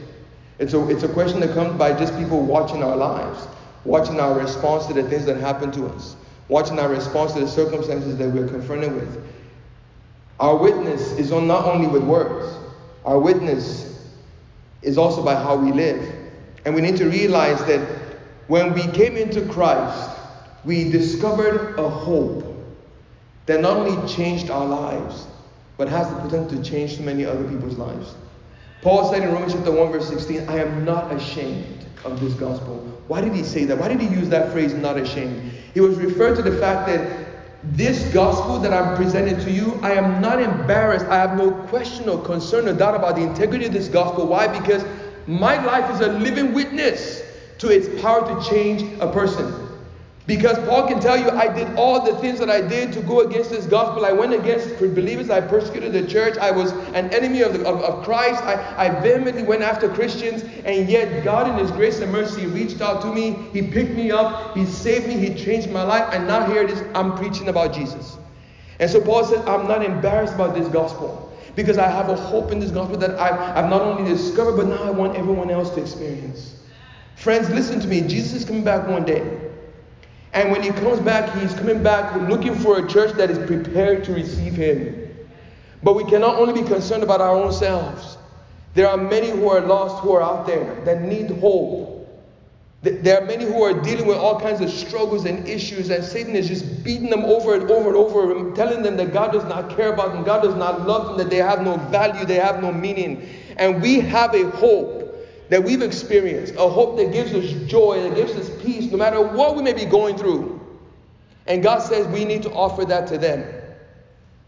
It's 0.59 0.73
a, 0.73 0.89
it's 0.89 1.03
a 1.03 1.07
question 1.07 1.39
that 1.39 1.53
comes 1.53 1.77
by 1.77 1.97
just 1.97 2.15
people 2.17 2.41
watching 2.41 2.83
our 2.83 2.95
lives, 2.95 3.47
watching 3.85 4.19
our 4.19 4.37
response 4.37 4.85
to 4.87 4.93
the 4.93 5.03
things 5.03 5.25
that 5.25 5.37
happen 5.37 5.71
to 5.71 5.87
us, 5.87 6.17
watching 6.49 6.77
our 6.79 6.89
response 6.89 7.33
to 7.33 7.39
the 7.39 7.47
circumstances 7.47 8.17
that 8.17 8.29
we're 8.29 8.47
confronted 8.47 8.93
with. 8.93 9.23
Our 10.39 10.57
witness 10.57 11.13
is 11.13 11.31
on 11.31 11.47
not 11.47 11.65
only 11.65 11.87
with 11.87 12.03
words, 12.03 12.53
our 13.05 13.19
witness 13.19 14.09
is 14.81 14.97
also 14.97 15.23
by 15.23 15.35
how 15.35 15.55
we 15.55 15.71
live. 15.71 16.15
And 16.65 16.75
we 16.75 16.81
need 16.81 16.97
to 16.97 17.09
realize 17.09 17.63
that 17.65 17.79
when 18.47 18.73
we 18.73 18.85
came 18.87 19.15
into 19.15 19.45
Christ, 19.47 20.09
we 20.65 20.89
discovered 20.89 21.79
a 21.79 21.89
hope 21.89 22.45
that 23.45 23.61
not 23.61 23.77
only 23.77 24.07
changed 24.07 24.49
our 24.49 24.65
lives, 24.65 25.25
but 25.77 25.87
has 25.87 26.09
the 26.09 26.15
potential 26.15 26.61
to 26.61 26.69
change 26.69 26.97
so 26.97 27.03
many 27.03 27.25
other 27.25 27.43
people's 27.45 27.77
lives. 27.77 28.15
Paul 28.81 29.11
said 29.11 29.23
in 29.23 29.33
Romans 29.33 29.53
chapter 29.53 29.71
1, 29.71 29.91
verse 29.91 30.07
16, 30.07 30.47
I 30.47 30.57
am 30.59 30.85
not 30.85 31.13
ashamed 31.13 31.85
of 32.05 32.19
this 32.21 32.33
gospel. 32.33 32.77
Why 33.07 33.19
did 33.19 33.33
he 33.33 33.43
say 33.43 33.65
that? 33.65 33.77
Why 33.77 33.89
did 33.89 33.99
he 33.99 34.07
use 34.07 34.29
that 34.29 34.51
phrase, 34.53 34.73
not 34.73 34.97
ashamed? 34.97 35.51
He 35.73 35.81
was 35.81 35.97
referring 35.97 36.35
to 36.35 36.41
the 36.41 36.57
fact 36.59 36.87
that 36.87 37.27
this 37.63 38.13
gospel 38.13 38.57
that 38.59 38.71
I'm 38.71 38.95
presenting 38.95 39.37
to 39.41 39.51
you, 39.51 39.77
I 39.81 39.91
am 39.91 40.21
not 40.21 40.41
embarrassed. 40.41 41.05
I 41.07 41.15
have 41.15 41.37
no 41.37 41.51
question 41.51 42.07
or 42.07 42.23
concern 42.23 42.69
or 42.69 42.73
doubt 42.73 42.95
about 42.95 43.17
the 43.17 43.23
integrity 43.23 43.65
of 43.65 43.73
this 43.73 43.89
gospel. 43.89 44.27
Why? 44.27 44.47
Because 44.47 44.85
my 45.27 45.61
life 45.65 45.91
is 45.93 45.99
a 45.99 46.13
living 46.13 46.53
witness 46.53 47.21
to 47.57 47.69
its 47.69 48.01
power 48.01 48.21
to 48.21 48.49
change 48.49 48.81
a 49.01 49.11
person. 49.11 49.68
Because 50.29 50.59
Paul 50.67 50.87
can 50.87 50.99
tell 50.99 51.17
you, 51.17 51.31
I 51.31 51.51
did 51.51 51.75
all 51.75 52.05
the 52.05 52.15
things 52.19 52.37
that 52.37 52.51
I 52.51 52.61
did 52.61 52.93
to 52.93 53.01
go 53.01 53.21
against 53.21 53.49
this 53.49 53.65
gospel. 53.65 54.05
I 54.05 54.11
went 54.11 54.31
against 54.31 54.77
believers. 54.77 55.31
I 55.31 55.41
persecuted 55.41 55.91
the 55.91 56.05
church. 56.05 56.37
I 56.37 56.51
was 56.51 56.71
an 56.93 57.11
enemy 57.11 57.41
of, 57.41 57.53
the, 57.53 57.67
of, 57.67 57.81
of, 57.81 58.05
Christ. 58.05 58.43
I, 58.43 58.75
I 58.77 59.01
vehemently 59.01 59.41
went 59.41 59.63
after 59.63 59.89
Christians. 59.89 60.43
And 60.65 60.87
yet, 60.87 61.23
God, 61.23 61.49
in 61.49 61.57
His 61.57 61.71
grace 61.71 61.99
and 61.99 62.11
mercy, 62.11 62.45
reached 62.45 62.79
out 62.79 63.01
to 63.01 63.11
me. 63.11 63.37
He 63.53 63.63
picked 63.63 63.93
me 63.95 64.11
up. 64.11 64.55
He 64.55 64.67
saved 64.67 65.07
me. 65.07 65.15
He 65.15 65.33
changed 65.33 65.71
my 65.71 65.81
life. 65.81 66.13
And 66.13 66.27
now 66.27 66.45
here 66.45 66.61
it 66.61 66.69
is. 66.69 66.83
I'm 66.93 67.17
preaching 67.17 67.47
about 67.47 67.73
Jesus. 67.73 68.15
And 68.79 68.87
so 68.87 69.01
Paul 69.01 69.23
said, 69.23 69.43
I'm 69.47 69.67
not 69.67 69.83
embarrassed 69.83 70.35
about 70.35 70.53
this 70.53 70.67
gospel 70.67 71.33
because 71.55 71.79
I 71.79 71.87
have 71.87 72.09
a 72.09 72.15
hope 72.15 72.51
in 72.51 72.59
this 72.59 72.69
gospel 72.69 72.97
that 72.97 73.17
I've, 73.19 73.57
I've 73.57 73.69
not 73.71 73.81
only 73.81 74.07
discovered, 74.07 74.57
but 74.57 74.67
now 74.67 74.83
I 74.83 74.91
want 74.91 75.17
everyone 75.17 75.49
else 75.49 75.71
to 75.71 75.81
experience. 75.81 76.53
Friends, 77.15 77.49
listen 77.49 77.79
to 77.79 77.87
me. 77.87 78.01
Jesus 78.01 78.33
is 78.33 78.45
coming 78.45 78.63
back 78.63 78.87
one 78.87 79.05
day. 79.05 79.48
And 80.33 80.51
when 80.51 80.61
he 80.61 80.69
comes 80.69 80.99
back, 80.99 81.35
he's 81.39 81.53
coming 81.55 81.81
back 81.81 82.15
looking 82.29 82.53
for 82.55 82.77
a 82.77 82.87
church 82.87 83.13
that 83.13 83.31
is 83.31 83.37
prepared 83.47 84.03
to 84.05 84.13
receive 84.13 84.53
him. 84.53 85.09
But 85.81 85.95
we 85.95 86.03
cannot 86.05 86.35
only 86.35 86.61
be 86.61 86.67
concerned 86.67 87.03
about 87.03 87.21
our 87.21 87.35
own 87.35 87.51
selves. 87.51 88.17
There 88.75 88.87
are 88.87 88.97
many 88.97 89.29
who 89.29 89.49
are 89.49 89.61
lost 89.61 90.03
who 90.03 90.11
are 90.11 90.21
out 90.21 90.45
there 90.45 90.75
that 90.85 91.01
need 91.01 91.31
hope. 91.39 91.95
There 92.81 93.21
are 93.21 93.25
many 93.25 93.43
who 93.43 93.61
are 93.63 93.73
dealing 93.73 94.05
with 94.07 94.17
all 94.17 94.39
kinds 94.39 94.61
of 94.61 94.69
struggles 94.69 95.25
and 95.25 95.45
issues, 95.45 95.89
and 95.89 96.01
Satan 96.01 96.33
is 96.33 96.47
just 96.47 96.81
beating 96.81 97.09
them 97.09 97.25
over 97.25 97.55
and 97.55 97.69
over 97.69 97.89
and 97.89 97.97
over, 97.97 98.55
telling 98.55 98.83
them 98.83 98.95
that 98.97 99.11
God 99.11 99.33
does 99.33 99.43
not 99.45 99.75
care 99.75 99.91
about 99.91 100.13
them, 100.13 100.23
God 100.23 100.43
does 100.43 100.55
not 100.55 100.87
love 100.87 101.07
them, 101.07 101.17
that 101.17 101.29
they 101.29 101.37
have 101.37 101.61
no 101.61 101.75
value, 101.75 102.25
they 102.25 102.35
have 102.35 102.61
no 102.61 102.71
meaning. 102.71 103.27
And 103.57 103.81
we 103.81 103.99
have 103.99 104.33
a 104.33 104.49
hope 104.51 104.99
that 105.49 105.61
we've 105.61 105.81
experienced, 105.81 106.53
a 106.55 106.69
hope 106.69 106.95
that 106.97 107.11
gives 107.11 107.33
us 107.33 107.51
joy, 107.69 108.01
that 108.03 108.15
gives 108.15 108.31
us 108.35 108.49
peace, 108.63 108.88
matter 108.99 109.21
what 109.21 109.55
we 109.55 109.63
may 109.63 109.73
be 109.73 109.85
going 109.85 110.17
through. 110.17 110.59
And 111.47 111.63
God 111.63 111.79
says 111.79 112.07
we 112.07 112.25
need 112.25 112.43
to 112.43 112.51
offer 112.51 112.85
that 112.85 113.07
to 113.07 113.17
them. 113.17 113.43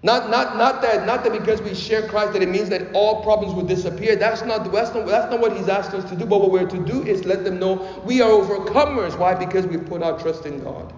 Not, 0.03 0.31
not, 0.31 0.57
not, 0.57 0.81
that, 0.81 1.05
not 1.05 1.23
that 1.23 1.31
because 1.31 1.61
we 1.61 1.75
share 1.75 2.07
Christ 2.07 2.33
that 2.33 2.41
it 2.41 2.49
means 2.49 2.69
that 2.69 2.91
all 2.93 3.23
problems 3.23 3.53
will 3.53 3.65
disappear. 3.65 4.15
That's 4.15 4.41
not, 4.41 4.71
that's, 4.71 4.93
not, 4.95 5.05
that's 5.05 5.31
not 5.31 5.39
what 5.39 5.55
He's 5.55 5.69
asked 5.69 5.93
us 5.93 6.09
to 6.09 6.15
do. 6.15 6.25
But 6.25 6.41
what 6.41 6.51
we're 6.51 6.67
to 6.67 6.85
do 6.85 7.03
is 7.03 7.25
let 7.25 7.43
them 7.43 7.59
know 7.59 8.01
we 8.03 8.21
are 8.21 8.29
overcomers. 8.29 9.17
Why? 9.17 9.35
Because 9.35 9.67
we 9.67 9.77
put 9.77 10.01
our 10.01 10.19
trust 10.19 10.45
in 10.45 10.63
God. 10.63 10.91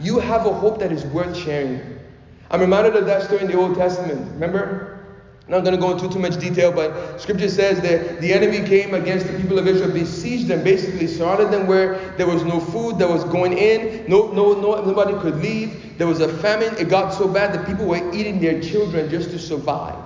You 0.00 0.18
have 0.20 0.46
a 0.46 0.52
hope 0.52 0.78
that 0.78 0.90
is 0.90 1.04
worth 1.06 1.36
sharing. 1.36 1.98
I'm 2.50 2.60
reminded 2.60 2.96
of 2.96 3.04
that 3.06 3.24
story 3.24 3.42
in 3.42 3.48
the 3.48 3.58
Old 3.58 3.76
Testament. 3.76 4.32
Remember? 4.32 4.97
I'm 5.48 5.54
not 5.54 5.64
going 5.64 5.76
to 5.76 5.80
go 5.80 5.92
into 5.92 6.10
too 6.10 6.18
much 6.18 6.38
detail, 6.38 6.70
but 6.70 7.18
scripture 7.18 7.48
says 7.48 7.80
that 7.80 8.20
the 8.20 8.34
enemy 8.34 8.68
came 8.68 8.92
against 8.92 9.26
the 9.26 9.32
people 9.38 9.58
of 9.58 9.66
Israel, 9.66 9.90
besieged 9.90 10.46
them, 10.46 10.62
basically 10.62 11.06
surrounded 11.06 11.50
them 11.50 11.66
where 11.66 11.98
there 12.18 12.26
was 12.26 12.44
no 12.44 12.60
food 12.60 12.98
that 12.98 13.08
was 13.08 13.24
going 13.24 13.56
in, 13.56 14.04
no, 14.06 14.30
no, 14.32 14.52
no, 14.60 14.84
nobody 14.84 15.18
could 15.20 15.36
leave. 15.36 15.96
There 15.96 16.06
was 16.06 16.20
a 16.20 16.28
famine. 16.28 16.74
It 16.78 16.90
got 16.90 17.14
so 17.14 17.26
bad 17.26 17.54
that 17.54 17.66
people 17.66 17.86
were 17.86 18.14
eating 18.14 18.40
their 18.40 18.60
children 18.60 19.08
just 19.08 19.30
to 19.30 19.38
survive. 19.38 19.96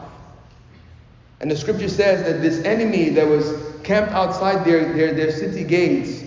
And 1.40 1.50
the 1.50 1.56
scripture 1.56 1.88
says 1.88 2.22
that 2.22 2.40
this 2.40 2.64
enemy 2.64 3.08
that 3.08 3.26
was 3.26 3.52
camped 3.82 4.12
outside 4.12 4.64
their, 4.64 4.92
their, 4.92 5.12
their 5.12 5.32
city 5.32 5.64
gates, 5.64 6.22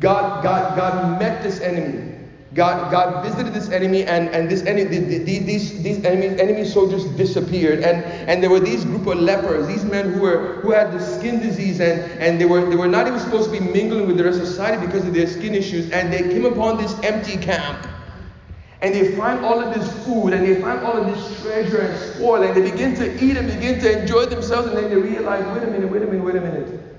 God, 0.00 0.42
God, 0.42 0.74
God 0.74 1.20
met 1.20 1.42
this 1.42 1.60
enemy 1.60 2.13
God, 2.54 2.92
God 2.92 3.24
visited 3.24 3.52
this 3.52 3.68
enemy, 3.70 4.04
and, 4.04 4.28
and 4.28 4.48
this 4.48 4.62
enemy, 4.62 4.84
these, 4.84 5.82
these 5.82 6.04
enemy, 6.04 6.40
enemy 6.40 6.64
soldiers 6.64 7.04
disappeared. 7.16 7.80
And, 7.80 8.04
and 8.04 8.40
there 8.40 8.50
were 8.50 8.60
these 8.60 8.84
group 8.84 9.08
of 9.08 9.18
lepers, 9.18 9.66
these 9.66 9.84
men 9.84 10.12
who 10.12 10.20
were 10.20 10.60
who 10.62 10.70
had 10.70 10.92
the 10.92 11.00
skin 11.00 11.40
disease, 11.40 11.80
and, 11.80 12.00
and 12.22 12.40
they 12.40 12.44
were 12.44 12.64
they 12.64 12.76
were 12.76 12.86
not 12.86 13.08
even 13.08 13.18
supposed 13.18 13.52
to 13.52 13.58
be 13.58 13.60
mingling 13.60 14.06
with 14.06 14.16
the 14.16 14.24
rest 14.24 14.40
of 14.40 14.46
society 14.46 14.86
because 14.86 15.04
of 15.04 15.12
their 15.12 15.26
skin 15.26 15.52
issues. 15.52 15.90
And 15.90 16.12
they 16.12 16.22
came 16.22 16.44
upon 16.44 16.76
this 16.78 16.96
empty 17.00 17.36
camp. 17.36 17.88
And 18.82 18.94
they 18.94 19.16
find 19.16 19.44
all 19.44 19.58
of 19.60 19.74
this 19.74 20.04
food 20.04 20.34
and 20.34 20.46
they 20.46 20.60
find 20.60 20.80
all 20.84 20.96
of 20.96 21.06
this 21.06 21.42
treasure 21.42 21.80
and 21.80 21.98
spoil, 22.14 22.44
and 22.44 22.54
they 22.54 22.70
begin 22.70 22.94
to 22.96 23.24
eat 23.24 23.36
and 23.36 23.48
begin 23.48 23.80
to 23.80 24.00
enjoy 24.02 24.26
themselves, 24.26 24.68
and 24.68 24.76
then 24.76 24.90
they 24.90 24.96
realize, 24.96 25.44
wait 25.58 25.66
a 25.66 25.70
minute, 25.72 25.90
wait 25.90 26.02
a 26.02 26.06
minute, 26.06 26.24
wait 26.24 26.36
a 26.36 26.40
minute. 26.40 26.93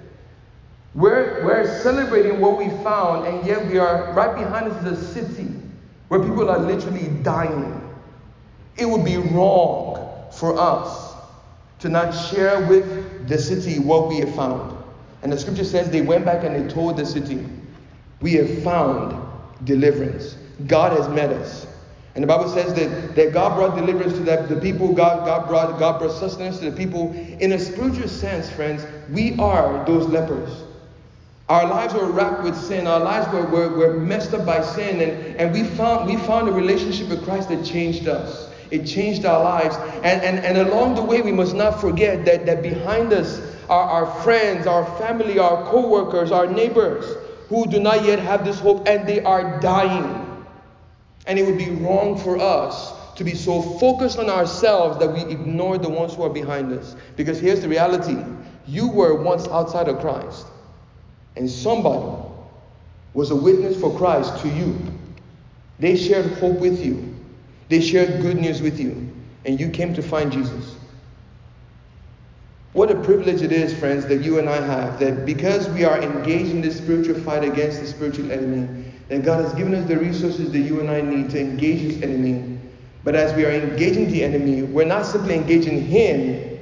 We're, 0.95 1.43
we're 1.43 1.81
celebrating 1.81 2.39
what 2.39 2.57
we 2.57 2.69
found, 2.81 3.27
and 3.27 3.45
yet 3.45 3.67
we 3.67 3.77
are 3.77 4.13
right 4.13 4.33
behind 4.33 4.71
us 4.71 4.85
is 4.85 4.97
a 4.97 5.13
city 5.13 5.51
where 6.07 6.21
people 6.21 6.49
are 6.49 6.57
literally 6.57 7.09
dying. 7.21 7.81
It 8.77 8.85
would 8.85 9.03
be 9.03 9.17
wrong 9.17 10.31
for 10.31 10.57
us 10.57 11.13
to 11.79 11.89
not 11.89 12.11
share 12.11 12.65
with 12.67 13.27
the 13.27 13.37
city 13.37 13.79
what 13.79 14.07
we 14.07 14.19
have 14.19 14.33
found. 14.35 14.77
And 15.21 15.33
the 15.33 15.37
scripture 15.37 15.65
says 15.65 15.89
they 15.89 16.01
went 16.01 16.23
back 16.23 16.45
and 16.45 16.55
they 16.55 16.73
told 16.73 16.95
the 16.95 17.05
city, 17.05 17.45
We 18.21 18.33
have 18.35 18.63
found 18.63 19.21
deliverance. 19.65 20.37
God 20.65 20.93
has 20.93 21.09
met 21.09 21.29
us. 21.31 21.67
And 22.13 22.23
the 22.23 22.27
Bible 22.27 22.47
says 22.47 22.73
that, 22.75 23.15
that 23.15 23.33
God 23.33 23.55
brought 23.55 23.75
deliverance 23.75 24.13
to 24.13 24.19
the, 24.19 24.45
the 24.47 24.61
people, 24.61 24.93
God, 24.93 25.25
God, 25.25 25.47
brought, 25.47 25.77
God 25.77 25.99
brought 25.99 26.13
sustenance 26.13 26.59
to 26.59 26.71
the 26.71 26.77
people. 26.77 27.11
In 27.41 27.51
a 27.51 27.59
spiritual 27.59 28.07
sense, 28.07 28.49
friends, 28.49 28.85
we 29.09 29.37
are 29.37 29.85
those 29.85 30.07
lepers. 30.07 30.64
Our 31.47 31.67
lives 31.67 31.93
were 31.93 32.09
wrapped 32.09 32.43
with 32.43 32.57
sin. 32.57 32.87
Our 32.87 32.99
lives 32.99 33.31
were, 33.31 33.45
were, 33.45 33.69
were 33.69 33.99
messed 33.99 34.33
up 34.33 34.45
by 34.47 34.63
sin. 34.63 34.99
And, 34.99 35.35
and 35.37 35.53
we, 35.53 35.63
found, 35.63 36.09
we 36.09 36.17
found 36.17 36.49
a 36.49 36.51
relationship 36.51 37.07
with 37.09 37.23
Christ 37.23 37.49
that 37.49 37.63
changed 37.63 38.07
us. 38.07 38.49
It 38.71 38.85
changed 38.85 39.25
our 39.25 39.43
lives. 39.43 39.75
And, 40.03 40.23
and, 40.23 40.39
and 40.39 40.57
along 40.67 40.95
the 40.95 41.03
way, 41.03 41.21
we 41.21 41.31
must 41.31 41.53
not 41.53 41.79
forget 41.79 42.25
that, 42.25 42.47
that 42.47 42.63
behind 42.63 43.13
us 43.13 43.39
are 43.69 43.83
our 43.83 44.23
friends, 44.23 44.65
our 44.65 44.85
family, 44.97 45.37
our 45.37 45.63
co 45.69 45.87
workers, 45.87 46.31
our 46.31 46.47
neighbors 46.47 47.05
who 47.47 47.67
do 47.67 47.79
not 47.79 48.03
yet 48.05 48.17
have 48.17 48.43
this 48.43 48.59
hope 48.59 48.87
and 48.87 49.07
they 49.07 49.21
are 49.21 49.59
dying. 49.59 50.43
And 51.27 51.37
it 51.37 51.45
would 51.45 51.59
be 51.59 51.69
wrong 51.69 52.17
for 52.17 52.39
us 52.39 52.93
to 53.17 53.23
be 53.23 53.35
so 53.35 53.61
focused 53.61 54.17
on 54.17 54.31
ourselves 54.31 54.97
that 54.97 55.11
we 55.11 55.21
ignore 55.31 55.77
the 55.77 55.89
ones 55.89 56.15
who 56.15 56.23
are 56.23 56.29
behind 56.29 56.73
us. 56.73 56.95
Because 57.15 57.39
here's 57.39 57.61
the 57.61 57.69
reality 57.69 58.17
you 58.67 58.89
were 58.89 59.21
once 59.21 59.47
outside 59.49 59.87
of 59.87 59.99
Christ 59.99 60.47
and 61.35 61.49
somebody 61.49 62.23
was 63.13 63.31
a 63.31 63.35
witness 63.35 63.79
for 63.79 63.95
Christ 63.97 64.37
to 64.41 64.49
you. 64.49 64.75
They 65.79 65.95
shared 65.95 66.31
hope 66.33 66.59
with 66.59 66.83
you, 66.83 67.15
they 67.69 67.81
shared 67.81 68.21
good 68.21 68.37
news 68.37 68.61
with 68.61 68.79
you, 68.79 69.09
and 69.45 69.59
you 69.59 69.69
came 69.69 69.93
to 69.93 70.01
find 70.01 70.31
Jesus. 70.31 70.75
What 72.73 72.91
a 72.91 72.95
privilege 72.95 73.41
it 73.41 73.53
is, 73.53 73.77
friends, 73.77 74.05
that 74.07 74.21
you 74.21 74.37
and 74.37 74.49
I 74.49 74.59
have, 74.59 74.99
that 74.99 75.25
because 75.25 75.69
we 75.69 75.85
are 75.85 76.01
engaged 76.01 76.51
in 76.51 76.61
this 76.61 76.77
spiritual 76.77 77.15
fight 77.21 77.43
against 77.43 77.79
the 77.79 77.87
spiritual 77.87 78.31
enemy, 78.31 78.91
that 79.07 79.23
God 79.23 79.43
has 79.43 79.53
given 79.53 79.73
us 79.75 79.87
the 79.87 79.97
resources 79.97 80.51
that 80.51 80.59
you 80.59 80.81
and 80.81 80.89
I 80.89 80.99
need 80.99 81.29
to 81.29 81.39
engage 81.39 81.93
this 81.93 82.03
enemy. 82.03 82.59
But 83.05 83.15
as 83.15 83.33
we 83.33 83.45
are 83.45 83.51
engaging 83.51 84.11
the 84.11 84.23
enemy, 84.23 84.63
we're 84.63 84.83
not 84.83 85.05
simply 85.05 85.35
engaging 85.35 85.85
him, 85.85 86.59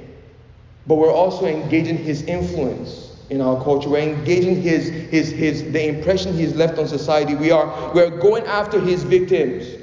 but 0.86 0.96
we're 0.96 1.12
also 1.12 1.46
engaging 1.46 1.96
his 1.96 2.22
influence 2.22 3.13
in 3.30 3.40
our 3.40 3.62
culture. 3.62 3.88
We're 3.88 4.02
engaging 4.02 4.60
his, 4.60 4.88
his, 4.88 5.30
his, 5.30 5.72
the 5.72 5.86
impression 5.86 6.34
he's 6.34 6.54
left 6.54 6.78
on 6.78 6.86
society. 6.86 7.34
We 7.34 7.50
are, 7.50 7.92
we're 7.94 8.10
going 8.10 8.44
after 8.46 8.80
his 8.80 9.02
victims. 9.02 9.82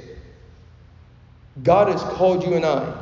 God 1.62 1.88
has 1.88 2.02
called 2.14 2.44
you 2.44 2.54
and 2.54 2.64
I 2.64 2.96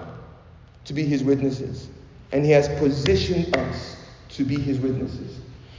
to 0.85 0.95
be 0.95 1.05
his 1.05 1.23
witnesses, 1.23 1.89
and 2.33 2.45
he 2.45 2.51
has 2.51 2.69
positioned 2.81 3.57
us 3.57 3.97
to 4.31 4.45
be 4.45 4.59
his 4.59 4.79
witnesses. 4.79 5.39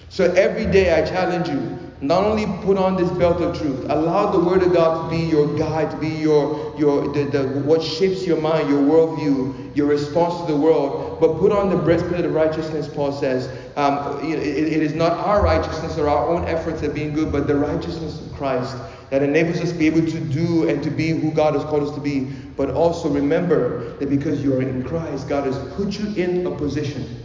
So 0.10 0.32
every 0.34 0.65
day 0.65 0.93
I 0.93 1.06
challenge 1.06 1.47
you, 1.47 1.80
not 2.02 2.24
only 2.24 2.48
put 2.64 2.78
on 2.78 2.96
this 2.96 3.12
belt 3.12 3.42
of 3.42 3.56
truth, 3.58 3.86
allow 3.90 4.32
the 4.32 4.40
Word 4.40 4.64
of 4.64 4.74
God 4.74 5.10
to 5.10 5.16
be 5.16 5.24
your 5.24 5.56
guide, 5.56 5.92
to 5.92 5.98
be 5.98 6.10
your, 6.10 6.76
your 6.78 7.14
the, 7.14 7.26
the, 7.26 7.44
what 7.60 7.82
shapes 7.84 8.26
your 8.26 8.42
mind, 8.42 8.68
your 8.68 8.82
worldview, 8.82 9.76
your 9.76 9.86
response 9.86 10.46
to 10.46 10.52
the 10.52 10.60
world, 10.60 11.20
but 11.20 11.38
put 11.38 11.52
on 11.52 11.70
the 11.70 11.78
breastplate 11.78 12.26
of 12.26 12.34
righteousness, 12.34 12.88
Paul 12.88 13.12
says. 13.12 13.48
Um, 13.78 14.20
it, 14.26 14.40
it 14.40 14.82
is 14.82 14.96
not 14.96 15.12
our 15.12 15.44
righteousness 15.44 16.00
or 16.00 16.10
our 16.10 16.28
own 16.28 16.46
efforts 16.46 16.82
at 16.82 16.96
being 16.96 17.14
good, 17.14 17.32
but 17.32 17.46
the 17.46 17.56
righteousness 17.56 18.20
of 18.20 18.34
Christ 18.34 18.76
that 19.12 19.22
enables 19.22 19.60
us 19.60 19.72
to 19.72 19.78
be 19.78 19.86
able 19.88 20.06
to 20.10 20.20
do 20.20 20.70
and 20.70 20.82
to 20.82 20.90
be 20.90 21.10
who 21.10 21.32
God 21.32 21.54
has 21.54 21.64
called 21.66 21.84
us 21.84 21.94
to 21.94 22.02
be. 22.02 22.22
But 22.56 22.72
also 22.72 23.10
remember 23.10 23.94
that 23.98 24.10
because 24.10 24.42
you 24.42 24.56
are 24.56 24.62
in 24.62 24.84
Christ, 24.84 25.30
God 25.30 25.46
has 25.46 25.58
put 25.76 26.00
you 26.00 26.08
in 26.16 26.48
a 26.48 26.52
position, 26.52 27.24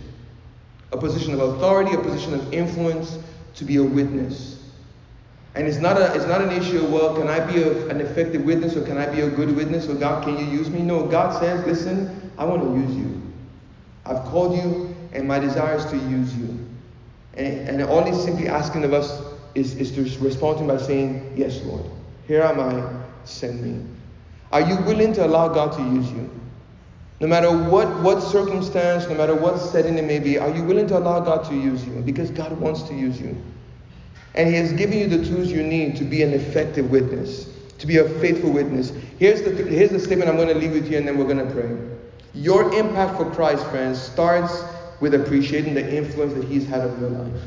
a 0.93 0.99
position 0.99 1.33
of 1.33 1.41
authority, 1.41 1.95
a 1.95 2.01
position 2.01 2.35
of 2.35 2.53
influence 2.53 3.19
to 3.55 3.65
be 3.65 3.77
a 3.77 3.83
witness. 3.83 4.56
And 5.57 5.67
it's 5.67 5.79
not, 5.79 5.97
a, 5.97 6.15
it's 6.15 6.27
not 6.27 6.43
an 6.43 6.51
issue 6.51 6.85
of, 6.85 6.93
well, 6.93 7.17
can 7.17 7.29
I 7.29 7.41
be 7.41 7.63
a, 7.63 7.89
an 7.89 8.01
effective 8.01 8.45
witness 8.45 8.77
or 8.77 8.85
can 8.85 8.99
I 8.99 9.07
be 9.07 9.23
a 9.23 9.31
good 9.31 9.57
witness 9.57 9.89
or 9.89 9.95
God, 9.95 10.23
can 10.23 10.39
you 10.39 10.45
use 10.45 10.69
me? 10.69 10.83
No, 10.83 11.07
God 11.07 11.41
says, 11.41 11.67
listen, 11.67 12.31
I 12.37 12.45
want 12.45 12.63
to 12.63 12.69
use 12.69 12.95
you. 12.95 13.23
I've 14.05 14.23
called 14.25 14.55
you 14.55 14.95
and 15.13 15.27
my 15.27 15.39
desire 15.39 15.77
is 15.77 15.87
to 15.87 15.97
use 15.97 16.37
you. 16.37 16.59
And, 17.35 17.69
and 17.69 17.83
all 17.83 18.05
he's 18.05 18.23
simply 18.23 18.49
asking 18.49 18.85
of 18.85 18.93
us 18.93 19.23
is, 19.55 19.75
is 19.77 19.93
to 19.93 20.03
respond 20.23 20.59
to 20.59 20.65
him 20.65 20.69
by 20.69 20.77
saying, 20.77 21.33
Yes, 21.37 21.63
Lord, 21.65 21.85
here 22.27 22.43
am 22.43 22.61
I, 22.61 23.03
send 23.25 23.63
me. 23.63 23.83
Are 24.53 24.61
you 24.61 24.77
willing 24.83 25.13
to 25.15 25.27
allow 25.27 25.49
God 25.49 25.73
to 25.73 25.83
use 25.83 26.11
you? 26.13 26.31
No 27.21 27.27
matter 27.27 27.51
what, 27.51 27.89
what 28.03 28.21
circumstance, 28.23 29.09
no 29.09 29.15
matter 29.15 29.35
what 29.35 29.59
setting 29.59 29.97
it 29.97 30.05
may 30.05 30.19
be, 30.19 30.39
are 30.39 30.51
you 30.51 30.63
willing 30.63 30.87
to 30.89 30.99
allow 30.99 31.21
God 31.21 31.45
to 31.49 31.55
use 31.55 31.87
you? 31.87 31.95
Because 32.03 32.31
God 32.31 32.53
wants 32.61 32.83
to 32.85 32.95
use 32.95 33.19
you. 33.19 33.37
And 34.37 34.49
He 34.49 34.55
has 34.57 34.73
given 34.73 34.99
you 34.99 35.07
the 35.07 35.25
tools 35.25 35.51
you 35.51 35.63
need 35.63 35.97
to 35.97 36.05
be 36.05 36.23
an 36.23 36.33
effective 36.33 36.91
witness, 36.91 37.49
to 37.79 37.87
be 37.87 37.99
a 37.99 38.09
faithful 38.21 38.51
witness. 38.51 38.93
Here's 39.19 39.43
the, 39.43 39.55
th- 39.55 39.69
here's 39.69 39.91
the 39.91 40.01
statement 40.01 40.29
I'm 40.29 40.37
going 40.37 40.49
to 40.49 40.55
leave 40.55 40.73
with 40.73 40.91
you, 40.91 40.99
and 40.99 41.09
then 41.09 41.17
we're 41.17 41.33
going 41.33 41.47
to 41.47 41.55
pray. 41.55 41.77
Your 42.35 42.73
impact 42.75 43.17
for 43.17 43.31
Christ, 43.31 43.67
friends, 43.69 44.01
starts 44.01 44.63
with 45.01 45.15
appreciating 45.15 45.75
the 45.75 45.97
influence 45.97 46.35
that 46.35 46.45
He's 46.45 46.67
had 46.67 46.83
on 46.83 47.01
your 47.01 47.11
life. 47.11 47.43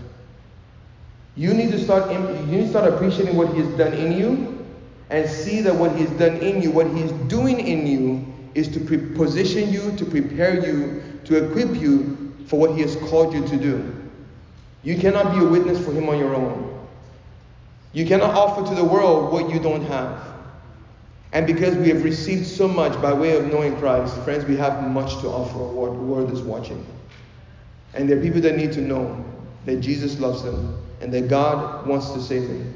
You 1.35 1.53
need 1.53 1.71
to 1.71 1.79
start 1.83 2.11
you 2.11 2.19
need 2.47 2.63
to 2.63 2.69
start 2.69 2.91
appreciating 2.91 3.35
what 3.35 3.53
He 3.53 3.59
has 3.61 3.77
done 3.77 3.93
in 3.93 4.11
you, 4.11 4.65
and 5.11 5.29
see 5.29 5.61
that 5.61 5.75
what 5.75 5.95
He 5.95 6.03
has 6.05 6.11
done 6.17 6.37
in 6.37 6.61
you, 6.61 6.71
what 6.71 6.87
He 6.87 7.01
is 7.01 7.11
doing 7.29 7.59
in 7.59 7.85
you, 7.85 8.25
is 8.55 8.67
to 8.69 8.79
pre- 8.79 9.15
position 9.15 9.71
you, 9.71 9.95
to 9.95 10.05
prepare 10.05 10.65
you, 10.65 11.03
to 11.25 11.49
equip 11.49 11.79
you 11.79 12.33
for 12.47 12.59
what 12.59 12.75
He 12.75 12.81
has 12.81 12.95
called 12.95 13.33
you 13.33 13.45
to 13.47 13.57
do. 13.57 13.95
You 14.83 14.97
cannot 14.97 15.35
be 15.37 15.45
a 15.45 15.47
witness 15.47 15.83
for 15.83 15.91
Him 15.91 16.09
on 16.09 16.17
your 16.17 16.33
own. 16.35 16.38
You 17.91 18.05
cannot 18.05 18.35
offer 18.35 18.67
to 18.69 18.75
the 18.75 18.83
world 18.83 19.31
what 19.31 19.49
you 19.49 19.59
don't 19.59 19.83
have. 19.85 20.29
And 21.31 21.45
because 21.45 21.75
we 21.75 21.89
have 21.89 22.03
received 22.03 22.45
so 22.45 22.67
much 22.67 22.99
by 23.01 23.13
way 23.13 23.37
of 23.37 23.45
knowing 23.45 23.75
Christ, 23.77 24.15
friends, 24.23 24.45
we 24.45 24.55
have 24.57 24.87
much 24.89 25.19
to 25.21 25.27
offer 25.27 25.59
what 25.59 25.91
the 25.91 25.99
world 25.99 26.31
is 26.31 26.41
watching. 26.41 26.85
And 27.93 28.09
there 28.09 28.17
are 28.17 28.21
people 28.21 28.41
that 28.41 28.55
need 28.55 28.71
to 28.73 28.81
know 28.81 29.23
that 29.65 29.77
Jesus 29.77 30.19
loves 30.19 30.43
them 30.43 30.81
and 31.01 31.13
that 31.13 31.27
God 31.27 31.87
wants 31.87 32.11
to 32.11 32.21
save 32.21 32.47
them. 32.47 32.73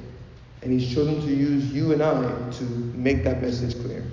And 0.61 0.71
He's 0.71 0.93
chosen 0.93 1.21
to 1.21 1.33
use 1.33 1.71
you 1.71 1.93
and 1.93 2.01
I 2.01 2.49
to 2.51 2.63
make 2.95 3.23
that 3.23 3.41
message 3.41 3.75
clear. 3.83 4.03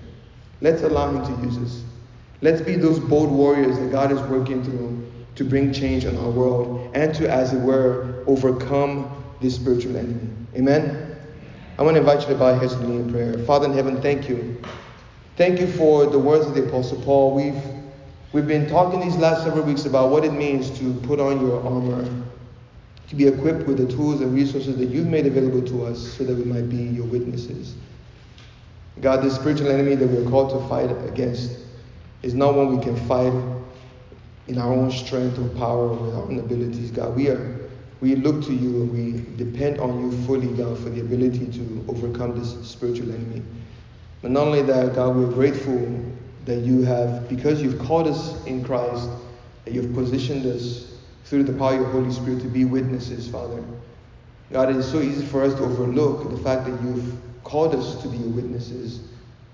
Let's 0.60 0.82
allow 0.82 1.10
Him 1.10 1.24
to 1.24 1.46
use 1.46 1.58
us. 1.58 1.84
Let's 2.42 2.60
be 2.60 2.74
those 2.74 2.98
bold 2.98 3.30
warriors 3.30 3.78
that 3.78 3.92
God 3.92 4.10
is 4.10 4.20
working 4.22 4.64
through 4.64 5.06
to 5.36 5.44
bring 5.44 5.72
change 5.72 6.04
in 6.04 6.16
our 6.16 6.30
world 6.30 6.90
and 6.94 7.14
to, 7.14 7.30
as 7.30 7.52
it 7.52 7.60
were, 7.60 8.24
overcome 8.26 9.19
this 9.40 9.54
spiritual 9.54 9.96
enemy. 9.96 10.28
Amen. 10.54 11.16
I 11.78 11.82
want 11.82 11.94
to 11.94 12.00
invite 12.00 12.20
you 12.20 12.26
to 12.28 12.34
bow 12.34 12.50
your 12.50 12.58
heads 12.58 12.76
with 12.76 12.88
me 12.88 12.96
in 12.96 13.10
prayer. 13.10 13.38
Father 13.44 13.66
in 13.66 13.72
heaven, 13.72 14.00
thank 14.02 14.28
you. 14.28 14.60
Thank 15.36 15.60
you 15.60 15.66
for 15.66 16.06
the 16.06 16.18
words 16.18 16.46
of 16.46 16.54
the 16.54 16.68
Apostle 16.68 17.00
Paul. 17.00 17.34
We've 17.34 17.62
we've 18.32 18.46
been 18.46 18.68
talking 18.68 19.00
these 19.00 19.16
last 19.16 19.44
several 19.44 19.64
weeks 19.64 19.86
about 19.86 20.10
what 20.10 20.24
it 20.24 20.32
means 20.32 20.78
to 20.78 20.92
put 21.04 21.18
on 21.18 21.40
your 21.40 21.64
armor, 21.64 22.04
to 23.08 23.14
be 23.16 23.26
equipped 23.26 23.66
with 23.66 23.78
the 23.78 23.86
tools 23.86 24.20
and 24.20 24.34
resources 24.34 24.76
that 24.76 24.90
you've 24.90 25.06
made 25.06 25.26
available 25.26 25.62
to 25.68 25.86
us 25.86 25.98
so 25.98 26.24
that 26.24 26.36
we 26.36 26.44
might 26.44 26.68
be 26.68 26.76
your 26.76 27.06
witnesses. 27.06 27.74
God, 29.00 29.22
this 29.22 29.34
spiritual 29.34 29.68
enemy 29.68 29.94
that 29.94 30.06
we're 30.06 30.28
called 30.28 30.50
to 30.50 30.68
fight 30.68 30.90
against 31.08 31.60
is 32.22 32.34
not 32.34 32.54
one 32.54 32.76
we 32.76 32.82
can 32.82 32.96
fight 33.06 33.32
in 34.48 34.58
our 34.58 34.72
own 34.72 34.90
strength 34.90 35.38
or 35.38 35.48
power 35.58 35.88
or 35.88 35.96
with 35.96 36.14
our 36.14 36.24
own 36.24 36.38
abilities. 36.38 36.90
God, 36.90 37.16
we 37.16 37.28
are 37.28 37.59
we 38.00 38.16
look 38.16 38.42
to 38.44 38.52
you 38.52 38.82
and 38.82 38.92
we 38.92 39.44
depend 39.44 39.78
on 39.78 40.00
you 40.00 40.26
fully, 40.26 40.48
God, 40.48 40.78
for 40.78 40.88
the 40.88 41.00
ability 41.00 41.46
to 41.46 41.84
overcome 41.88 42.38
this 42.38 42.56
spiritual 42.66 43.12
enemy. 43.12 43.42
But 44.22 44.30
not 44.30 44.46
only 44.46 44.62
that, 44.62 44.94
God, 44.94 45.16
we're 45.16 45.30
grateful 45.30 46.02
that 46.46 46.60
you 46.60 46.82
have, 46.82 47.28
because 47.28 47.62
you've 47.62 47.78
called 47.78 48.06
us 48.06 48.44
in 48.46 48.64
Christ, 48.64 49.08
that 49.64 49.74
you've 49.74 49.92
positioned 49.94 50.46
us 50.46 50.98
through 51.24 51.44
the 51.44 51.52
power 51.52 51.74
of 51.74 51.80
your 51.80 51.90
Holy 51.90 52.10
Spirit 52.10 52.40
to 52.42 52.48
be 52.48 52.64
witnesses, 52.64 53.28
Father. 53.28 53.62
God, 54.50 54.70
it 54.70 54.76
is 54.76 54.90
so 54.90 55.00
easy 55.00 55.24
for 55.24 55.44
us 55.44 55.54
to 55.54 55.62
overlook 55.62 56.30
the 56.30 56.38
fact 56.38 56.66
that 56.66 56.82
you've 56.82 57.14
called 57.44 57.74
us 57.74 58.00
to 58.02 58.08
be 58.08 58.18
witnesses. 58.18 59.00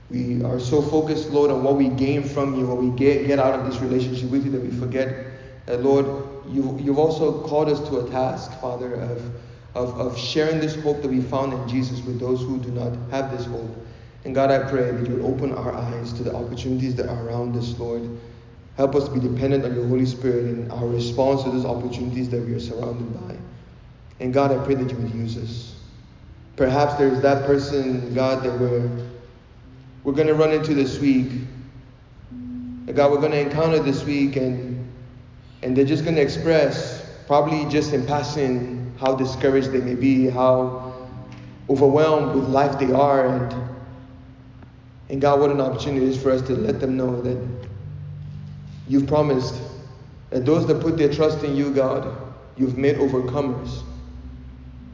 We 0.08 0.42
are 0.44 0.60
so 0.60 0.80
focused, 0.80 1.30
Lord, 1.30 1.50
on 1.50 1.64
what 1.64 1.74
we 1.74 1.88
gain 1.88 2.22
from 2.22 2.58
you, 2.58 2.66
what 2.66 2.78
we 2.78 2.90
get, 2.96 3.26
get 3.26 3.40
out 3.40 3.58
of 3.58 3.66
this 3.66 3.80
relationship 3.80 4.30
with 4.30 4.44
you, 4.44 4.52
that 4.52 4.62
we 4.62 4.70
forget 4.70 5.26
that, 5.66 5.82
Lord, 5.82 6.06
you, 6.48 6.78
you've 6.80 6.98
also 6.98 7.42
called 7.42 7.68
us 7.68 7.80
to 7.88 7.98
a 7.98 8.10
task, 8.10 8.58
Father, 8.60 8.94
of, 8.94 9.34
of, 9.74 10.00
of 10.00 10.18
sharing 10.18 10.60
this 10.60 10.74
hope 10.82 11.02
that 11.02 11.08
we 11.08 11.20
found 11.20 11.52
in 11.52 11.68
Jesus 11.68 12.00
with 12.02 12.18
those 12.18 12.40
who 12.40 12.58
do 12.58 12.70
not 12.70 12.92
have 13.10 13.36
this 13.36 13.46
hope. 13.46 13.76
And 14.24 14.34
God, 14.34 14.50
I 14.50 14.68
pray 14.70 14.90
that 14.90 15.08
you 15.08 15.16
would 15.16 15.24
open 15.24 15.52
our 15.52 15.74
eyes 15.74 16.12
to 16.14 16.22
the 16.22 16.34
opportunities 16.34 16.94
that 16.96 17.08
are 17.08 17.28
around 17.28 17.56
us, 17.56 17.78
Lord. 17.78 18.08
Help 18.76 18.94
us 18.94 19.08
to 19.08 19.14
be 19.14 19.20
dependent 19.20 19.64
on 19.64 19.74
your 19.74 19.86
Holy 19.86 20.06
Spirit 20.06 20.46
in 20.46 20.70
our 20.70 20.86
response 20.86 21.42
to 21.44 21.50
those 21.50 21.64
opportunities 21.64 22.28
that 22.30 22.44
we 22.44 22.52
are 22.52 22.60
surrounded 22.60 23.12
by. 23.26 23.36
And 24.20 24.32
God, 24.32 24.50
I 24.50 24.64
pray 24.64 24.74
that 24.74 24.90
you 24.90 24.96
would 24.96 25.14
use 25.14 25.36
us. 25.36 25.74
Perhaps 26.56 26.94
there's 26.94 27.20
that 27.20 27.46
person, 27.46 28.14
God, 28.14 28.42
that 28.42 28.58
we're, 28.58 28.90
we're 30.04 30.12
going 30.12 30.26
to 30.26 30.34
run 30.34 30.52
into 30.52 30.74
this 30.74 30.98
week. 30.98 31.30
God, 32.94 33.10
we're 33.10 33.20
going 33.20 33.32
to 33.32 33.40
encounter 33.40 33.78
this 33.78 34.04
week, 34.04 34.36
and, 34.36 34.75
and 35.66 35.76
they're 35.76 35.84
just 35.84 36.04
going 36.04 36.14
to 36.14 36.22
express, 36.22 37.04
probably 37.26 37.68
just 37.68 37.92
in 37.92 38.06
passing, 38.06 38.94
how 39.00 39.16
discouraged 39.16 39.72
they 39.72 39.80
may 39.80 39.96
be, 39.96 40.30
how 40.30 40.94
overwhelmed 41.68 42.36
with 42.36 42.48
life 42.48 42.78
they 42.78 42.92
are. 42.92 43.26
And, 43.26 43.76
and 45.08 45.20
God, 45.20 45.40
what 45.40 45.50
an 45.50 45.60
opportunity 45.60 46.06
it 46.06 46.10
is 46.10 46.22
for 46.22 46.30
us 46.30 46.40
to 46.42 46.52
let 46.54 46.78
them 46.78 46.96
know 46.96 47.20
that 47.20 47.44
you've 48.86 49.08
promised 49.08 49.60
that 50.30 50.46
those 50.46 50.68
that 50.68 50.80
put 50.80 50.96
their 50.96 51.12
trust 51.12 51.42
in 51.42 51.56
you, 51.56 51.74
God, 51.74 52.16
you've 52.56 52.78
made 52.78 52.94
overcomers, 52.94 53.82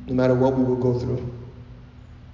no 0.06 0.14
matter 0.14 0.35
what 0.35 0.54
we 0.54 0.64
will 0.64 0.76
go 0.76 0.98
through 0.98 1.30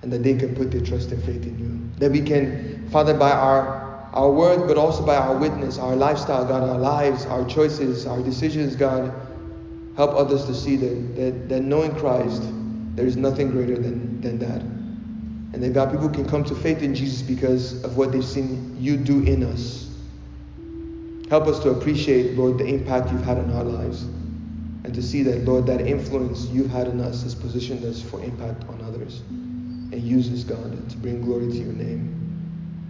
and 0.02 0.12
that 0.12 0.22
they 0.22 0.34
can 0.34 0.54
put 0.54 0.70
their 0.70 0.80
trust 0.80 1.10
and 1.10 1.20
faith 1.24 1.42
in 1.42 1.58
you. 1.58 1.98
That 1.98 2.12
we 2.12 2.20
can, 2.20 2.88
Father, 2.90 3.14
by 3.14 3.32
our, 3.32 3.87
our 4.12 4.30
word, 4.30 4.66
but 4.66 4.76
also 4.76 5.04
by 5.04 5.16
our 5.16 5.36
witness, 5.36 5.78
our 5.78 5.94
lifestyle, 5.94 6.44
God, 6.44 6.68
our 6.68 6.78
lives, 6.78 7.26
our 7.26 7.44
choices, 7.46 8.06
our 8.06 8.22
decisions, 8.22 8.74
God, 8.74 9.12
help 9.96 10.14
others 10.14 10.44
to 10.46 10.54
see 10.54 10.76
that, 10.76 11.16
that, 11.16 11.48
that 11.48 11.62
knowing 11.62 11.94
Christ, 11.96 12.42
there 12.94 13.06
is 13.06 13.16
nothing 13.16 13.50
greater 13.50 13.76
than, 13.76 14.20
than 14.20 14.38
that. 14.38 14.62
And 15.52 15.62
that, 15.62 15.72
God, 15.72 15.90
people 15.90 16.08
can 16.08 16.28
come 16.28 16.44
to 16.44 16.54
faith 16.54 16.82
in 16.82 16.94
Jesus 16.94 17.22
because 17.22 17.82
of 17.84 17.96
what 17.96 18.12
they've 18.12 18.24
seen 18.24 18.76
you 18.78 18.96
do 18.96 19.22
in 19.22 19.42
us. 19.42 19.90
Help 21.30 21.46
us 21.46 21.58
to 21.60 21.70
appreciate, 21.70 22.36
Lord, 22.38 22.58
the 22.58 22.64
impact 22.64 23.12
you've 23.12 23.24
had 23.24 23.38
on 23.38 23.52
our 23.52 23.64
lives. 23.64 24.02
And 24.84 24.94
to 24.94 25.02
see 25.02 25.22
that, 25.24 25.44
Lord, 25.44 25.66
that 25.66 25.82
influence 25.82 26.46
you've 26.46 26.70
had 26.70 26.88
on 26.88 27.00
us 27.00 27.22
has 27.22 27.34
positioned 27.34 27.84
us 27.84 28.00
for 28.00 28.22
impact 28.22 28.64
on 28.68 28.80
others 28.82 29.20
and 29.28 30.02
use 30.02 30.30
this, 30.30 30.44
God, 30.44 30.90
to 30.90 30.96
bring 30.98 31.20
glory 31.20 31.48
to 31.50 31.56
your 31.56 31.72
name. 31.72 32.17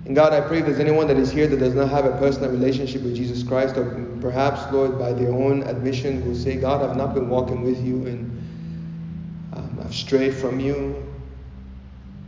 And 0.08 0.16
God, 0.16 0.32
I 0.32 0.40
pray 0.40 0.60
if 0.60 0.64
there's 0.64 0.80
anyone 0.80 1.06
that 1.08 1.18
is 1.18 1.30
here 1.30 1.46
that 1.46 1.58
does 1.58 1.74
not 1.74 1.90
have 1.90 2.06
a 2.06 2.16
personal 2.16 2.50
relationship 2.50 3.02
with 3.02 3.14
Jesus 3.14 3.42
Christ, 3.42 3.76
or 3.76 4.06
perhaps, 4.22 4.72
Lord, 4.72 4.98
by 4.98 5.12
their 5.12 5.30
own 5.30 5.62
admission 5.64 6.26
will 6.26 6.34
say, 6.34 6.56
God, 6.56 6.82
I've 6.82 6.96
not 6.96 7.12
been 7.12 7.28
walking 7.28 7.62
with 7.62 7.78
you 7.84 8.06
and 8.06 9.52
um, 9.52 9.78
I've 9.84 9.94
strayed 9.94 10.32
from 10.32 10.60
you. 10.60 11.06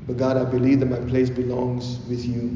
But 0.06 0.18
God, 0.18 0.36
I 0.36 0.44
believe 0.44 0.80
that 0.80 0.90
my 0.90 0.98
place 1.08 1.30
belongs 1.30 2.00
with 2.00 2.22
you. 2.22 2.48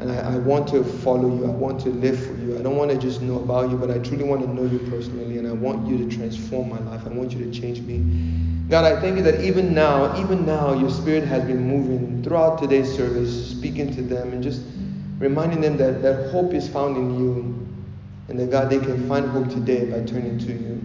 And 0.00 0.12
I, 0.12 0.34
I, 0.34 0.36
want 0.36 0.68
to 0.68 0.84
follow 0.84 1.34
you. 1.34 1.46
I 1.46 1.50
want 1.50 1.80
to 1.80 1.88
live 1.88 2.26
for 2.26 2.34
you. 2.34 2.58
I 2.58 2.62
don't 2.62 2.76
want 2.76 2.90
to 2.90 2.98
just 2.98 3.22
know 3.22 3.38
about 3.38 3.70
you, 3.70 3.78
but 3.78 3.90
I 3.90 4.00
truly 4.00 4.24
want 4.24 4.42
to 4.42 4.52
know 4.52 4.64
you 4.64 4.80
personally. 4.90 5.38
And 5.38 5.48
I 5.48 5.52
want 5.52 5.88
you 5.88 5.96
to 5.96 6.14
transform 6.14 6.68
my 6.68 6.80
life. 6.80 7.06
I 7.06 7.08
want 7.08 7.32
you 7.32 7.42
to 7.42 7.50
change 7.50 7.80
me. 7.80 8.04
God, 8.68 8.84
I 8.86 8.98
thank 8.98 9.18
you 9.18 9.22
that 9.24 9.42
even 9.42 9.74
now, 9.74 10.18
even 10.18 10.46
now, 10.46 10.72
your 10.72 10.88
spirit 10.88 11.24
has 11.24 11.44
been 11.44 11.68
moving 11.68 12.22
throughout 12.22 12.58
today's 12.58 12.90
service, 12.90 13.50
speaking 13.50 13.94
to 13.94 14.00
them 14.02 14.32
and 14.32 14.42
just 14.42 14.62
reminding 15.18 15.60
them 15.60 15.76
that, 15.76 16.00
that 16.00 16.30
hope 16.30 16.54
is 16.54 16.66
found 16.68 16.96
in 16.96 17.18
you. 17.18 17.68
And 18.28 18.40
that 18.40 18.50
God, 18.50 18.70
they 18.70 18.78
can 18.78 19.06
find 19.06 19.28
hope 19.28 19.50
today 19.50 19.84
by 19.84 20.00
turning 20.06 20.38
to 20.38 20.46
you. 20.46 20.80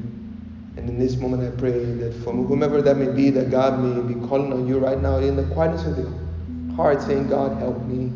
And 0.75 0.89
in 0.89 0.99
this 0.99 1.15
moment, 1.15 1.41
I 1.41 1.57
pray 1.57 1.71
that 1.71 2.13
for 2.15 2.33
whomever 2.33 2.81
that 2.81 2.97
may 2.97 3.11
be, 3.11 3.29
that 3.29 3.49
God 3.49 3.79
may 3.79 4.13
be 4.13 4.27
calling 4.27 4.51
on 4.51 4.67
you 4.67 4.77
right 4.77 4.99
now 4.99 5.17
in 5.17 5.37
the 5.37 5.43
quietness 5.53 5.85
of 5.85 5.95
their 5.95 6.75
heart, 6.75 7.01
saying, 7.01 7.29
God, 7.29 7.57
help 7.59 7.81
me. 7.83 8.11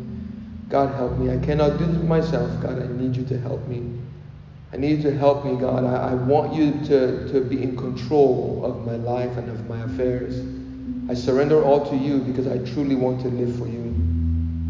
God, 0.68 0.94
help 0.94 1.16
me. 1.16 1.32
I 1.32 1.38
cannot 1.38 1.78
do 1.78 1.86
this 1.86 2.02
myself. 2.02 2.50
God, 2.60 2.82
I 2.82 2.86
need 2.86 3.16
you 3.16 3.24
to 3.24 3.38
help 3.38 3.66
me. 3.66 3.82
I 4.74 4.76
need 4.76 4.98
you 4.98 5.10
to 5.10 5.16
help 5.16 5.44
me, 5.46 5.56
God. 5.56 5.84
I, 5.84 6.10
I 6.10 6.14
want 6.14 6.52
you 6.52 6.72
to, 6.86 7.32
to 7.32 7.40
be 7.40 7.62
in 7.62 7.76
control 7.76 8.60
of 8.64 8.84
my 8.84 8.96
life 8.96 9.34
and 9.38 9.48
of 9.48 9.66
my 9.68 9.80
affairs. 9.84 10.44
I 11.08 11.14
surrender 11.14 11.62
all 11.62 11.88
to 11.88 11.96
you 11.96 12.18
because 12.18 12.46
I 12.46 12.58
truly 12.72 12.96
want 12.96 13.22
to 13.22 13.28
live 13.28 13.56
for 13.56 13.66
you. 13.66 13.94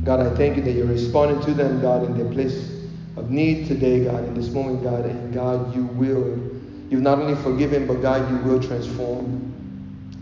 God, 0.04 0.20
I 0.20 0.28
thank 0.36 0.56
you 0.56 0.62
that 0.62 0.72
you're 0.72 0.86
responding 0.86 1.40
to 1.46 1.54
them, 1.54 1.80
God, 1.80 2.04
in 2.04 2.16
their 2.16 2.30
place 2.30 2.70
of 3.16 3.30
need 3.30 3.66
today, 3.66 4.04
God, 4.04 4.24
in 4.24 4.34
this 4.34 4.50
moment, 4.50 4.82
God. 4.82 5.06
And 5.06 5.32
God, 5.32 5.74
you 5.74 5.84
will 5.84 6.54
You've 6.94 7.02
not 7.02 7.18
only 7.18 7.34
forgiven, 7.34 7.86
but 7.86 8.02
God, 8.02 8.30
you 8.30 8.36
will 8.48 8.62
transform 8.62 9.52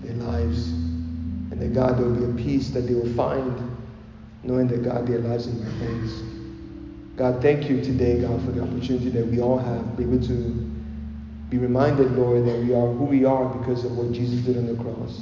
their 0.02 0.14
lives. 0.14 0.68
And 0.68 1.60
that 1.60 1.74
God, 1.74 1.98
there 1.98 2.06
will 2.06 2.32
be 2.32 2.40
a 2.40 2.44
peace 2.44 2.70
that 2.70 2.82
they 2.82 2.94
will 2.94 3.12
find, 3.14 3.76
knowing 4.42 4.68
that 4.68 4.82
God, 4.82 5.06
their 5.06 5.18
lives 5.18 5.46
in 5.48 5.58
your 5.58 5.70
hands. 5.70 6.31
God, 7.16 7.42
thank 7.42 7.68
you 7.68 7.82
today, 7.82 8.20
God, 8.20 8.42
for 8.44 8.52
the 8.52 8.62
opportunity 8.62 9.10
that 9.10 9.26
we 9.26 9.40
all 9.40 9.58
have, 9.58 9.96
be 9.96 10.04
able 10.04 10.20
to 10.26 10.72
be 11.50 11.58
reminded, 11.58 12.12
Lord, 12.12 12.46
that 12.46 12.58
we 12.60 12.72
are 12.74 12.86
who 12.86 13.04
we 13.04 13.26
are 13.26 13.44
because 13.44 13.84
of 13.84 13.96
what 13.96 14.12
Jesus 14.12 14.40
did 14.40 14.56
on 14.56 14.66
the 14.66 14.82
cross. 14.82 15.18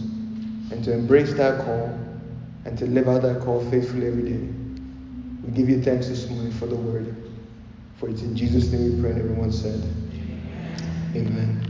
And 0.70 0.84
to 0.84 0.93
embrace 0.93 1.34
that 1.34 1.64
call 1.64 1.99
and 2.64 2.78
to 2.78 2.86
live 2.86 3.09
out 3.09 3.22
that 3.22 3.41
call 3.41 3.68
faithfully 3.70 4.07
every 4.07 4.22
day. 4.22 4.49
We 5.43 5.51
give 5.53 5.68
you 5.68 5.82
thanks 5.82 6.07
this 6.07 6.30
morning 6.30 6.53
for 6.53 6.66
the 6.66 6.76
word. 6.76 7.16
For 7.99 8.09
it's 8.09 8.22
in 8.22 8.36
Jesus' 8.36 8.70
name 8.70 8.95
we 8.95 9.03
pray, 9.03 9.11
and 9.11 9.20
everyone 9.20 9.51
said, 9.51 9.82
Amen. 11.16 11.70